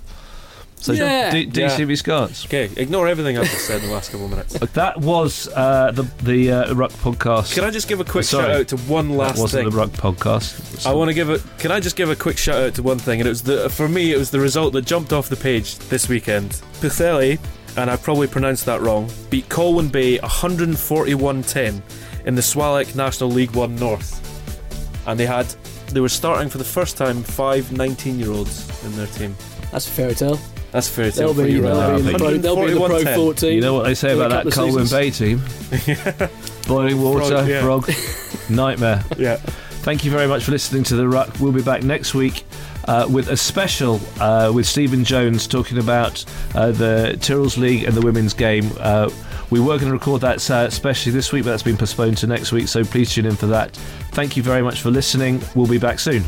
So 0.78 0.92
Yeah. 0.92 1.32
D- 1.32 1.48
DCB 1.48 1.98
Scarlets. 1.98 2.46
Okay, 2.46 2.70
ignore 2.76 3.08
everything 3.08 3.38
I've 3.40 3.46
just 3.50 3.66
said 3.66 3.82
in 3.82 3.88
the 3.88 3.94
last 3.96 4.12
couple 4.12 4.26
of 4.26 4.32
minutes. 4.32 4.60
That 4.74 4.98
was 5.00 5.48
uh, 5.48 5.92
the 5.92 6.04
the 6.22 6.52
uh, 6.52 6.74
Ruck 6.76 6.92
podcast. 6.92 7.56
Can 7.56 7.64
I 7.64 7.72
just 7.72 7.88
give 7.88 8.00
a 8.02 8.04
quick 8.04 8.26
Sorry. 8.26 8.44
shout 8.52 8.60
out 8.62 8.68
to 8.70 8.78
one 8.78 9.08
that 9.10 9.16
last 9.16 9.40
wasn't 9.40 9.64
thing? 9.64 9.70
the 9.72 9.78
Ruck 9.78 9.90
podcast. 9.92 10.86
I 10.86 10.94
want 10.94 11.08
to 11.10 11.14
give 11.16 11.30
a. 11.30 11.40
Can 11.60 11.72
I 11.72 11.80
just 11.80 11.96
give 11.96 12.10
a 12.10 12.16
quick 12.16 12.38
shout 12.38 12.62
out 12.62 12.76
to 12.76 12.84
one 12.84 13.00
thing? 13.00 13.20
And 13.22 13.26
it 13.28 13.32
was 13.32 13.42
the 13.44 13.70
for 13.70 13.88
me, 13.88 14.12
it 14.14 14.18
was 14.18 14.30
the 14.32 14.40
result 14.40 14.74
that 14.74 14.86
jumped 14.86 15.14
off 15.14 15.30
the 15.30 15.38
page 15.38 15.78
this 15.78 16.08
weekend. 16.10 16.62
Pwllheli, 16.82 17.40
and 17.78 17.90
I 17.90 17.96
probably 17.96 18.28
pronounced 18.28 18.66
that 18.66 18.82
wrong, 18.82 19.10
beat 19.30 19.48
Colwyn 19.50 19.88
Bay 19.88 20.20
141-10 20.20 21.82
in 22.26 22.36
the 22.36 22.42
Swalec 22.42 22.96
National 22.96 23.30
League 23.30 23.52
One 23.56 23.76
North, 23.78 24.35
and 25.08 25.20
they 25.20 25.26
had 25.26 25.46
they 25.92 26.00
were 26.00 26.10
starting 26.10 26.50
for 26.50 26.58
the 26.58 26.64
first 26.64 26.98
time 26.98 27.24
five 27.24 27.72
19 27.72 28.20
year 28.20 28.32
olds 28.32 28.86
in 28.86 28.96
their 28.96 29.08
team. 29.08 29.36
That's 29.72 29.88
a 29.88 29.92
fairy 29.92 30.16
tale. 30.16 30.40
That's 30.72 30.90
fairy 30.90 31.12
tale. 31.12 31.34
They'll, 31.34 31.46
be, 31.46 31.60
they'll, 31.60 32.04
be, 32.04 32.14
pro, 32.18 32.38
they'll 32.38 32.56
be 32.56 32.72
in 32.72 32.78
the 32.80 32.88
Pro 32.88 33.16
14. 33.16 33.54
You 33.54 33.62
know 33.62 33.74
what 33.74 33.84
they 33.84 33.96
say 33.96 34.14
about 34.14 34.44
that 34.44 34.52
Colwyn 34.54 34.88
Bay 34.88 35.10
team? 35.10 35.42
Boiling 36.68 37.02
water, 37.02 37.28
frog, 37.28 37.48
yeah. 37.48 37.62
frog. 37.62 37.90
nightmare. 38.50 39.04
Yeah. 39.18 39.38
Thank 39.86 40.04
you 40.04 40.12
very 40.12 40.28
much 40.28 40.44
for 40.44 40.52
listening 40.52 40.84
to 40.86 40.96
The 40.96 41.08
Ruck. 41.08 41.40
We'll 41.40 41.52
be 41.52 41.62
back 41.62 41.84
next 41.84 42.14
week. 42.14 42.44
Uh, 42.88 43.08
with 43.10 43.30
a 43.30 43.38
special 43.38 44.00
uh, 44.20 44.52
with 44.54 44.68
Stephen 44.68 45.04
Jones 45.04 45.48
talking 45.48 45.80
about 45.80 46.24
uh, 46.54 46.72
the 46.72 47.16
Tyrrells 47.20 47.58
League 47.58 47.84
and 47.84 47.96
the 47.96 48.02
women's 48.02 48.34
game. 48.34 48.70
Uh, 48.80 49.10
we 49.50 49.60
were 49.60 49.78
going 49.78 49.88
to 49.88 49.92
record 49.92 50.22
that 50.22 50.50
uh, 50.50 50.66
especially 50.68 51.12
this 51.12 51.32
week, 51.32 51.44
but 51.44 51.52
that's 51.52 51.64
been 51.64 51.78
postponed 51.78 52.18
to 52.18 52.28
next 52.28 52.52
week, 52.52 52.68
so 52.68 52.84
please 52.84 53.14
tune 53.14 53.26
in 53.26 53.36
for 53.36 53.48
that. 53.48 53.80
Thank 54.16 54.38
you 54.38 54.44
very 54.44 54.62
much 54.62 54.82
for 54.82 54.92
listening. 54.92 55.42
We'll 55.56 55.68
be 55.68 55.78
back 55.78 56.00
soon. 56.00 56.24